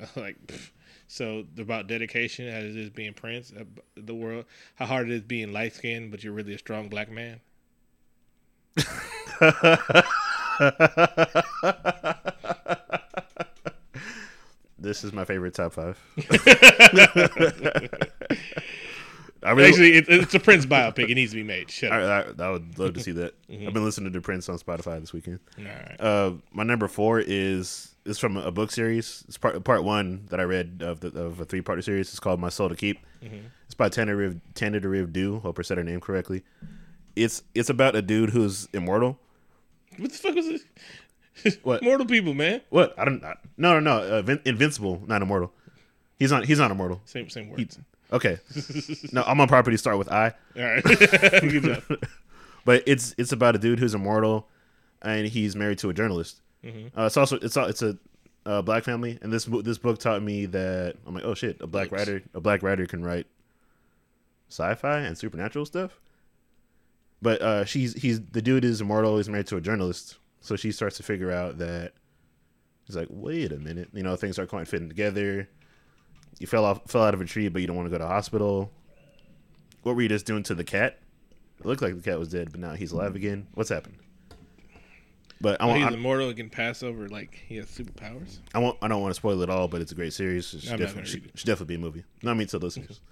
like 0.16 0.38
pff. 0.48 0.72
so 1.08 1.44
about 1.58 1.88
dedication 1.88 2.48
as 2.48 2.66
it 2.66 2.78
is 2.78 2.90
being 2.90 3.14
Prince 3.14 3.52
uh, 3.58 3.64
the 3.96 4.16
world 4.16 4.46
how 4.76 4.86
hard 4.86 5.10
it 5.10 5.14
is 5.14 5.22
being 5.22 5.52
light 5.52 5.76
skinned 5.76 6.12
but 6.12 6.24
you're 6.24 6.34
really 6.34 6.54
a 6.54 6.58
strong 6.58 6.90
black 6.90 7.12
man 7.12 7.42
This 14.82 15.04
is 15.04 15.12
my 15.12 15.26
favorite 15.26 15.54
top 15.54 15.74
five. 15.74 16.00
I 19.42 19.52
really, 19.52 19.70
Actually, 19.70 19.94
it, 19.96 20.06
it's 20.10 20.34
a 20.34 20.40
Prince 20.40 20.66
biopic. 20.68 21.10
It 21.10 21.16
needs 21.16 21.32
to 21.32 21.38
be 21.38 21.44
made. 21.44 21.72
Shut 21.72 21.92
I, 21.92 22.02
up. 22.02 22.40
I, 22.40 22.44
I 22.44 22.52
would 22.52 22.78
love 22.78 22.94
to 22.96 23.00
see 23.00 23.12
that. 23.14 23.34
I've 23.50 23.74
been 23.74 23.86
listening 23.86 24.12
to 24.12 24.22
Prince 24.22 24.50
on 24.50 24.58
Spotify 24.60 25.00
this 25.00 25.14
weekend. 25.14 25.40
All 25.58 25.64
right. 25.66 26.02
Uh, 26.02 26.32
my 26.52 26.64
number 26.64 26.88
four 26.88 27.20
is 27.20 27.96
is 28.06 28.20
from 28.20 28.38
a 28.38 28.52
book 28.52 28.72
series. 28.72 29.24
It's 29.28 29.38
part 29.38 29.64
part 29.64 29.84
one 29.84 30.26
that 30.30 30.40
I 30.40 30.44
read 30.44 30.82
of 30.84 31.00
the, 31.00 31.08
of 31.20 31.40
a 31.40 31.46
three 31.46 31.62
part 31.62 31.84
series. 31.84 32.10
It's 32.10 32.20
called 32.20 32.40
My 32.40 32.50
Soul 32.50 32.70
to 32.70 32.76
Keep. 32.76 33.00
It's 33.66 33.76
by 33.76 33.90
Tana 33.90 34.16
Riv 34.16 34.40
Tana 34.56 34.80
Riv 34.80 35.14
Du. 35.14 35.40
Hope 35.40 35.60
I 35.60 35.62
said 35.62 35.78
her 35.78 35.84
name 35.84 36.02
correctly. 36.02 36.44
It's 37.16 37.44
it's 37.56 37.70
about 37.70 37.96
a 37.96 38.02
dude 38.02 38.32
who's 38.32 38.68
immortal. 38.74 39.20
What 39.98 40.12
the 40.12 40.18
fuck 40.18 40.36
was 40.36 40.48
this? 40.48 40.64
What? 41.64 41.82
Mortal 41.84 42.06
people, 42.06 42.34
man. 42.34 42.60
What? 42.70 42.94
I 42.98 43.06
don't. 43.06 43.24
I, 43.24 43.36
no, 43.56 43.80
no, 43.80 44.00
no. 44.00 44.18
Uh, 44.18 44.38
invincible, 44.44 45.02
not 45.08 45.22
immortal. 45.22 45.54
He's 46.18 46.32
not. 46.32 46.46
He's 46.46 46.60
not 46.60 46.70
immortal. 46.70 47.02
Same 47.06 47.30
same 47.30 47.46
He, 47.46 47.52
words. 47.64 47.80
Okay. 48.12 48.40
no, 49.12 49.24
I'm 49.24 49.40
on 49.42 49.48
property. 49.48 49.78
Start 49.78 49.98
with 49.98 50.12
I. 50.12 50.34
All 50.56 50.64
right. 50.64 50.84
But 52.66 52.84
it's 52.86 53.16
it's 53.18 53.32
about 53.32 53.56
a 53.56 53.58
dude 53.58 53.80
who's 53.80 53.96
immortal, 53.96 54.48
and 55.02 55.28
he's 55.28 55.56
married 55.56 55.80
to 55.80 55.90
a 55.90 55.94
journalist. 55.94 56.42
Uh, 56.96 57.06
it's 57.06 57.18
also 57.18 57.38
it's 57.38 57.56
a, 57.58 57.64
it's 57.64 57.82
a 57.82 57.98
uh, 58.46 58.62
black 58.62 58.84
family, 58.84 59.18
and 59.22 59.32
this 59.32 59.46
this 59.46 59.78
book 59.78 59.98
taught 59.98 60.22
me 60.22 60.46
that 60.48 60.96
I'm 61.08 61.16
like, 61.16 61.24
oh 61.24 61.34
shit, 61.34 61.60
a 61.62 61.68
black 61.68 61.90
Books. 61.90 62.00
writer 62.00 62.24
a 62.34 62.42
black 62.42 62.62
writer 62.62 62.86
can 62.86 63.04
write 63.04 63.28
sci-fi 64.50 65.00
and 65.00 65.18
supernatural 65.18 65.66
stuff. 65.66 66.00
But 67.22 67.42
uh, 67.42 67.66
she's 67.66 67.94
he's 67.94 68.22
the 68.22 68.42
dude 68.42 68.66
is 68.66 68.82
immortal. 68.82 69.18
He's 69.18 69.30
married 69.30 69.48
to 69.48 69.58
a 69.58 69.62
journalist, 69.62 70.18
so 70.42 70.56
she 70.56 70.72
starts 70.72 70.98
to 70.98 71.04
figure 71.04 71.32
out 71.32 71.58
that 71.60 71.94
he's 72.86 72.96
like, 72.96 73.08
wait 73.10 73.52
a 73.52 73.58
minute, 73.58 73.90
you 73.94 74.04
know, 74.04 74.16
things 74.16 74.38
aren't 74.38 74.50
quite 74.52 74.68
fitting 74.68 74.90
together. 74.90 75.50
You 76.40 76.48
fell 76.48 76.66
off 76.66 76.90
fell 76.90 77.04
out 77.04 77.14
of 77.14 77.22
a 77.22 77.26
tree, 77.26 77.50
but 77.50 77.62
you 77.62 77.68
don't 77.68 77.76
want 77.76 77.86
to 77.86 77.92
go 77.92 77.98
to 77.98 78.08
hospital. 78.08 78.72
What 79.84 79.96
were 79.96 80.02
you 80.02 80.10
just 80.10 80.26
doing 80.26 80.44
to 80.44 80.56
the 80.56 80.64
cat? 80.64 80.98
It 81.60 81.66
looked 81.66 81.82
like 81.82 81.96
the 81.96 82.02
cat 82.02 82.18
was 82.18 82.30
dead, 82.30 82.52
but 82.52 82.60
now 82.60 82.74
he's 82.74 82.92
alive 82.92 83.10
mm-hmm. 83.10 83.18
again. 83.18 83.48
What's 83.54 83.70
happened? 83.70 83.98
But 85.42 85.62
I 85.62 85.70
Oh, 85.70 85.74
he's 85.74 85.86
I, 85.86 85.92
immortal 85.92 86.28
and 86.28 86.38
can 86.38 86.50
pass 86.50 86.84
over 86.84 87.08
like 87.08 87.42
he 87.48 87.58
has 87.58 87.68
superpowers. 87.68 88.40
I 88.54 88.60
want, 88.60 88.78
I 88.82 88.88
don't 88.88 89.02
want 89.02 89.12
to 89.12 89.16
spoil 89.16 89.42
it 89.42 89.50
all, 89.50 89.68
but 89.68 89.82
it's 89.82 89.92
a 89.92 89.96
great 89.96 90.14
series. 90.14 90.54
It 90.54 90.62
should, 90.62 90.80
definitely, 90.80 91.06
should, 91.06 91.26
it. 91.26 91.32
should 91.36 91.48
definitely 91.48 91.76
be 91.76 91.82
a 91.82 91.84
movie. 91.84 92.04
No, 92.24 92.32
I 92.32 92.34
mean 92.34 92.48
to 92.48 92.58
listeners. 92.58 93.00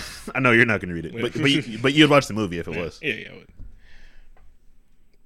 I 0.34 0.40
know 0.40 0.50
you're 0.50 0.66
not 0.66 0.80
going 0.80 0.88
to 0.88 0.94
read 0.94 1.06
it, 1.06 1.12
but 1.12 1.32
but 1.40 1.50
you, 1.50 1.78
but 1.82 1.94
you'd 1.94 2.10
watch 2.10 2.26
the 2.26 2.34
movie 2.34 2.58
if 2.58 2.66
it 2.68 2.76
was. 2.76 2.98
Yeah, 3.02 3.14
yeah. 3.14 3.28
I 3.30 3.34
would. 3.34 3.48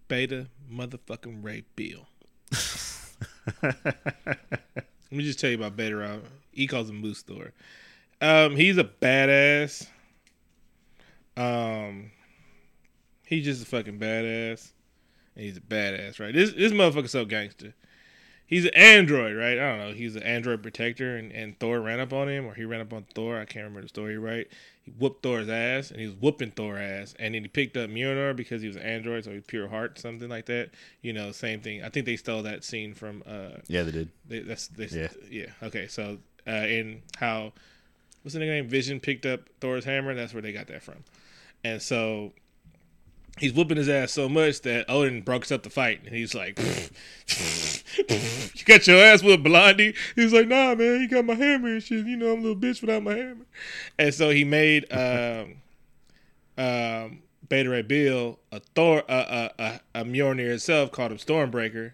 Beta 0.09 0.47
motherfucking 0.70 1.43
Ray 1.43 1.64
Bill. 1.74 2.07
Let 3.62 5.12
me 5.12 5.24
just 5.24 5.41
tell 5.41 5.51
you 5.51 5.57
about 5.57 5.76
Beta. 5.76 6.20
He 6.57 6.67
calls 6.67 6.89
him 6.91 6.97
Moose 7.01 7.23
Thor. 7.23 7.53
Um, 8.21 8.57
he's 8.57 8.79
a 8.79 8.85
badass. 8.85 9.87
Um, 11.37 12.11
he's 13.27 13.45
just 13.45 13.63
a 13.63 13.67
fucking 13.67 13.99
badass. 13.99 14.73
And 15.35 15.45
he's 15.45 15.59
a 15.59 15.61
badass, 15.61 16.19
right? 16.19 16.35
This 16.35 16.53
this 16.53 16.73
motherfucker's 16.73 17.11
so 17.11 17.25
gangster. 17.25 17.75
He's 18.49 18.65
an 18.65 18.75
android, 18.75 19.37
right? 19.37 19.59
I 19.59 19.69
don't 19.71 19.79
know. 19.79 19.93
He's 19.93 20.15
an 20.15 20.23
android 20.23 20.63
protector, 20.63 21.17
and, 21.17 21.33
and 21.33 21.59
Thor 21.59 21.81
ran 21.81 21.99
up 21.99 22.13
on 22.13 22.29
him, 22.29 22.47
or 22.47 22.55
he 22.55 22.65
ran 22.65 22.81
up 22.81 22.93
on 22.93 23.05
Thor. 23.13 23.37
I 23.41 23.45
can't 23.45 23.65
remember 23.65 23.83
the 23.83 23.89
story 23.89 24.17
right. 24.19 24.47
He 24.85 24.93
whooped 24.93 25.25
Thor's 25.25 25.49
ass, 25.49 25.91
and 25.91 25.99
he 26.01 26.07
was 26.07 26.15
whooping 26.15 26.53
Thor's 26.53 26.79
ass, 26.79 27.15
and 27.19 27.35
then 27.35 27.43
he 27.43 27.49
picked 27.49 27.77
up 27.77 27.91
Mjolnir 27.91 28.37
because 28.37 28.63
he 28.63 28.69
was 28.69 28.77
an 28.77 28.83
android, 28.83 29.25
so 29.25 29.33
he's 29.33 29.43
pure 29.43 29.67
heart, 29.67 29.99
something 29.99 30.29
like 30.29 30.47
that. 30.47 30.71
You 31.03 31.13
know, 31.13 31.33
same 31.33 31.61
thing. 31.61 31.83
I 31.83 31.89
think 31.89 32.07
they 32.07 32.15
stole 32.15 32.45
that 32.45 32.63
scene 32.63 32.95
from. 32.95 33.25
uh 33.27 33.59
Yeah, 33.67 33.83
they 33.83 33.91
did. 33.91 34.11
they, 34.29 34.39
That's 34.41 34.69
they, 34.69 34.87
Yeah. 34.87 35.09
yeah. 35.29 35.47
Okay, 35.65 35.89
so 35.89 36.19
uh 36.47 36.66
in 36.66 37.03
how 37.16 37.53
what's 38.22 38.34
the 38.34 38.40
name? 38.40 38.68
Vision 38.68 39.01
picked 39.01 39.26
up 39.26 39.40
Thor's 39.61 39.84
hammer. 39.84 40.14
That's 40.14 40.32
where 40.32 40.42
they 40.42 40.53
got 40.53 40.66
that 40.68 40.82
from, 40.82 41.05
and 41.64 41.80
so 41.80 42.32
he's 43.38 43.53
whooping 43.53 43.76
his 43.76 43.88
ass 43.88 44.12
so 44.12 44.28
much 44.28 44.62
that 44.62 44.86
Odin 44.88 45.22
breaks 45.22 45.53
up 45.53 45.62
the 45.62 45.70
fight, 45.70 46.01
and 46.05 46.14
he's 46.14 46.34
like, 46.34 46.59
"You 48.09 48.64
got 48.64 48.86
your 48.86 49.03
ass 49.03 49.22
with 49.22 49.42
Blondie." 49.42 49.94
He's 50.14 50.32
like, 50.32 50.49
"Nah, 50.49 50.74
man, 50.74 51.01
you 51.01 51.09
got 51.09 51.24
my 51.24 51.34
hammer 51.34 51.68
and 51.68 51.82
shit. 51.82 52.07
You 52.07 52.16
know, 52.16 52.32
I'm 52.32 52.40
a 52.40 52.42
little 52.42 52.57
bitch 52.57 52.80
without 52.80 53.03
my 53.03 53.14
hammer." 53.14 53.47
And 53.99 54.12
so 54.12 54.30
he 54.30 54.44
made 54.44 54.86
um, 54.92 55.57
um, 56.59 57.22
Beta 57.49 57.70
Ray 57.70 57.82
Bill 57.82 58.38
a 58.51 58.61
Thor, 58.74 59.03
uh, 59.09 59.12
uh, 59.12 59.49
uh, 59.59 59.78
a 59.94 60.05
Mjolnir 60.05 60.51
itself 60.51 60.90
called 60.92 61.12
him 61.12 61.18
Stormbreaker. 61.18 61.92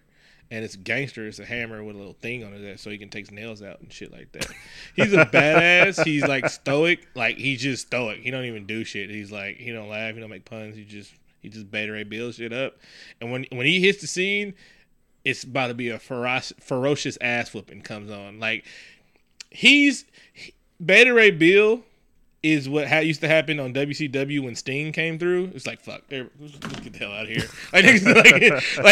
And 0.53 0.63
it's 0.63 0.75
gangster. 0.75 1.25
It's 1.25 1.39
a 1.39 1.45
hammer 1.45 1.83
with 1.83 1.95
a 1.95 1.97
little 1.97 2.13
thing 2.21 2.43
on 2.43 2.53
ass, 2.53 2.79
so 2.81 2.91
he 2.91 2.99
can 2.99 3.09
take 3.09 3.31
nails 3.31 3.63
out 3.63 3.81
and 3.81 3.91
shit 3.91 4.11
like 4.11 4.31
that. 4.33 4.45
He's 4.95 5.11
a 5.11 5.25
badass. 5.25 6.03
He's 6.03 6.21
like 6.27 6.47
stoic. 6.47 7.07
Like 7.15 7.37
he's 7.37 7.59
just 7.59 7.87
stoic. 7.87 8.19
He 8.19 8.29
don't 8.29 8.45
even 8.45 8.67
do 8.67 8.83
shit. 8.83 9.09
He's 9.09 9.31
like 9.31 9.57
he 9.57 9.71
don't 9.71 9.89
laugh. 9.89 10.13
He 10.13 10.21
don't 10.21 10.29
make 10.29 10.45
puns. 10.45 10.75
He 10.75 10.83
just 10.85 11.11
He 11.41 11.49
just 11.49 11.71
Beta 11.71 12.05
Bill 12.05 12.31
shit 12.31 12.53
up, 12.53 12.75
and 13.19 13.31
when 13.31 13.47
when 13.51 13.65
he 13.65 13.81
hits 13.81 13.99
the 14.01 14.05
scene, 14.07 14.53
it's 15.25 15.43
about 15.43 15.67
to 15.69 15.73
be 15.73 15.89
a 15.89 15.97
feroc- 15.97 16.61
ferocious 16.61 17.17
ass 17.19 17.51
whooping 17.51 17.81
comes 17.81 18.11
on. 18.11 18.39
Like 18.39 18.63
he's 19.49 20.05
he- 20.33 20.53
Beta 20.85 21.15
Ray 21.15 21.31
Bill 21.31 21.81
is 22.43 22.67
what 22.69 22.87
ha- 22.87 22.99
used 22.99 23.21
to 23.21 23.27
happen 23.27 23.59
on 23.59 23.73
WCW 23.73 24.43
when 24.43 24.53
Sting 24.55 24.91
came 24.91 25.17
through. 25.17 25.51
It's 25.55 25.65
like 25.65 25.79
fuck, 25.81 26.03
let's, 26.11 26.29
let's 26.41 26.79
get 26.81 26.93
the 26.93 26.99
hell 26.99 27.11
out 27.13 27.23
of 27.23 27.29
here. 27.29 27.47
Like, 27.73 27.85
niggas 27.85 28.05
like, 28.15 28.25
like 28.25 28.33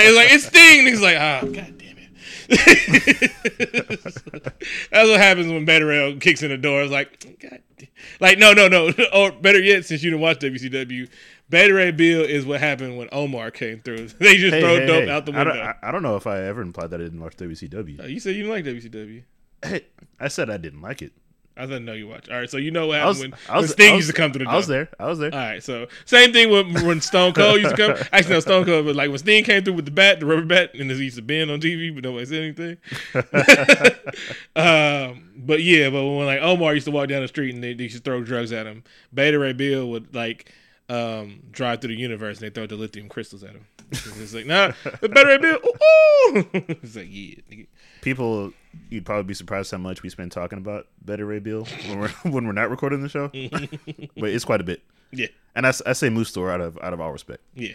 it's 0.05 0.15
like 0.15 0.31
it's 0.31 0.45
Sting. 0.45 0.85
Niggas 0.85 1.01
like 1.01 1.17
ah, 1.17 1.41
god 1.41 1.77
damn 1.77 1.97
it. 1.97 2.07
That's 4.91 5.09
what 5.09 5.19
happens 5.19 5.47
when 5.47 5.65
Ray 5.65 6.17
kicks 6.19 6.43
in 6.43 6.49
the 6.49 6.57
door. 6.57 6.81
It's 6.83 6.91
like 6.91 7.39
god, 7.39 7.61
damn. 7.77 7.87
like 8.19 8.37
no, 8.39 8.53
no, 8.53 8.67
no. 8.67 8.91
Or 9.13 9.31
better 9.31 9.61
yet, 9.61 9.85
since 9.85 10.03
you 10.03 10.09
didn't 10.11 10.21
watch 10.21 10.39
WCW. 10.39 11.09
Beta 11.49 11.73
Ray 11.73 11.91
Bill 11.91 12.21
is 12.23 12.45
what 12.45 12.61
happened 12.61 12.97
when 12.97 13.09
Omar 13.11 13.51
came 13.51 13.81
through. 13.81 14.07
They 14.07 14.37
just 14.37 14.53
Hey, 14.53 14.61
throw 14.61 14.79
hey, 14.79 14.85
dope 14.85 15.03
hey. 15.03 15.09
out 15.09 15.25
the 15.25 15.33
I 15.33 15.37
window. 15.39 15.53
don't, 15.53 15.63
I, 15.67 15.75
I 15.83 15.91
don't 15.91 16.01
know 16.01 16.15
if 16.15 16.25
I 16.25 16.39
ever 16.43 16.61
implied 16.61 16.91
that 16.91 17.01
I 17.01 17.03
didn't 17.03 17.19
watch 17.19 17.35
WCW. 17.35 17.99
Uh, 17.99 18.03
you 18.07 18.21
said 18.21 18.35
you 18.35 18.43
didn't 18.43 18.51
like 18.51 18.63
WCW. 18.63 19.23
Hey, 19.61 19.85
I 20.17 20.29
said 20.29 20.49
I 20.49 20.55
didn't 20.55 20.81
like 20.81 21.01
it. 21.01 21.11
I 21.57 21.65
didn't 21.65 21.85
know 21.85 21.93
you 21.93 22.07
watch. 22.07 22.29
All 22.29 22.37
right, 22.37 22.49
so 22.49 22.57
you 22.57 22.71
know 22.71 22.87
what 22.87 22.95
I 22.95 22.99
happened 22.99 23.09
was, 23.09 23.19
when, 23.21 23.33
I 23.49 23.57
was, 23.57 23.63
when 23.63 23.73
Sting 23.73 23.89
I 23.89 23.95
was- 23.95 24.05
used 24.05 24.15
to 24.15 24.21
come 24.21 24.31
to 24.31 24.39
the 24.39 24.45
door. 24.45 24.53
I 24.53 24.57
was 24.57 24.67
there. 24.67 24.89
I 24.99 25.07
was 25.07 25.19
there. 25.19 25.33
All 25.33 25.39
right, 25.39 25.61
so 25.63 25.87
same 26.05 26.31
thing 26.33 26.49
when, 26.49 26.73
when 26.85 27.01
Stone 27.01 27.33
Cold 27.33 27.61
used 27.61 27.75
to 27.75 27.77
come. 27.77 28.07
Actually, 28.13 28.35
no, 28.35 28.39
Stone 28.39 28.65
Cold, 28.65 28.85
but 28.85 28.95
like 28.95 29.09
when 29.09 29.19
Sting 29.19 29.43
came 29.43 29.63
through 29.63 29.73
with 29.73 29.85
the 29.85 29.91
bat, 29.91 30.19
the 30.19 30.25
rubber 30.25 30.45
bat, 30.45 30.73
and 30.75 30.89
he 30.89 31.03
used 31.03 31.17
to 31.17 31.21
bend 31.21 31.51
on 31.51 31.59
TV, 31.59 31.93
but 31.93 32.03
nobody 32.03 32.25
said 32.25 32.43
anything. 32.43 32.77
um, 34.55 35.29
but 35.35 35.61
yeah, 35.61 35.89
but 35.89 36.03
when 36.05 36.25
like 36.25 36.41
Omar 36.41 36.73
used 36.73 36.85
to 36.85 36.91
walk 36.91 37.09
down 37.09 37.21
the 37.21 37.27
street 37.27 37.53
and 37.53 37.63
they, 37.63 37.73
they 37.73 37.83
used 37.83 37.95
to 37.97 38.01
throw 38.01 38.23
drugs 38.23 38.51
at 38.51 38.65
him, 38.65 38.83
Beta 39.13 39.37
Ray 39.39 39.53
Bill 39.53 39.89
would 39.89 40.13
like 40.15 40.51
um, 40.89 41.41
drive 41.51 41.81
through 41.81 41.95
the 41.95 41.99
universe 42.01 42.39
and 42.39 42.47
they 42.47 42.53
throw 42.53 42.67
the 42.67 42.75
lithium 42.75 43.09
crystals 43.09 43.43
at 43.43 43.51
him. 43.51 43.65
It's 43.91 44.33
like, 44.33 44.45
nah, 44.45 44.71
Ray 45.01 45.37
Bill, 45.37 45.59
ooh, 45.65 46.37
ooh. 46.37 46.47
it's 46.53 46.95
like, 46.95 47.07
yeah, 47.09 47.35
nigga. 47.51 47.67
People, 48.01 48.53
you'd 48.89 49.05
probably 49.05 49.23
be 49.23 49.33
surprised 49.33 49.71
how 49.71 49.77
much 49.77 50.01
we 50.01 50.09
spend 50.09 50.31
talking 50.31 50.57
about 50.57 50.87
Beta 51.03 51.25
Ray 51.25 51.39
Bill 51.39 51.65
when 51.87 51.99
we're 51.99 52.09
when 52.31 52.47
we're 52.47 52.53
not 52.53 52.69
recording 52.69 53.01
the 53.01 53.09
show. 53.09 53.27
but 54.17 54.29
it's 54.29 54.45
quite 54.45 54.61
a 54.61 54.63
bit. 54.63 54.81
yeah, 55.11 55.27
And 55.55 55.67
I 55.67 55.71
say 55.71 56.09
Moose 56.09 56.29
Store 56.29 56.51
out 56.51 56.61
of 56.61 56.77
out 56.81 56.93
of 56.93 57.01
all 57.01 57.11
respect 57.11 57.41
yeah. 57.53 57.73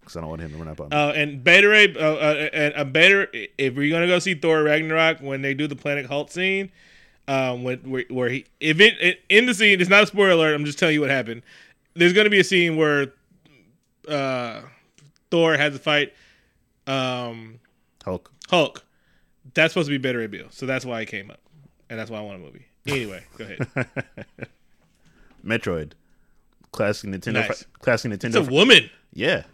because 0.00 0.16
I 0.16 0.20
don't 0.20 0.30
want 0.30 0.40
him 0.42 0.52
to 0.52 0.56
run 0.56 0.68
up 0.68 0.80
on 0.80 0.88
me. 0.88 0.96
Uh, 0.96 1.12
and 1.12 1.44
Better 1.44 1.68
Ray, 1.68 1.94
uh, 1.94 1.98
uh, 2.00 2.48
and 2.52 2.74
a 2.74 2.84
better 2.84 3.28
if 3.32 3.74
we're 3.76 3.90
gonna 3.90 4.06
go 4.06 4.18
see 4.18 4.34
Thor 4.34 4.62
Ragnarok 4.62 5.20
when 5.20 5.42
they 5.42 5.54
do 5.54 5.66
the 5.66 5.76
Planet 5.76 6.06
Hulk 6.06 6.30
scene, 6.30 6.72
um, 7.28 7.62
when, 7.62 7.78
where, 7.80 8.04
where 8.08 8.28
he, 8.30 8.46
if 8.58 8.80
it, 8.80 8.94
it 9.00 9.20
in 9.28 9.44
the 9.46 9.54
scene, 9.54 9.80
it's 9.80 9.90
not 9.90 10.02
a 10.02 10.06
spoiler 10.06 10.30
alert. 10.30 10.54
I'm 10.54 10.64
just 10.64 10.78
telling 10.78 10.94
you 10.94 11.02
what 11.02 11.10
happened. 11.10 11.42
There's 11.94 12.14
gonna 12.14 12.30
be 12.30 12.40
a 12.40 12.44
scene 12.44 12.76
where, 12.76 13.12
uh, 14.08 14.62
Thor 15.30 15.56
has 15.56 15.72
to 15.74 15.78
fight, 15.78 16.12
um, 16.86 17.60
Hulk. 18.04 18.32
Hulk. 18.48 18.84
That's 19.54 19.72
supposed 19.72 19.88
to 19.88 19.90
be 19.90 19.98
Beta 19.98 20.26
Bill, 20.28 20.46
so 20.50 20.66
that's 20.66 20.84
why 20.84 21.00
it 21.00 21.06
came 21.06 21.30
up, 21.30 21.40
and 21.90 21.98
that's 21.98 22.10
why 22.10 22.18
I 22.18 22.22
want 22.22 22.36
a 22.36 22.44
movie. 22.44 22.66
Anyway, 22.86 23.22
go 23.36 23.44
ahead. 23.44 23.86
Metroid. 25.44 25.92
Classic 26.72 27.08
Nintendo. 27.10 27.34
Nice. 27.48 27.64
classic 27.80 28.12
Nintendo. 28.12 28.26
It's 28.40 28.48
a 28.48 28.50
woman. 28.52 28.90
Yeah. 29.12 29.44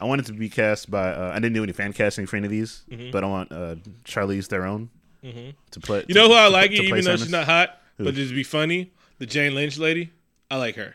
I 0.00 0.04
want 0.04 0.20
it 0.20 0.26
to 0.26 0.32
be 0.32 0.48
cast 0.48 0.90
by. 0.90 1.10
Uh, 1.10 1.30
I 1.30 1.34
didn't 1.34 1.54
do 1.54 1.62
any 1.62 1.72
fan 1.72 1.92
casting 1.92 2.26
for 2.26 2.36
any 2.36 2.46
of 2.46 2.50
these, 2.50 2.82
Mm-hmm. 2.90 3.10
but 3.10 3.24
I 3.24 3.26
want 3.26 3.52
uh, 3.52 3.76
Charlize 4.04 4.46
Theron 4.46 4.90
to 5.22 5.80
play. 5.80 6.04
You 6.08 6.14
know 6.14 6.28
who 6.28 6.34
I 6.34 6.46
like, 6.48 6.70
to 6.70 6.76
it, 6.76 6.88
play 6.88 6.98
even 7.00 7.04
though 7.04 7.16
she's 7.16 7.30
not 7.30 7.44
hot, 7.46 7.80
Who? 7.98 8.04
but 8.04 8.14
just 8.14 8.30
to 8.30 8.34
be 8.34 8.44
funny. 8.44 8.92
The 9.18 9.26
Jane 9.26 9.54
Lynch 9.54 9.76
lady, 9.78 10.12
I 10.50 10.56
like 10.56 10.76
her. 10.76 10.94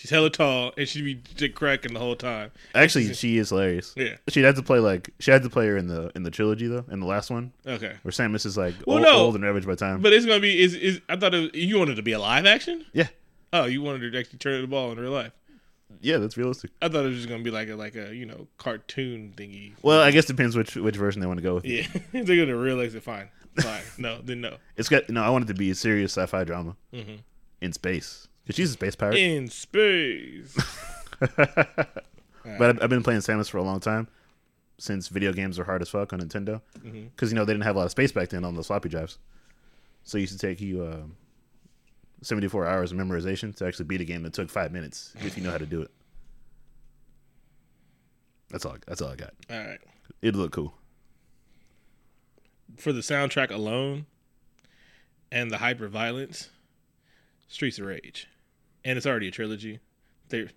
She's 0.00 0.08
hella 0.08 0.30
tall, 0.30 0.72
and 0.78 0.88
she'd 0.88 1.04
be 1.04 1.12
dick 1.36 1.54
cracking 1.54 1.92
the 1.92 2.00
whole 2.00 2.16
time. 2.16 2.52
Actually, 2.74 3.12
she 3.12 3.36
is 3.36 3.50
hilarious. 3.50 3.92
Yeah. 3.98 4.16
She 4.30 4.40
had 4.40 4.56
to 4.56 4.62
play 4.62 4.78
like 4.78 5.10
she 5.18 5.30
had 5.30 5.42
to 5.42 5.50
play 5.50 5.66
her 5.66 5.76
in 5.76 5.88
the 5.88 6.10
in 6.14 6.22
the 6.22 6.30
trilogy 6.30 6.68
though 6.68 6.86
in 6.90 7.00
the 7.00 7.06
last 7.06 7.30
one 7.30 7.52
Okay, 7.66 7.92
where 8.00 8.10
Samus 8.10 8.46
is 8.46 8.56
like 8.56 8.74
Well, 8.86 8.96
old, 8.96 9.02
no. 9.02 9.12
old 9.12 9.34
and 9.34 9.44
ravaged 9.44 9.66
by 9.66 9.74
time. 9.74 10.00
but 10.00 10.14
it's 10.14 10.24
gonna 10.24 10.40
be 10.40 10.58
is 10.58 10.72
is 10.74 11.02
I 11.10 11.16
thought 11.16 11.34
it, 11.34 11.54
you 11.54 11.78
wanted 11.78 11.96
to 11.96 12.02
be 12.02 12.12
a 12.12 12.18
live 12.18 12.46
action. 12.46 12.86
yeah, 12.94 13.08
Oh, 13.52 13.66
you 13.66 13.82
wanted 13.82 14.00
her 14.00 14.10
to 14.10 14.18
actually 14.18 14.38
turn 14.38 14.62
the 14.62 14.68
ball 14.68 14.90
in 14.90 14.98
real 14.98 15.10
life. 15.10 15.32
yeah, 16.00 16.16
that's 16.16 16.38
realistic. 16.38 16.70
I 16.80 16.88
thought 16.88 17.04
it 17.04 17.08
was 17.08 17.16
just 17.18 17.28
gonna 17.28 17.42
be 17.42 17.50
like 17.50 17.68
a 17.68 17.74
like 17.76 17.94
a 17.94 18.14
you 18.14 18.24
know 18.24 18.46
cartoon 18.56 19.34
thingy. 19.36 19.74
Well, 19.82 20.00
I 20.00 20.12
guess 20.12 20.24
depends 20.24 20.56
which 20.56 20.76
which 20.76 20.96
version 20.96 21.20
they 21.20 21.26
want 21.26 21.40
to 21.40 21.44
go 21.44 21.56
with. 21.56 21.66
Yeah, 21.66 21.84
if 22.14 22.24
they're 22.26 22.42
gonna 22.42 22.56
realize 22.56 22.94
it. 22.94 23.02
Fine, 23.02 23.28
fine. 23.58 23.82
No, 23.98 24.22
then 24.24 24.40
no. 24.40 24.56
It's 24.78 24.88
got 24.88 25.10
no. 25.10 25.22
I 25.22 25.28
want 25.28 25.44
it 25.44 25.48
to 25.48 25.54
be 25.58 25.70
a 25.70 25.74
serious 25.74 26.12
sci-fi 26.16 26.44
drama 26.44 26.74
mm-hmm. 26.90 27.16
in 27.60 27.74
space 27.74 28.28
because 28.44 28.56
she's 28.56 28.70
a 28.70 28.72
space 28.74 28.96
pirate. 28.96 29.16
In 29.16 29.48
space. 29.48 30.56
But 32.58 32.70
I've, 32.70 32.82
I've 32.84 32.90
been 32.90 33.02
playing 33.02 33.20
Samus 33.20 33.50
for 33.50 33.58
a 33.58 33.62
long 33.62 33.80
time 33.80 34.08
since 34.78 35.08
video 35.08 35.32
games 35.32 35.58
were 35.58 35.64
hard 35.64 35.82
as 35.82 35.90
fuck 35.90 36.12
on 36.12 36.20
Nintendo 36.20 36.62
because 36.82 37.30
you 37.30 37.36
know 37.36 37.44
they 37.44 37.52
didn't 37.52 37.64
have 37.64 37.76
a 37.76 37.78
lot 37.78 37.84
of 37.84 37.90
space 37.90 38.12
back 38.12 38.30
then 38.30 38.44
on 38.44 38.54
those 38.54 38.68
floppy 38.68 38.88
drives. 38.88 39.18
So 40.04 40.16
it 40.16 40.22
used 40.22 40.32
to 40.32 40.38
take 40.38 40.60
you 40.60 40.82
uh, 40.82 41.02
74 42.22 42.66
hours 42.66 42.92
of 42.92 42.98
memorization 42.98 43.54
to 43.56 43.66
actually 43.66 43.84
beat 43.84 44.00
a 44.00 44.04
game 44.04 44.22
that 44.22 44.32
took 44.32 44.48
five 44.48 44.72
minutes 44.72 45.12
if 45.20 45.36
you 45.36 45.44
know 45.44 45.50
how 45.50 45.58
to 45.58 45.66
do 45.66 45.82
it. 45.82 45.90
That's 48.48 48.64
all. 48.64 48.76
That's 48.86 49.02
all 49.02 49.10
I 49.10 49.16
got. 49.16 49.34
All 49.50 49.58
right. 49.58 49.78
It'd 50.22 50.36
look 50.36 50.52
cool. 50.52 50.74
For 52.76 52.92
the 52.92 53.00
soundtrack 53.00 53.50
alone, 53.50 54.06
and 55.30 55.50
the 55.50 55.58
hyper 55.58 55.88
violence, 55.88 56.48
Streets 57.50 57.78
of 57.78 57.84
Rage, 57.86 58.26
and 58.84 58.96
it's 58.96 59.06
already 59.06 59.28
a 59.28 59.30
trilogy. 59.30 59.80
They're 60.30 60.48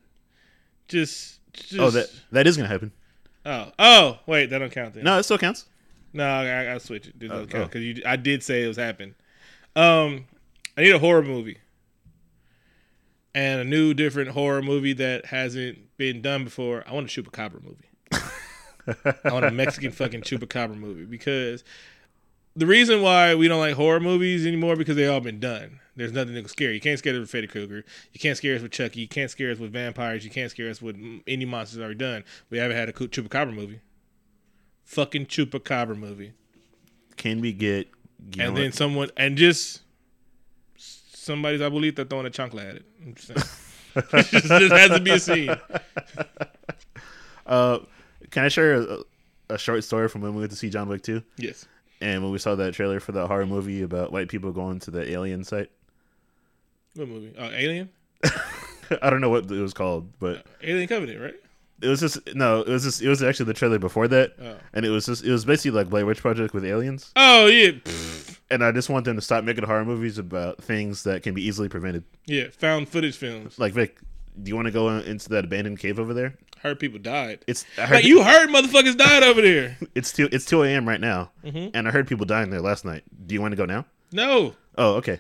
just, 0.88 1.40
just 1.52 1.78
Oh, 1.80 1.90
that 1.90 2.08
that 2.32 2.48
is 2.48 2.56
gonna 2.56 2.70
happen. 2.70 2.92
oh 3.46 3.72
oh 3.80 4.20
wait 4.28 4.52
that 4.52 4.60
don't 4.60 4.72
count 4.72 4.94
then. 4.94 5.04
No, 5.04 5.18
it 5.18 5.24
still 5.24 5.38
counts. 5.38 5.66
No, 6.14 6.24
I, 6.26 6.76
I 6.76 6.78
switch 6.78 7.08
it. 7.08 7.18
Doesn't 7.20 7.36
Oh, 7.36 7.46
count 7.48 7.64
oh. 7.64 7.66
because 7.66 7.82
you. 7.82 8.02
I 8.06 8.16
did 8.16 8.44
say 8.44 8.64
it 8.64 8.68
was 8.68 8.78
happening. 8.78 9.16
Um, 9.76 10.26
I 10.78 10.82
need 10.82 10.94
a 10.94 11.00
horror 11.00 11.24
movie, 11.24 11.58
and 13.34 13.62
a 13.62 13.64
new, 13.64 13.94
different 13.96 14.30
horror 14.32 14.62
movie 14.62 14.94
that 14.94 15.26
hasn't 15.28 15.98
been 15.98 16.22
done 16.22 16.44
before. 16.44 16.84
I 16.88 16.94
want 16.94 17.06
a 17.16 17.22
chupacabra 17.22 17.64
movie. 17.64 17.90
I 19.26 19.32
want 19.32 19.46
a 19.46 19.52
Mexican 19.64 19.92
fucking 19.92 20.22
chupacabra 20.22 20.78
movie 20.78 21.06
because 21.06 21.64
the 22.56 22.68
reason 22.68 23.02
why 23.02 23.34
we 23.34 23.48
don't 23.48 23.60
like 23.60 23.74
horror 23.76 24.00
movies 24.00 24.46
anymore 24.46 24.76
because 24.76 24.96
they 24.96 25.08
all 25.08 25.22
been 25.22 25.40
done. 25.40 25.80
There's 25.96 26.12
nothing 26.12 26.34
that 26.34 26.42
can 26.42 26.50
scare 26.50 26.70
you. 26.70 26.76
You 26.76 26.82
can't 26.82 26.98
scare 26.98 27.14
us 27.14 27.20
with 27.20 27.30
Freddy 27.30 27.48
Krueger. 27.48 27.86
You 28.14 28.20
can't 28.20 28.36
scare 28.36 28.56
us 28.56 28.62
with 28.62 28.72
Chucky. 28.72 29.02
You 29.02 29.08
can't 29.08 29.30
scare 29.30 29.52
us 29.52 29.60
with 29.60 29.72
vampires. 29.72 30.26
You 30.26 30.32
can't 30.32 30.50
scare 30.50 30.70
us 30.70 30.82
with 30.82 30.98
any 31.28 31.46
monsters 31.46 31.80
already 31.80 31.96
done. 31.96 32.24
We 32.50 32.58
haven't 32.58 32.78
had 32.78 32.90
a 32.90 32.94
chupacabra 32.94 33.54
movie. 33.54 33.80
Fucking 34.86 35.28
chupacabra 35.28 35.96
movie 35.98 36.34
Can 37.16 37.42
we 37.42 37.54
get? 37.54 37.90
And 38.38 38.56
then 38.58 38.72
someone 38.72 39.10
and 39.18 39.38
just 39.38 39.82
somebody's 40.78 41.62
abuelita 41.62 42.10
throwing 42.10 42.26
a 42.26 42.30
chancla 42.30 42.70
at 42.70 42.76
it. 42.78 42.86
I'm 43.02 43.16
just 43.16 43.28
saying. 43.28 43.40
it 43.96 44.26
just, 44.28 44.48
just 44.48 44.74
has 44.74 44.90
to 44.90 45.00
be 45.00 45.12
a 45.12 45.20
scene. 45.20 45.50
uh, 47.46 47.80
can 48.32 48.46
I 48.46 48.48
share 48.48 48.82
a, 48.82 48.98
a 49.50 49.58
short 49.58 49.84
story 49.84 50.10
from 50.10 50.22
when 50.22 50.34
we 50.34 50.40
went 50.40 50.52
to 50.52 50.58
see 50.58 50.70
John 50.70 50.90
Wick 50.90 51.04
2? 51.04 51.22
Yes. 51.38 51.68
And 52.02 52.24
when 52.24 52.32
we 52.32 52.40
saw 52.40 52.56
that 52.56 52.74
trailer 52.74 53.00
for 53.00 53.12
that 53.14 53.28
horror 53.28 53.46
movie 53.46 53.82
about 53.82 54.12
white 54.12 54.28
people 54.28 54.52
going 54.52 54.80
to 54.80 54.92
the 54.92 55.10
alien 55.10 55.44
site. 55.44 55.70
What 56.96 57.08
movie? 57.08 57.34
Oh, 57.38 57.50
Alien. 57.52 57.90
I 59.02 59.10
don't 59.10 59.22
know 59.22 59.30
what 59.30 59.46
it 59.50 59.60
was 59.62 59.74
called, 59.74 60.12
but 60.20 60.46
Alien 60.62 60.88
Covenant, 60.88 61.22
right? 61.22 61.36
it 61.82 61.88
was 61.88 62.00
just 62.00 62.20
no, 62.36 62.62
it 62.62 62.68
was 62.70 62.84
just 62.84 63.02
it 63.02 63.10
was 63.10 63.22
actually 63.24 63.48
the 63.48 63.54
trailer 63.54 63.80
before 63.80 64.08
that, 64.08 64.34
Oh. 64.42 64.56
and 64.74 64.86
it 64.86 64.90
was 64.90 65.06
just 65.06 65.24
it 65.24 65.32
was 65.32 65.44
basically 65.46 65.72
like 65.72 65.90
Blair 65.90 66.06
Witch 66.06 66.22
Project 66.22 66.54
with 66.54 66.64
aliens. 66.66 67.12
Oh 67.16 67.48
yeah, 67.48 67.72
And 68.52 68.64
I 68.64 68.72
just 68.72 68.90
want 68.90 69.06
them 69.06 69.16
to 69.16 69.22
stop 69.22 69.44
making 69.44 69.64
horror 69.66 69.84
movies 69.86 70.18
about 70.18 70.64
things 70.64 71.04
that 71.04 71.24
can 71.24 71.34
be 71.34 71.42
easily 71.46 71.70
prevented. 71.70 72.04
yeah. 72.26 72.46
Found 72.60 72.88
footage 72.90 73.18
films. 73.18 73.58
Like 73.60 73.74
Vic, 73.74 73.98
do 74.42 74.50
you 74.50 74.56
want 74.56 74.68
to 74.68 74.72
go 74.72 74.90
into 74.90 75.28
that 75.30 75.46
abandoned 75.46 75.80
cave 75.80 76.00
over 76.00 76.14
there? 76.14 76.36
Heard 76.62 76.80
people 76.80 77.00
died. 77.00 77.44
It's 77.48 77.66
I 77.78 77.82
heard 77.82 77.96
Like 77.96 78.06
you 78.06 78.24
heard 78.24 78.50
motherfuckers 78.50 78.96
died 78.96 79.24
over 79.24 79.42
there. 79.42 79.78
it's 79.96 80.14
two 80.14 80.30
it's 80.32 80.46
two 80.46 80.64
a.m. 80.64 80.88
right 80.88 81.02
now, 81.02 81.32
Mm-hmm. 81.44 81.70
and 81.76 81.88
I 81.88 81.92
heard 81.92 82.08
people 82.08 82.26
dying 82.26 82.50
there 82.50 82.62
last 82.62 82.86
night. 82.86 83.04
Do 83.26 83.34
you 83.34 83.42
want 83.42 83.52
to 83.54 83.58
go 83.58 83.66
now? 83.66 83.86
No, 84.12 84.54
Oh, 84.78 84.94
okay. 84.96 85.20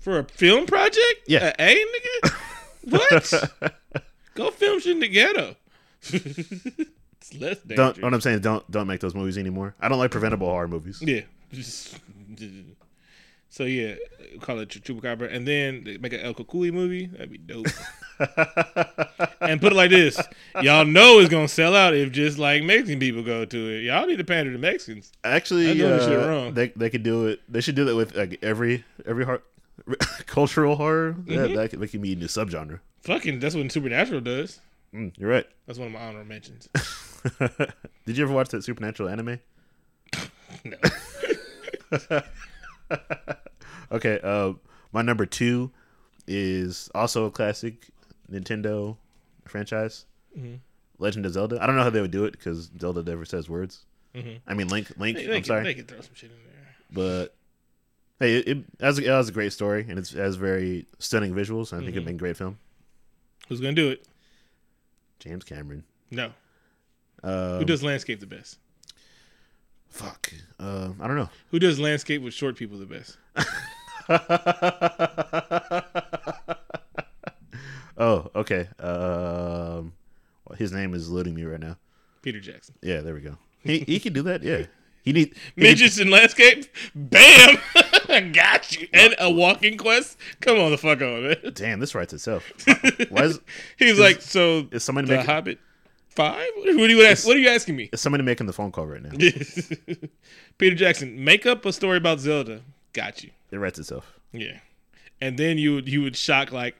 For 0.00 0.18
a 0.18 0.24
film 0.24 0.66
project. 0.66 1.22
Yeah. 1.26 1.52
A, 1.58 1.72
a 1.72 1.84
nigga. 1.84 2.34
what? 3.60 3.72
Go 4.34 4.50
film 4.50 4.80
shit 4.80 4.92
in 4.92 5.00
the 5.00 5.08
ghetto. 5.08 5.56
it's 6.02 7.34
less 7.38 7.58
dangerous. 7.58 7.76
Don't 7.76 8.02
what 8.02 8.14
I'm 8.14 8.20
saying. 8.20 8.36
is 8.36 8.42
Don't 8.42 8.68
don't 8.70 8.86
make 8.86 9.00
those 9.00 9.14
movies 9.14 9.38
anymore. 9.38 9.74
I 9.80 9.88
don't 9.88 9.98
like 9.98 10.10
preventable 10.10 10.48
horror 10.48 10.68
movies. 10.68 11.00
Yeah. 11.02 11.22
So 13.52 13.64
yeah, 13.64 13.96
call 14.40 14.60
it 14.60 14.68
Chupacabra, 14.68 15.34
and 15.34 15.46
then 15.46 15.98
make 16.00 16.12
an 16.12 16.20
El 16.20 16.34
Cucuy 16.34 16.72
movie. 16.72 17.06
That'd 17.06 17.32
be 17.32 17.38
dope. 17.38 17.66
and 19.40 19.60
put 19.60 19.72
it 19.72 19.74
like 19.74 19.90
this: 19.90 20.20
y'all 20.62 20.84
know 20.84 21.18
it's 21.18 21.28
gonna 21.28 21.48
sell 21.48 21.74
out 21.74 21.92
if 21.92 22.12
just 22.12 22.38
like 22.38 22.62
Mexican 22.62 23.00
people 23.00 23.24
go 23.24 23.44
to 23.44 23.58
it. 23.74 23.82
Y'all 23.82 24.06
need 24.06 24.18
to 24.18 24.24
pander 24.24 24.52
to 24.52 24.58
Mexicans. 24.58 25.10
Actually, 25.24 25.72
I 25.72 25.74
know 25.74 25.96
this 25.96 26.04
shit 26.06 26.20
uh, 26.20 26.28
wrong. 26.28 26.54
they 26.54 26.68
they 26.68 26.90
could 26.90 27.02
do 27.02 27.26
it. 27.26 27.40
They 27.48 27.60
should 27.60 27.74
do 27.74 27.84
that 27.86 27.96
with 27.96 28.14
like 28.14 28.38
every 28.40 28.84
every 29.04 29.24
horror, 29.24 29.42
cultural 30.26 30.76
horror. 30.76 31.12
Mm-hmm. 31.12 31.34
That, 31.36 31.54
that, 31.54 31.70
could, 31.70 31.80
that 31.80 31.88
could 31.88 32.02
be 32.02 32.12
a 32.12 32.16
new 32.16 32.26
subgenre. 32.26 32.80
Fucking, 33.02 33.38
that's 33.40 33.54
what 33.54 33.70
Supernatural 33.72 34.20
does. 34.20 34.60
Mm, 34.94 35.12
you're 35.16 35.30
right. 35.30 35.46
That's 35.66 35.78
one 35.78 35.88
of 35.88 35.94
my 35.94 36.00
honorable 36.00 36.28
mentions. 36.28 36.68
Did 38.06 38.16
you 38.18 38.24
ever 38.24 38.32
watch 38.32 38.48
that 38.48 38.64
supernatural 38.64 39.08
anime? 39.08 39.38
no. 40.64 40.76
Okay, 43.92 44.20
uh, 44.22 44.52
my 44.92 45.02
number 45.02 45.26
two 45.26 45.70
is 46.26 46.90
also 46.94 47.24
a 47.26 47.30
classic 47.30 47.88
Nintendo 48.30 48.96
franchise, 49.46 50.06
Mm-hmm. 50.36 50.56
Legend 50.98 51.26
of 51.26 51.32
Zelda. 51.32 51.60
I 51.60 51.66
don't 51.66 51.74
know 51.76 51.82
how 51.82 51.90
they 51.90 52.00
would 52.00 52.10
do 52.12 52.24
it 52.24 52.32
because 52.32 52.70
Zelda 52.78 53.02
never 53.02 53.24
says 53.24 53.48
words. 53.48 53.84
I 54.14 54.54
mean, 54.54 54.68
Link, 54.68 54.92
Link. 54.96 55.16
Mm-hmm. 55.18 55.26
They, 55.26 55.26
they 55.26 55.36
I'm 55.36 55.42
can, 55.42 55.44
sorry, 55.44 55.64
they 55.64 55.74
can 55.74 55.86
throw 55.86 56.00
some 56.02 56.14
shit 56.14 56.30
in 56.30 56.36
there. 56.44 56.74
but 56.92 57.34
hey, 58.20 58.36
it, 58.36 58.48
it, 58.48 58.58
has 58.80 58.98
a, 58.98 59.02
it 59.02 59.08
has 59.08 59.28
a 59.28 59.32
great 59.32 59.52
story 59.52 59.84
and 59.88 59.98
it's, 59.98 60.12
it 60.12 60.18
has 60.18 60.36
very 60.36 60.86
stunning 61.00 61.34
visuals. 61.34 61.72
And 61.72 61.80
I 61.82 61.84
think 61.84 61.96
Mm-hmm. 61.96 61.98
it'd 61.98 62.04
been 62.06 62.14
a 62.14 62.18
great 62.18 62.36
film. 62.36 62.58
Who's 63.48 63.60
gonna 63.60 63.72
do 63.72 63.90
it? 63.90 64.06
James 65.18 65.42
Cameron. 65.44 65.82
No. 66.10 66.30
Uh, 67.22 67.58
Who 67.58 67.64
does 67.64 67.82
landscape 67.82 68.20
the 68.20 68.26
best? 68.26 68.58
fuck. 69.88 70.32
Uh, 70.60 70.90
I 71.00 71.06
don't 71.08 71.16
know. 71.16 71.28
Who 71.50 71.58
does 71.58 71.80
landscape 71.80 72.22
with 72.22 72.32
short 72.32 72.54
people 72.56 72.78
the 72.78 72.86
best? 72.86 73.16
oh, 77.98 78.30
okay. 78.34 78.68
Um, 78.78 79.92
well, 80.46 80.56
his 80.58 80.72
name 80.72 80.94
is 80.94 81.08
eluding 81.08 81.34
me 81.34 81.44
right 81.44 81.60
now. 81.60 81.76
Peter 82.22 82.40
Jackson. 82.40 82.74
Yeah, 82.82 83.00
there 83.00 83.14
we 83.14 83.20
go. 83.20 83.36
He 83.62 83.80
he 83.80 83.98
can 84.00 84.12
do 84.12 84.22
that. 84.22 84.42
Yeah, 84.42 84.66
he 85.02 85.12
need 85.12 85.34
Midgets 85.56 85.98
in 85.98 86.10
landscape? 86.10 86.66
Bam! 86.94 87.58
Got 88.32 88.76
you. 88.76 88.88
And 88.92 89.14
a 89.18 89.30
walking 89.30 89.76
quest? 89.76 90.18
Come 90.40 90.58
on 90.58 90.70
the 90.70 90.78
fuck 90.78 91.00
on, 91.00 91.22
man. 91.22 91.36
Damn, 91.54 91.80
this 91.80 91.94
writes 91.94 92.12
itself. 92.12 92.50
Why 93.08 93.24
is 93.24 93.40
He 93.78 93.90
was 93.90 93.98
like, 93.98 94.20
so 94.22 94.66
is 94.70 94.84
somebody 94.84 95.06
the 95.08 95.14
making 95.16 95.30
Hobbit 95.30 95.58
five? 96.08 96.48
What 96.56 96.68
are 96.68 96.88
you 96.88 97.04
ask, 97.04 97.26
What 97.26 97.36
are 97.36 97.40
you 97.40 97.48
asking 97.48 97.76
me? 97.76 97.90
is 97.92 98.00
somebody 98.00 98.24
making 98.24 98.46
the 98.46 98.52
phone 98.52 98.72
call 98.72 98.86
right 98.86 99.02
now? 99.02 99.10
Peter 100.58 100.76
Jackson, 100.76 101.22
make 101.24 101.46
up 101.46 101.64
a 101.64 101.72
story 101.72 101.96
about 101.98 102.20
Zelda. 102.20 102.62
Got 102.92 103.22
you. 103.22 103.30
It 103.50 103.58
writes 103.58 103.78
itself. 103.78 104.18
Yeah. 104.32 104.58
And 105.20 105.38
then 105.38 105.58
you 105.58 105.74
would 105.74 105.88
you 105.88 106.02
would 106.02 106.16
shock 106.16 106.52
like 106.52 106.76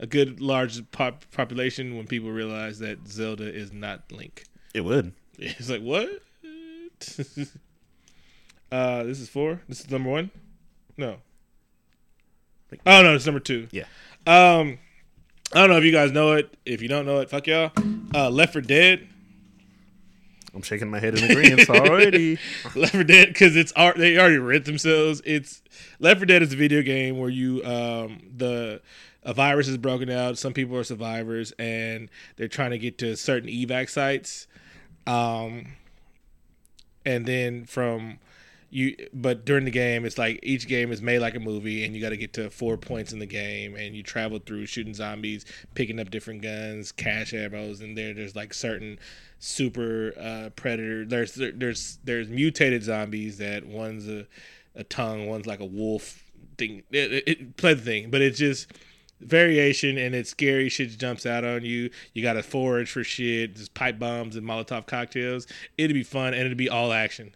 a 0.00 0.06
good 0.06 0.40
large 0.40 0.90
pop, 0.90 1.24
population 1.32 1.96
when 1.96 2.06
people 2.06 2.30
realize 2.30 2.78
that 2.80 3.08
Zelda 3.08 3.52
is 3.52 3.72
not 3.72 4.10
Link. 4.12 4.44
It 4.74 4.82
would. 4.82 5.12
It's 5.38 5.70
like 5.70 5.82
what? 5.82 6.08
uh, 8.72 9.04
this 9.04 9.20
is 9.20 9.28
four. 9.28 9.60
This 9.68 9.80
is 9.80 9.90
number 9.90 10.10
one. 10.10 10.30
No. 10.98 11.16
Oh 12.84 13.02
no, 13.02 13.14
it's 13.14 13.24
number 13.24 13.40
two. 13.40 13.68
Yeah. 13.70 13.84
Um, 14.26 14.78
I 15.54 15.60
don't 15.60 15.70
know 15.70 15.78
if 15.78 15.84
you 15.84 15.92
guys 15.92 16.12
know 16.12 16.32
it. 16.32 16.54
If 16.66 16.82
you 16.82 16.88
don't 16.88 17.06
know 17.06 17.20
it, 17.20 17.30
fuck 17.30 17.46
y'all. 17.46 17.70
Uh, 18.14 18.28
Left 18.28 18.52
4 18.52 18.60
Dead. 18.60 19.08
I'm 20.54 20.60
shaking 20.62 20.90
my 20.90 20.98
head 20.98 21.16
in 21.16 21.30
agreement 21.30 21.70
already. 21.70 22.38
Left 22.74 22.92
4 22.92 23.04
Dead 23.04 23.28
because 23.28 23.56
it's. 23.56 23.72
They 23.72 24.18
already 24.18 24.36
read 24.36 24.66
themselves. 24.66 25.22
It's 25.24 25.62
Left 25.98 26.18
4 26.18 26.26
Dead 26.26 26.42
is 26.42 26.52
a 26.52 26.56
video 26.56 26.82
game 26.82 27.18
where 27.18 27.30
you 27.30 27.64
um 27.64 28.20
the 28.36 28.82
a 29.22 29.32
virus 29.32 29.68
is 29.68 29.78
broken 29.78 30.10
out. 30.10 30.36
Some 30.36 30.52
people 30.52 30.76
are 30.76 30.84
survivors 30.84 31.52
and 31.58 32.10
they're 32.36 32.48
trying 32.48 32.70
to 32.72 32.78
get 32.78 32.98
to 32.98 33.16
certain 33.16 33.48
evac 33.48 33.88
sites. 33.88 34.46
Um, 35.06 35.68
and 37.04 37.24
then 37.24 37.64
from 37.64 38.18
you, 38.70 38.96
but 39.14 39.44
during 39.44 39.64
the 39.64 39.70
game, 39.70 40.04
it's 40.04 40.18
like 40.18 40.40
each 40.42 40.68
game 40.68 40.92
is 40.92 41.00
made 41.00 41.20
like 41.20 41.34
a 41.34 41.40
movie, 41.40 41.84
and 41.84 41.94
you 41.94 42.02
got 42.02 42.10
to 42.10 42.16
get 42.16 42.34
to 42.34 42.50
four 42.50 42.76
points 42.76 43.12
in 43.12 43.18
the 43.18 43.26
game, 43.26 43.74
and 43.76 43.96
you 43.96 44.02
travel 44.02 44.38
through 44.38 44.66
shooting 44.66 44.94
zombies, 44.94 45.46
picking 45.74 45.98
up 45.98 46.10
different 46.10 46.42
guns, 46.42 46.92
cash 46.92 47.32
arrows, 47.32 47.80
and 47.80 47.96
there 47.96 48.12
there's 48.12 48.36
like 48.36 48.52
certain 48.52 48.98
super 49.38 50.12
uh, 50.20 50.50
predator. 50.56 51.06
There's 51.06 51.34
there's 51.34 51.98
there's 52.04 52.28
mutated 52.28 52.82
zombies 52.82 53.38
that 53.38 53.64
one's 53.64 54.06
a 54.06 54.26
a 54.74 54.84
tongue, 54.84 55.26
one's 55.26 55.46
like 55.46 55.60
a 55.60 55.66
wolf 55.66 56.22
thing. 56.58 56.82
It, 56.90 57.12
it, 57.12 57.28
it 57.28 57.56
play 57.56 57.74
the 57.74 57.82
thing, 57.82 58.10
but 58.10 58.20
it's 58.20 58.38
just 58.38 58.70
variation 59.20 59.98
and 59.98 60.14
it's 60.14 60.30
scary 60.30 60.68
shit 60.68 60.96
jumps 60.96 61.26
out 61.26 61.44
on 61.44 61.64
you 61.64 61.90
you 62.14 62.22
gotta 62.22 62.42
forage 62.42 62.88
for 62.88 63.02
shit 63.02 63.56
just 63.56 63.74
pipe 63.74 63.98
bombs 63.98 64.36
and 64.36 64.46
molotov 64.46 64.86
cocktails 64.86 65.44
it'd 65.76 65.92
be 65.92 66.04
fun 66.04 66.28
and 66.34 66.44
it'd 66.44 66.56
be 66.56 66.68
all 66.68 66.92
action 66.92 67.34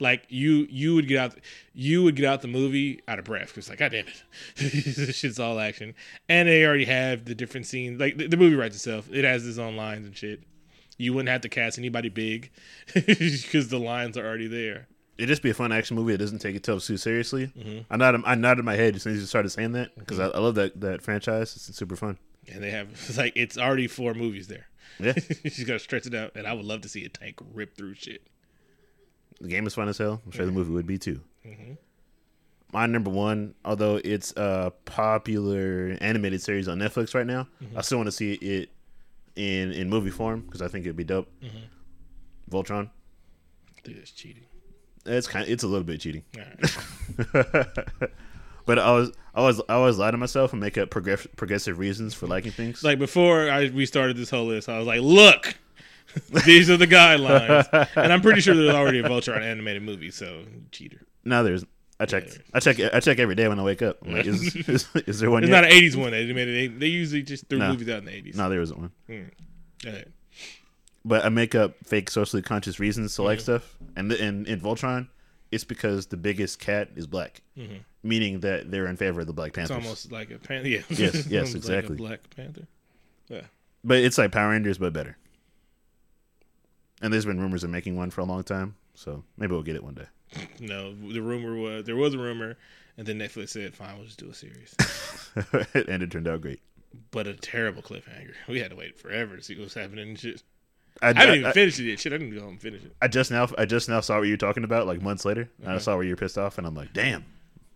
like 0.00 0.24
you 0.28 0.66
you 0.70 0.94
would 0.94 1.06
get 1.06 1.18
out 1.18 1.34
you 1.74 2.02
would 2.02 2.16
get 2.16 2.24
out 2.26 2.42
the 2.42 2.48
movie 2.48 3.00
out 3.06 3.18
of 3.18 3.24
breath 3.24 3.48
because 3.48 3.68
like 3.68 3.78
god 3.78 3.92
damn 3.92 4.06
it. 4.06 4.22
This 4.56 5.16
shit's 5.16 5.38
all 5.38 5.58
action. 5.60 5.94
And 6.28 6.48
they 6.48 6.64
already 6.64 6.86
have 6.86 7.24
the 7.24 7.34
different 7.34 7.66
scenes 7.66 8.00
like 8.00 8.16
the, 8.16 8.26
the 8.26 8.36
movie 8.36 8.56
writes 8.56 8.76
itself. 8.76 9.08
It 9.12 9.24
has 9.24 9.46
its 9.46 9.58
own 9.58 9.76
lines 9.76 10.06
and 10.06 10.16
shit. 10.16 10.42
You 10.98 11.12
wouldn't 11.14 11.30
have 11.30 11.40
to 11.42 11.48
cast 11.48 11.78
anybody 11.78 12.08
big 12.08 12.50
because 12.94 13.68
the 13.68 13.78
lines 13.78 14.16
are 14.18 14.26
already 14.26 14.48
there. 14.48 14.86
It'd 15.16 15.28
just 15.28 15.42
be 15.42 15.50
a 15.50 15.54
fun 15.54 15.70
action 15.72 15.96
movie 15.96 16.12
that 16.12 16.18
doesn't 16.18 16.38
take 16.38 16.56
itself 16.56 16.84
too 16.84 16.96
seriously. 16.96 17.48
Mm-hmm. 17.48 17.80
I 17.90 17.96
nodded, 17.96 18.22
I 18.24 18.34
nodded 18.34 18.64
my 18.64 18.74
head 18.74 18.96
as 18.96 19.02
soon 19.02 19.12
as 19.14 19.20
you 19.20 19.26
started 19.26 19.50
saying 19.50 19.72
that 19.72 19.94
because 19.98 20.18
I, 20.18 20.28
I 20.28 20.38
love 20.38 20.54
that 20.56 20.80
that 20.80 21.02
franchise. 21.02 21.54
It's 21.56 21.76
super 21.76 21.96
fun. 21.96 22.18
and 22.50 22.62
they 22.62 22.70
have 22.70 22.88
it's 22.90 23.16
like 23.22 23.34
it's 23.36 23.56
already 23.58 23.86
four 23.86 24.14
movies 24.14 24.48
there. 24.48 24.66
Yeah, 24.98 25.12
you 25.44 25.50
just 25.50 25.66
gotta 25.66 25.78
stretch 25.78 26.06
it 26.06 26.14
out 26.14 26.32
and 26.34 26.46
i 26.46 26.52
would 26.52 26.64
love 26.64 26.80
to 26.82 26.88
see 26.88 27.04
a 27.04 27.08
tank 27.08 27.38
rip 27.54 27.76
through 27.76 27.94
shit 27.94 28.26
the 29.40 29.48
game 29.48 29.66
is 29.66 29.74
fun 29.74 29.88
as 29.88 29.98
hell. 29.98 30.20
I'm 30.24 30.32
sure 30.32 30.46
the 30.46 30.52
movie 30.52 30.72
would 30.72 30.86
be 30.86 30.98
too. 30.98 31.20
Mm-hmm. 31.46 31.72
My 32.72 32.86
number 32.86 33.10
one, 33.10 33.54
although 33.64 34.00
it's 34.04 34.32
a 34.36 34.72
popular 34.84 35.96
animated 36.00 36.40
series 36.42 36.68
on 36.68 36.78
Netflix 36.78 37.14
right 37.14 37.26
now, 37.26 37.48
Mm-hmm. 37.62 37.78
I 37.78 37.80
still 37.82 37.98
want 37.98 38.06
to 38.08 38.12
see 38.12 38.34
it 38.34 38.70
in 39.36 39.72
in 39.72 39.88
movie 39.88 40.10
form 40.10 40.40
because 40.42 40.60
I 40.62 40.68
think 40.68 40.84
it'd 40.84 40.96
be 40.96 41.04
dope. 41.04 41.28
Mm-hmm. 41.42 42.54
Voltron. 42.56 42.90
Dude, 43.84 43.96
that's 43.98 44.10
cheating 44.10 44.42
It's 45.06 45.26
kind. 45.26 45.48
It's 45.48 45.62
a 45.62 45.66
little 45.68 45.84
bit 45.84 46.00
cheating, 46.00 46.22
right 46.36 46.76
but 48.66 48.78
I 48.78 48.92
was 48.92 49.10
I 49.34 49.40
always 49.40 49.60
I 49.68 49.74
always 49.74 49.96
lie 49.98 50.10
to 50.10 50.16
myself 50.16 50.52
and 50.52 50.60
make 50.60 50.76
up 50.76 50.90
progress, 50.90 51.26
progressive 51.36 51.78
reasons 51.78 52.12
for 52.14 52.26
liking 52.26 52.52
things. 52.52 52.84
like 52.84 52.98
before 52.98 53.50
I 53.50 53.70
we 53.70 53.86
started 53.86 54.16
this 54.16 54.30
whole 54.30 54.46
list, 54.46 54.68
I 54.68 54.78
was 54.78 54.86
like, 54.86 55.00
look, 55.00 55.54
these 56.44 56.70
are 56.70 56.76
the 56.76 56.86
guidelines, 56.86 57.88
and 57.96 58.12
I'm 58.12 58.20
pretty 58.22 58.40
sure 58.40 58.54
there's 58.54 58.74
already 58.74 58.98
a 59.00 59.02
Voltron 59.04 59.42
animated 59.42 59.82
movie. 59.82 60.10
So 60.10 60.44
cheater. 60.72 61.00
No, 61.24 61.42
there's 61.44 61.64
I 61.98 62.06
check 62.06 62.24
I 62.54 62.60
check 62.60 62.78
I 62.94 63.00
check 63.00 63.18
every 63.18 63.34
day 63.34 63.46
when 63.48 63.58
I 63.60 63.62
wake 63.62 63.82
up. 63.82 63.98
I'm 64.04 64.12
like, 64.14 64.26
is, 64.26 64.54
is, 64.68 64.88
is 65.06 65.20
there 65.20 65.30
one? 65.30 65.42
It's 65.44 65.50
yet? 65.50 65.62
not 65.62 65.70
an 65.70 65.76
'80s 65.76 65.96
one. 65.96 66.10
They 66.12 66.32
made 66.32 66.48
it. 66.48 66.80
They 66.80 66.86
usually 66.86 67.22
just 67.22 67.46
threw 67.48 67.58
No. 67.58 67.68
movies 67.70 67.88
out 67.88 67.98
in 67.98 68.04
the 68.06 68.10
'80s. 68.12 68.36
no, 68.36 68.48
there 68.48 68.60
isn't 68.60 68.78
one. 68.78 68.92
Ahead. 69.86 70.12
But 71.04 71.24
I 71.24 71.28
make 71.30 71.54
up 71.54 71.74
fake 71.84 72.10
socially 72.10 72.42
conscious 72.42 72.78
reasons 72.78 73.14
to 73.16 73.22
like 73.22 73.38
Mm-hmm. 73.38 73.42
stuff, 73.42 73.76
and 73.96 74.12
and 74.12 74.46
in 74.46 74.60
Voltron, 74.60 75.08
it's 75.50 75.64
because 75.64 76.06
the 76.06 76.16
biggest 76.16 76.58
cat 76.58 76.90
is 76.96 77.06
black, 77.06 77.40
meaning 78.02 78.40
that 78.40 78.70
they're 78.70 78.86
in 78.86 78.96
favor 78.96 79.20
of 79.20 79.26
the 79.26 79.32
Black 79.32 79.52
Mm-hmm. 79.52 79.60
It's 79.62 79.70
almost 79.70 80.12
like 80.12 80.30
a 80.30 80.38
panther. 80.38 80.68
Yeah. 80.68 80.82
Yes, 80.90 81.26
yes, 81.26 81.54
exactly. 81.54 81.96
Like 81.96 82.00
a 82.00 82.08
Black 82.08 82.36
Panther. 82.36 82.66
Yeah. 83.28 83.42
But 83.82 83.98
it's 83.98 84.18
like 84.18 84.32
Power 84.32 84.50
Rangers, 84.50 84.76
but 84.78 84.92
better. 84.92 85.16
And 87.00 87.12
there's 87.12 87.24
been 87.24 87.40
rumors 87.40 87.64
of 87.64 87.70
making 87.70 87.96
one 87.96 88.10
for 88.10 88.20
a 88.20 88.24
long 88.24 88.42
time, 88.42 88.74
so 88.94 89.24
maybe 89.38 89.52
we'll 89.52 89.62
get 89.62 89.76
it 89.76 89.84
one 89.84 89.94
day. 89.94 90.06
No, 90.60 90.94
the 90.94 91.20
rumor 91.22 91.56
was 91.56 91.84
there 91.86 91.96
was 91.96 92.14
a 92.14 92.18
rumor, 92.18 92.56
and 92.96 93.06
then 93.06 93.18
Netflix 93.18 93.48
said, 93.50 93.74
"Fine, 93.74 93.96
we'll 93.96 94.06
just 94.06 94.18
do 94.18 94.30
a 94.30 94.34
series." 94.34 94.74
and 95.74 96.02
it 96.02 96.10
turned 96.10 96.28
out 96.28 96.40
great. 96.40 96.60
but 97.10 97.26
a 97.26 97.34
terrible 97.34 97.82
cliffhanger. 97.82 98.34
We 98.48 98.60
had 98.60 98.70
to 98.70 98.76
wait 98.76 98.98
forever 98.98 99.36
to 99.36 99.42
see 99.42 99.58
what's 99.58 99.74
happening 99.74 100.08
and 100.10 100.18
shit. 100.18 100.42
I, 101.02 101.08
I 101.10 101.12
haven't 101.14 101.34
even 101.36 101.46
I- 101.46 101.52
finished 101.52 101.80
it 101.80 101.84
yet. 101.84 101.98
Shit, 102.00 102.12
I 102.12 102.18
didn't 102.18 102.34
go 102.34 102.40
home 102.42 102.50
and 102.50 102.60
finish 102.60 102.82
it. 102.84 102.94
I 103.00 103.08
just 103.08 103.30
now 103.30 103.48
I 103.58 103.64
just 103.64 103.88
now 103.88 104.00
saw 104.00 104.18
what 104.18 104.28
you're 104.28 104.36
talking 104.36 104.64
about 104.64 104.86
like 104.86 105.00
months 105.02 105.24
later. 105.24 105.48
And 105.58 105.66
Uh-huh. 105.68 105.76
I 105.76 105.78
saw 105.78 105.94
where 105.96 106.04
you're 106.04 106.16
pissed 106.16 106.38
off, 106.38 106.58
and 106.58 106.66
I'm 106.66 106.74
like, 106.74 106.92
damn. 106.92 107.24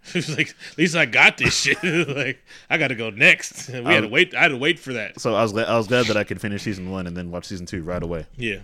It 0.09 0.15
was 0.17 0.37
like, 0.37 0.51
at 0.51 0.79
least 0.79 0.95
I 0.97 1.07
got 1.07 1.39
this 1.39 1.55
shit. 1.57 1.83
like, 1.83 2.45
I 2.69 2.77
got 2.77 2.89
to 2.89 2.95
go 2.95 3.09
next. 3.09 3.69
We 3.71 3.77
had 3.83 4.01
to 4.01 4.05
Um, 4.05 4.11
wait. 4.11 4.35
I 4.35 4.43
had 4.43 4.49
to 4.49 4.57
wait 4.59 4.79
for 4.79 4.93
that. 4.93 5.19
So 5.19 5.35
I 5.35 5.43
was 5.43 5.53
glad 5.53 5.67
I 5.67 5.79
was 5.79 5.87
glad 5.89 6.07
that 6.07 6.17
I 6.19 6.25
could 6.25 6.41
finish 6.43 6.63
season 6.63 6.91
one 6.91 7.07
and 7.07 7.17
then 7.17 7.31
watch 7.31 7.47
season 7.47 7.65
two 7.65 7.83
right 7.83 8.03
away. 8.03 8.27
Yeah. 8.37 8.59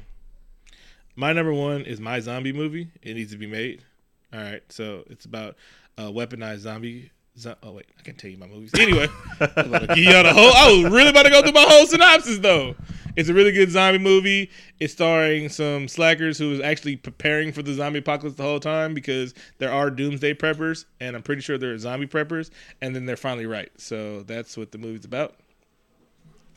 My 1.17 1.33
number 1.33 1.53
one 1.53 1.83
is 1.83 2.01
my 2.01 2.21
zombie 2.21 2.53
movie. 2.53 2.89
It 3.03 3.15
needs 3.15 3.33
to 3.33 3.39
be 3.39 3.47
made. 3.47 3.85
All 4.33 4.41
right, 4.41 4.63
so 4.69 5.05
it's 5.09 5.25
about 5.25 5.57
a 5.99 6.03
weaponized 6.03 6.61
zombie. 6.61 7.11
Zo- 7.39 7.57
oh 7.63 7.73
wait, 7.73 7.87
I 7.99 8.03
can't 8.03 8.19
tell 8.19 8.31
you 8.31 8.37
my 8.37 8.47
movies. 8.47 8.71
Anyway, 8.79 9.09
I'm 9.41 9.75
about 9.75 9.89
give 9.89 9.99
y'all 9.99 10.23
the 10.23 10.33
whole. 10.33 10.53
I 10.55 10.71
was 10.83 10.93
really 10.93 11.11
about 11.11 11.25
to 11.25 11.31
go 11.31 11.43
through 11.43 11.53
my 11.53 11.65
whole 11.69 11.87
synopsis 11.87 12.39
though. 12.39 12.75
It's 13.17 13.29
a 13.29 13.35
really 13.35 13.51
good 13.53 13.71
zombie 13.71 13.99
movie. 13.99 14.51
It's 14.79 14.93
starring 14.93 15.49
some 15.49 15.89
slackers 15.89 16.39
who 16.39 16.53
is 16.53 16.61
actually 16.61 16.97
preparing 16.97 17.53
for 17.53 17.63
the 17.63 17.75
zombie 17.75 17.99
apocalypse 17.99 18.37
the 18.37 18.45
whole 18.45 18.61
time 18.61 18.95
because 18.95 19.35
there 19.59 19.73
are 19.73 19.91
doomsday 19.91 20.35
preppers, 20.35 20.85
and 21.01 21.17
I'm 21.17 21.23
pretty 21.23 21.43
sure 21.43 21.59
there 21.59 21.73
are 21.73 21.79
zombie 21.79 22.07
preppers, 22.07 22.51
and 22.81 22.95
then 22.95 23.07
they're 23.07 23.17
finally 23.17 23.47
right. 23.47 23.71
So 23.79 24.23
that's 24.23 24.57
what 24.57 24.71
the 24.71 24.79
movie's 24.79 25.05
about. 25.05 25.35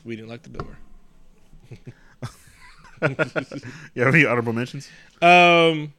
We 0.04 0.16
didn't 0.16 0.28
like 0.28 0.42
the 0.42 0.50
door. 0.50 0.78
You 3.94 4.02
have 4.02 4.14
any 4.14 4.24
honorable 4.26 4.52
mentions? 4.52 4.88
Um, 5.22 5.92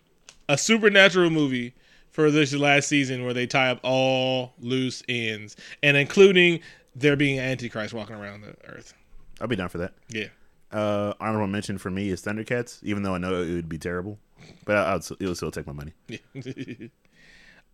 a 0.49 0.58
supernatural 0.58 1.30
movie 1.30 1.74
for 2.12 2.32
this 2.32 2.53
last 2.53 2.88
season 2.88 3.24
where 3.26 3.34
they 3.34 3.45
tie 3.47 3.70
up 3.70 3.80
all 3.84 4.53
loose 4.60 5.03
ends, 5.10 5.56
and 5.84 5.97
including 5.97 6.60
there 6.95 7.16
being 7.16 7.39
Antichrist 7.39 7.93
walking 7.93 8.16
around 8.16 8.41
the 8.41 8.56
earth. 8.68 8.93
I'll 9.41 9.47
be 9.47 9.56
down 9.56 9.70
for 9.70 9.80
that. 9.80 9.93
Yeah. 10.10 10.28
Uh, 10.72 11.14
honorable 11.20 11.47
mention 11.47 11.78
for 11.78 11.89
me 11.91 12.10
is 12.10 12.22
Thundercats, 12.22 12.80
even 12.84 13.03
though 13.03 13.16
I 13.16 13.18
know 13.18 13.41
it 13.41 13.53
would 13.53 13.70
be 13.70 13.78
terrible, 13.78 14.18
but 14.66 14.78
I, 14.78 14.84
I'll, 14.93 14.97
it 15.20 15.26
will 15.26 15.36
still 15.36 15.51
take 15.51 15.68
my 15.68 15.74
money. 15.74 15.93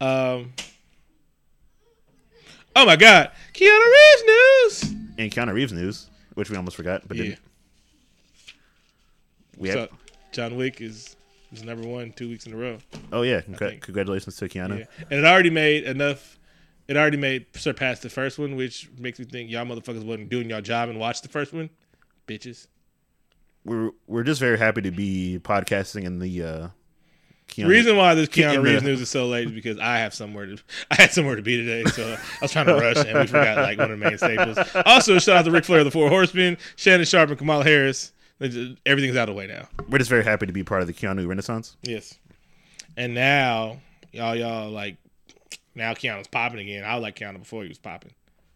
um. 0.01 0.53
Oh 2.75 2.85
my 2.85 2.95
God, 2.95 3.31
Keanu 3.53 3.79
Reeves 3.79 4.23
news. 4.25 4.83
And 5.17 5.31
Keanu 5.31 5.53
Reeves 5.53 5.73
news, 5.73 6.09
which 6.35 6.49
we 6.49 6.55
almost 6.55 6.77
forgot, 6.77 7.05
but 7.07 7.17
Yeah. 7.17 7.23
didn't. 7.23 7.39
We 9.61 9.69
So 9.71 9.79
have, 9.81 9.89
John 10.31 10.55
Wick 10.57 10.81
is 10.81 11.15
is 11.53 11.63
number 11.63 11.87
one 11.87 12.11
two 12.13 12.27
weeks 12.29 12.45
in 12.47 12.53
a 12.53 12.57
row. 12.57 12.79
oh 13.13 13.21
yeah, 13.21 13.41
congra- 13.41 13.79
congratulations 13.79 14.35
to 14.37 14.49
Keanu. 14.49 14.79
Yeah. 14.79 14.85
And 15.09 15.19
it 15.19 15.25
already 15.25 15.49
made 15.51 15.83
enough. 15.83 16.39
It 16.87 16.97
already 16.97 17.17
made 17.17 17.45
surpassed 17.55 18.01
the 18.01 18.09
first 18.09 18.39
one, 18.39 18.55
which 18.55 18.89
makes 18.97 19.19
me 19.19 19.25
think 19.25 19.49
y'all 19.51 19.65
motherfuckers 19.65 20.03
wasn't 20.03 20.29
doing 20.29 20.49
your 20.49 20.61
job 20.61 20.89
and 20.89 20.99
watched 20.99 21.23
the 21.23 21.29
first 21.29 21.53
one, 21.53 21.69
bitches. 22.27 22.67
We're 23.63 23.91
we're 24.07 24.23
just 24.23 24.39
very 24.39 24.57
happy 24.57 24.81
to 24.81 24.91
be 24.91 25.39
podcasting 25.43 26.05
in 26.05 26.17
the 26.17 26.43
uh, 26.43 26.67
Keanu. 27.47 27.63
The 27.63 27.69
reason 27.69 27.97
why 27.97 28.15
this 28.15 28.29
Keanu 28.29 28.63
Reeves 28.63 28.81
news 28.81 28.99
is 28.99 29.09
so 29.09 29.27
late 29.27 29.47
is 29.47 29.53
because 29.53 29.77
I 29.77 29.99
have 29.99 30.15
somewhere 30.15 30.47
to 30.47 30.57
I 30.91 30.95
had 31.03 31.11
somewhere 31.11 31.35
to 31.35 31.43
be 31.43 31.57
today, 31.57 31.83
so 31.91 32.13
I 32.17 32.37
was 32.41 32.51
trying 32.51 32.65
to 32.65 32.73
rush 32.75 32.97
and 32.97 33.19
we 33.19 33.27
forgot 33.27 33.57
like 33.57 33.77
one 33.77 33.91
of 33.91 33.99
the 33.99 34.05
main 34.05 34.17
staples. 34.17 34.57
Also, 34.87 35.19
shout 35.19 35.37
out 35.37 35.45
to 35.45 35.51
Ric 35.51 35.65
Flair 35.65 35.79
of 35.79 35.85
the 35.85 35.91
Four 35.91 36.09
Horsemen, 36.09 36.57
Shannon 36.77 37.05
Sharpe, 37.05 37.29
and 37.29 37.37
Kamala 37.37 37.63
Harris. 37.63 38.11
Just- 38.41 38.77
Everything's 38.85 39.15
out 39.17 39.29
of 39.29 39.35
the 39.35 39.39
way 39.39 39.47
now. 39.47 39.67
we're 39.89 39.97
just 39.99 40.09
very 40.09 40.23
happy 40.23 40.45
to 40.47 40.53
be 40.53 40.63
part 40.63 40.81
of 40.81 40.87
the 40.87 40.93
Keanu 40.93 41.27
Renaissance. 41.27 41.77
Yes, 41.83 42.17
and 42.97 43.13
now 43.13 43.79
y'all 44.11 44.35
y'all 44.35 44.69
like 44.69 44.97
now 45.75 45.93
Keanu's 45.93 46.27
popping 46.27 46.59
again. 46.59 46.83
I 46.83 46.95
was 46.95 47.03
like 47.03 47.15
Keanu 47.17 47.39
before 47.39 47.63
he 47.63 47.69
was 47.69 47.77
popping. 47.79 48.11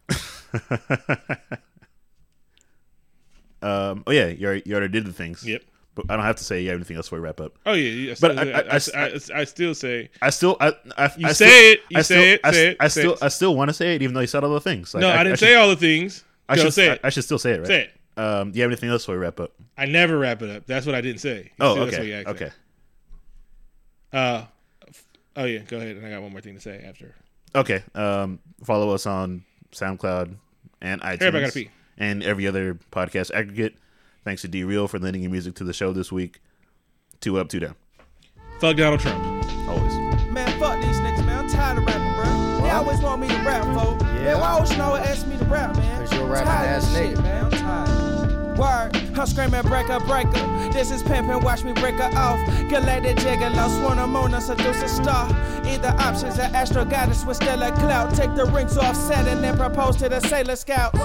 Um, 3.62 4.04
oh 4.06 4.12
yeah, 4.12 4.26
you 4.26 4.46
already, 4.46 4.62
you 4.66 4.74
already 4.76 4.92
did 4.92 5.06
the 5.06 5.12
things. 5.12 5.44
Yep. 5.44 5.62
But 5.94 6.06
I 6.10 6.16
don't 6.16 6.24
have 6.26 6.36
to 6.36 6.44
say 6.44 6.60
you 6.62 6.68
have 6.68 6.76
anything 6.76 6.96
else 6.96 7.06
before 7.06 7.20
we 7.20 7.24
wrap 7.24 7.40
up. 7.40 7.56
Oh 7.64 7.72
yeah. 7.72 8.14
But 8.20 8.38
I, 8.38 8.42
I- 8.42 8.76
I- 8.76 9.40
I, 9.40 9.44
still 9.44 9.74
say 9.74 10.10
I 10.20 10.30
still, 10.30 10.56
I, 10.60 10.74
I, 10.98 11.10
You 11.16 11.32
say 11.32 11.72
it, 11.72 11.80
you 11.88 11.98
I 11.98 12.02
say 12.02 12.14
still, 12.14 12.34
it, 12.34 12.40
I, 12.44 12.50
say 12.52 12.68
it, 12.68 12.76
I 12.80 12.88
still. 12.88 13.18
I 13.22 13.28
still 13.28 13.56
want 13.56 13.70
to 13.70 13.74
say 13.74 13.94
it, 13.94 14.02
even 14.02 14.14
though 14.14 14.20
you 14.20 14.26
said 14.26 14.44
all 14.44 14.52
the 14.52 14.60
things. 14.60 14.92
Like, 14.94 15.00
no. 15.00 15.10
I, 15.10 15.24
didn't 15.24 15.38
say 15.38 15.54
all 15.54 15.68
the 15.68 15.76
things. 15.76 16.22
I 16.48 16.56
should 16.56 16.74
say 16.74 16.90
I, 16.90 16.92
it. 16.92 17.00
I 17.04 17.08
should 17.08 17.24
still 17.24 17.38
say 17.38 17.52
it, 17.52 17.58
right? 17.58 17.66
Say 17.66 17.80
it. 17.84 17.95
Um, 18.16 18.50
do 18.52 18.56
you 18.58 18.62
have 18.62 18.70
anything 18.70 18.88
else 18.88 19.02
before 19.02 19.16
we 19.16 19.22
wrap 19.22 19.38
up? 19.40 19.52
I 19.76 19.84
never 19.86 20.18
wrap 20.18 20.40
it 20.42 20.48
up. 20.50 20.66
That's 20.66 20.86
what 20.86 20.94
I 20.94 21.00
didn't 21.00 21.20
say. 21.20 21.44
You 21.44 21.50
Oh, 21.60 21.74
see, 21.74 21.80
that's 21.80 21.92
what 21.92 22.00
okay, 22.00 22.08
you 22.08 22.14
asked 22.14 22.28
okay, 22.28 22.44
me. 22.46 22.50
Uh, 24.12 24.44
f- 24.88 25.04
oh 25.36 25.44
yeah. 25.44 25.58
Go 25.60 25.76
ahead. 25.76 25.96
And 25.96 26.06
I 26.06 26.10
got 26.10 26.22
one 26.22 26.32
more 26.32 26.40
thing 26.40 26.54
to 26.54 26.60
say 26.60 26.82
after. 26.86 27.14
okay. 27.54 27.82
Um, 27.94 28.38
follow 28.64 28.90
us 28.94 29.06
on 29.06 29.44
SoundCloud 29.72 30.36
and 30.80 31.00
iTunes 31.02 31.22
Everybody 31.22 31.40
gotta 31.44 31.52
pee. 31.52 31.70
and 31.98 32.22
every 32.22 32.46
other 32.46 32.78
podcast 32.90 33.30
aggregate. 33.34 33.76
Thanks 34.24 34.42
to 34.42 34.48
D 34.48 34.64
Real 34.64 34.88
for 34.88 34.98
lending 34.98 35.22
your 35.22 35.30
music 35.30 35.54
to 35.56 35.64
the 35.64 35.72
show 35.72 35.92
this 35.92 36.10
week. 36.10 36.40
Two 37.20 37.38
up, 37.38 37.48
two 37.48 37.60
down. 37.60 37.74
Fuck 38.60 38.76
Donald 38.76 39.00
Trump. 39.00 39.22
Always. 39.68 39.94
Man, 40.30 40.58
fuck 40.58 40.80
these 40.80 40.96
niggas, 40.98 41.24
man. 41.26 41.44
I'm 41.44 41.48
tired 41.50 41.78
of 41.78 41.84
rapping, 41.84 42.14
bro. 42.14 42.60
They 42.62 42.70
always 42.70 43.00
want 43.00 43.20
me 43.20 43.28
to 43.28 43.34
rap, 43.42 43.64
folks. 43.76 44.02
Yeah. 44.04 44.14
Man, 44.24 44.40
why 44.40 44.48
always 44.50 44.70
you 44.70 44.78
know 44.78 44.96
ask 44.96 45.26
me 45.26 45.36
to 45.36 45.44
rap, 45.44 45.76
man? 45.76 46.00
'Cause 46.06 46.12
you're 46.14 46.26
a 46.26 46.30
rapping 46.30 46.48
ass 46.48 46.92
this 46.92 46.96
nigga. 47.18 47.22
man. 47.22 47.44
I'm 47.44 47.50
tired. 47.50 47.85
Word, 48.56 48.96
I'm 49.18 49.26
screaming 49.26 49.62
breaker, 49.62 50.00
breaker. 50.00 50.46
This 50.72 50.90
is 50.90 51.02
pimpin', 51.02 51.42
watch 51.42 51.62
me 51.62 51.72
break 51.74 51.96
her 51.96 52.10
off. 52.16 52.38
Galactic 52.68 53.16
gigolo, 53.18 53.68
sworn 53.78 53.98
a 53.98 54.06
moon, 54.06 54.32
a 54.32 54.40
seducer 54.40 54.88
star. 54.88 55.28
Either 55.64 55.94
options, 55.98 56.38
an 56.38 56.54
astro 56.54 56.84
goddess 56.84 57.24
with 57.24 57.36
stellar 57.36 57.70
clout. 57.72 58.14
Take 58.14 58.34
the 58.34 58.46
rings 58.46 58.78
off, 58.78 58.96
set 58.96 59.28
and 59.28 59.44
then 59.44 59.56
propose 59.58 59.96
to 59.96 60.08
the 60.08 60.20
sailor 60.20 60.56
scouts. 60.56 60.98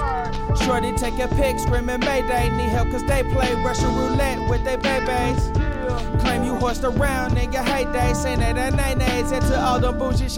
Shorty 0.64 0.92
take 0.92 1.18
a 1.18 1.28
pic, 1.28 1.58
screaming 1.58 2.00
Mayday. 2.00 2.48
Need 2.56 2.70
help 2.70 2.90
cause 2.90 3.04
they 3.04 3.22
play 3.22 3.54
Russian 3.62 3.94
roulette 3.96 4.48
with 4.48 4.64
their 4.64 4.78
babies. 4.78 5.61
Claim 6.20 6.44
you 6.44 6.54
horsed 6.56 6.84
around 6.84 7.36
in 7.38 7.52
your 7.52 7.62
heyday, 7.62 8.12
saying 8.14 8.40
that 8.40 8.56
I 8.58 8.70
nay 8.70 8.94
nays 8.94 9.32
into 9.32 9.58
all 9.60 9.78
them 9.80 9.98
bougie 9.98 10.28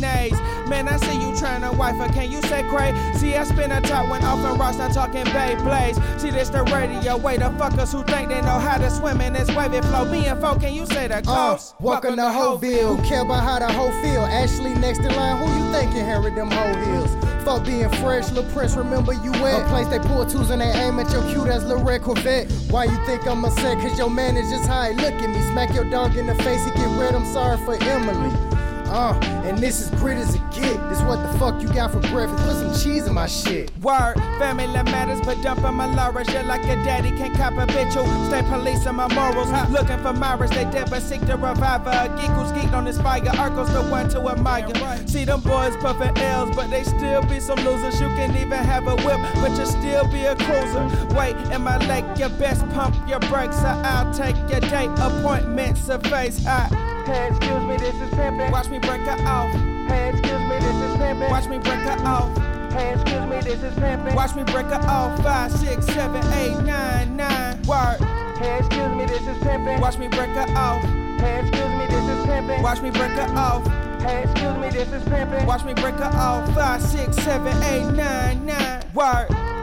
nays. 0.00 0.32
Man, 0.68 0.88
I 0.88 0.96
see 0.96 1.20
you 1.20 1.36
trying 1.36 1.62
to 1.62 1.72
wife 1.76 1.96
her, 1.96 2.08
can 2.12 2.30
you 2.30 2.40
say 2.42 2.62
cray? 2.68 2.92
See, 3.16 3.34
I 3.36 3.44
spin 3.44 3.70
a 3.72 3.80
top 3.80 4.08
when 4.10 4.24
off 4.24 4.38
and 4.44 4.58
Ross, 4.58 4.78
not 4.78 4.92
talking 4.92 5.24
Beyblades. 5.26 6.20
See, 6.20 6.30
this 6.30 6.48
the 6.48 6.62
radio, 6.64 7.16
way 7.16 7.36
the 7.36 7.50
fuckers 7.50 7.92
who 7.92 8.02
think 8.04 8.28
they 8.30 8.40
know 8.40 8.58
how 8.58 8.78
to 8.78 8.90
swim 8.90 9.20
in 9.20 9.32
this 9.34 9.48
wavy 9.54 9.80
flow. 9.82 10.04
Me 10.04 10.26
and 10.26 10.40
folk, 10.40 10.60
can 10.60 10.74
you 10.74 10.86
say 10.86 11.08
the 11.08 11.18
Uh, 11.26 11.50
coast? 11.50 11.74
welcome 11.80 12.16
to 12.16 12.22
Hoville. 12.22 12.96
Who 12.96 13.02
care 13.08 13.22
about 13.22 13.42
how 13.42 13.58
the 13.58 13.70
hoe 13.72 13.90
feel? 14.02 14.22
Ashley 14.22 14.74
next 14.74 15.00
in 15.00 15.14
line. 15.16 15.36
Who 15.38 15.46
you 15.66 15.72
think 15.72 15.90
inherit 15.94 16.34
them 16.34 16.50
hoe 16.50 16.74
heels? 16.84 17.23
Fuck 17.44 17.66
being 17.66 17.90
fresh, 18.00 18.30
Lil 18.30 18.44
Prince, 18.52 18.74
remember 18.74 19.12
you 19.12 19.30
at 19.32 19.66
a 19.66 19.68
place 19.68 19.86
they 19.88 19.98
pull 19.98 20.24
twos 20.24 20.48
and 20.48 20.62
they 20.62 20.70
aim 20.70 20.98
at 20.98 21.12
your 21.12 21.22
cute 21.30 21.48
as 21.48 21.62
Lil 21.66 21.84
Red 21.84 22.00
Corvette. 22.00 22.50
Why 22.70 22.84
you 22.84 23.04
think 23.04 23.26
I'm 23.26 23.44
upset? 23.44 23.78
Cause 23.80 23.98
your 23.98 24.08
man 24.08 24.38
is 24.38 24.50
just 24.50 24.66
he 24.66 24.92
look 24.96 25.12
at 25.12 25.28
me. 25.28 25.42
Smack 25.52 25.74
your 25.74 25.84
dog 25.90 26.16
in 26.16 26.26
the 26.26 26.34
face, 26.36 26.64
he 26.64 26.70
get 26.70 26.98
red. 26.98 27.14
I'm 27.14 27.26
sorry 27.26 27.58
for 27.58 27.74
Emily. 27.74 28.53
Uh, 28.86 29.18
and 29.44 29.58
this 29.58 29.80
is 29.80 29.90
grit 30.00 30.18
as 30.18 30.34
a 30.34 30.38
get. 30.52 30.76
This 30.88 31.00
what 31.02 31.16
the 31.16 31.38
fuck 31.38 31.60
you 31.60 31.68
got 31.68 31.92
for 31.92 32.00
breakfast? 32.00 32.44
Put 32.44 32.54
some 32.54 32.74
cheese 32.82 33.06
in 33.06 33.14
my 33.14 33.26
shit. 33.26 33.70
Word, 33.78 34.14
family 34.38 34.66
matters, 34.66 35.20
but 35.22 35.40
dumping 35.42 35.74
my 35.74 35.86
laurels. 35.94 36.32
You're 36.32 36.44
like 36.44 36.62
a 36.64 36.76
daddy, 36.84 37.10
can't 37.10 37.34
cop 37.34 37.54
a 37.54 37.66
bitch 37.72 37.94
who 37.94 38.26
stay 38.26 38.42
policing 38.42 38.94
my 38.94 39.12
morals. 39.14 39.50
Looking 39.70 39.98
for 39.98 40.12
Myras, 40.12 40.50
they 40.50 40.64
dead, 40.70 40.90
but 40.90 41.02
seek 41.02 41.20
the 41.22 41.36
reviver. 41.36 41.90
A 41.90 42.08
geek 42.20 42.30
who's 42.30 42.52
geeked 42.52 42.72
on 42.72 42.84
this 42.84 43.00
fire, 43.00 43.22
Arco's 43.38 43.72
the 43.72 43.82
one 43.82 44.08
to 44.10 44.20
admire. 44.28 44.68
See 45.06 45.24
them 45.24 45.40
boys 45.40 45.76
puffing 45.76 46.16
L's, 46.18 46.54
but 46.54 46.70
they 46.70 46.84
still 46.84 47.22
be 47.22 47.40
some 47.40 47.58
losers. 47.64 48.00
You 48.00 48.08
can 48.08 48.36
even 48.36 48.58
have 48.58 48.86
a 48.86 48.96
whip, 48.96 49.20
but 49.36 49.50
you 49.58 49.66
still 49.66 50.06
be 50.08 50.24
a 50.24 50.36
cruiser. 50.36 50.86
Wait, 51.14 51.36
in 51.52 51.62
my 51.62 51.78
lake, 51.86 52.04
your 52.18 52.30
best 52.30 52.68
pump 52.70 52.94
your 53.08 53.20
brakes, 53.20 53.58
or 53.60 53.66
I'll 53.66 54.12
take 54.12 54.36
your 54.50 54.60
date 54.60 54.90
appointments 54.98 55.86
to 55.86 55.98
face 56.00 56.44
high. 56.44 56.93
Hey, 57.04 57.28
excuse 57.28 57.62
me, 57.64 57.76
this 57.76 57.94
is 57.96 58.10
pimpin'. 58.12 58.50
Watch 58.50 58.70
me 58.70 58.78
break 58.78 59.02
her 59.02 59.28
off. 59.28 59.52
Hey, 59.88 60.08
excuse 60.08 60.40
me, 60.40 60.58
this 60.58 60.74
is 60.74 60.96
pimpin'. 60.96 61.28
Watch 61.28 61.46
me 61.48 61.58
break 61.58 61.80
her 61.80 61.98
off. 62.06 62.34
Hey, 62.72 62.94
excuse 62.94 63.28
me, 63.28 63.40
this 63.40 63.62
is 63.62 63.74
pimpin'. 63.74 64.14
Watch 64.14 64.34
me 64.34 64.42
break 64.44 64.66
her 64.66 64.80
off. 64.88 65.22
Five, 65.22 65.52
six, 65.52 65.84
seven, 65.84 66.24
eight, 66.32 66.56
nine, 66.64 67.14
nine. 67.14 67.60
Word. 67.64 67.98
Hey, 68.38 68.58
excuse 68.58 68.94
me, 68.94 69.04
this 69.04 69.20
is 69.20 69.36
pimpin'. 69.42 69.80
Watch 69.80 69.98
me 69.98 70.08
break 70.08 70.30
her 70.30 70.48
off. 70.56 70.82
Hey, 71.20 71.40
excuse 71.40 71.68
me, 71.68 71.86
this 71.86 72.08
is 72.08 72.24
pimpin'. 72.26 72.62
Watch 72.62 72.80
me 72.80 72.90
break 72.90 73.12
her 73.12 73.34
off. 73.36 73.66
Hey, 74.00 74.22
excuse 74.22 74.56
me, 74.56 74.70
this 74.70 74.90
is 74.90 75.02
pimpin'. 75.04 75.46
Watch 75.46 75.64
me 75.64 75.74
break 75.74 75.96
her 75.96 76.04
off. 76.04 76.54
Five, 76.54 76.80
six, 76.80 77.16
seven, 77.16 77.62
eight, 77.64 77.84
nine, 77.92 78.46
nine. 78.46 78.82
Word. 78.94 79.53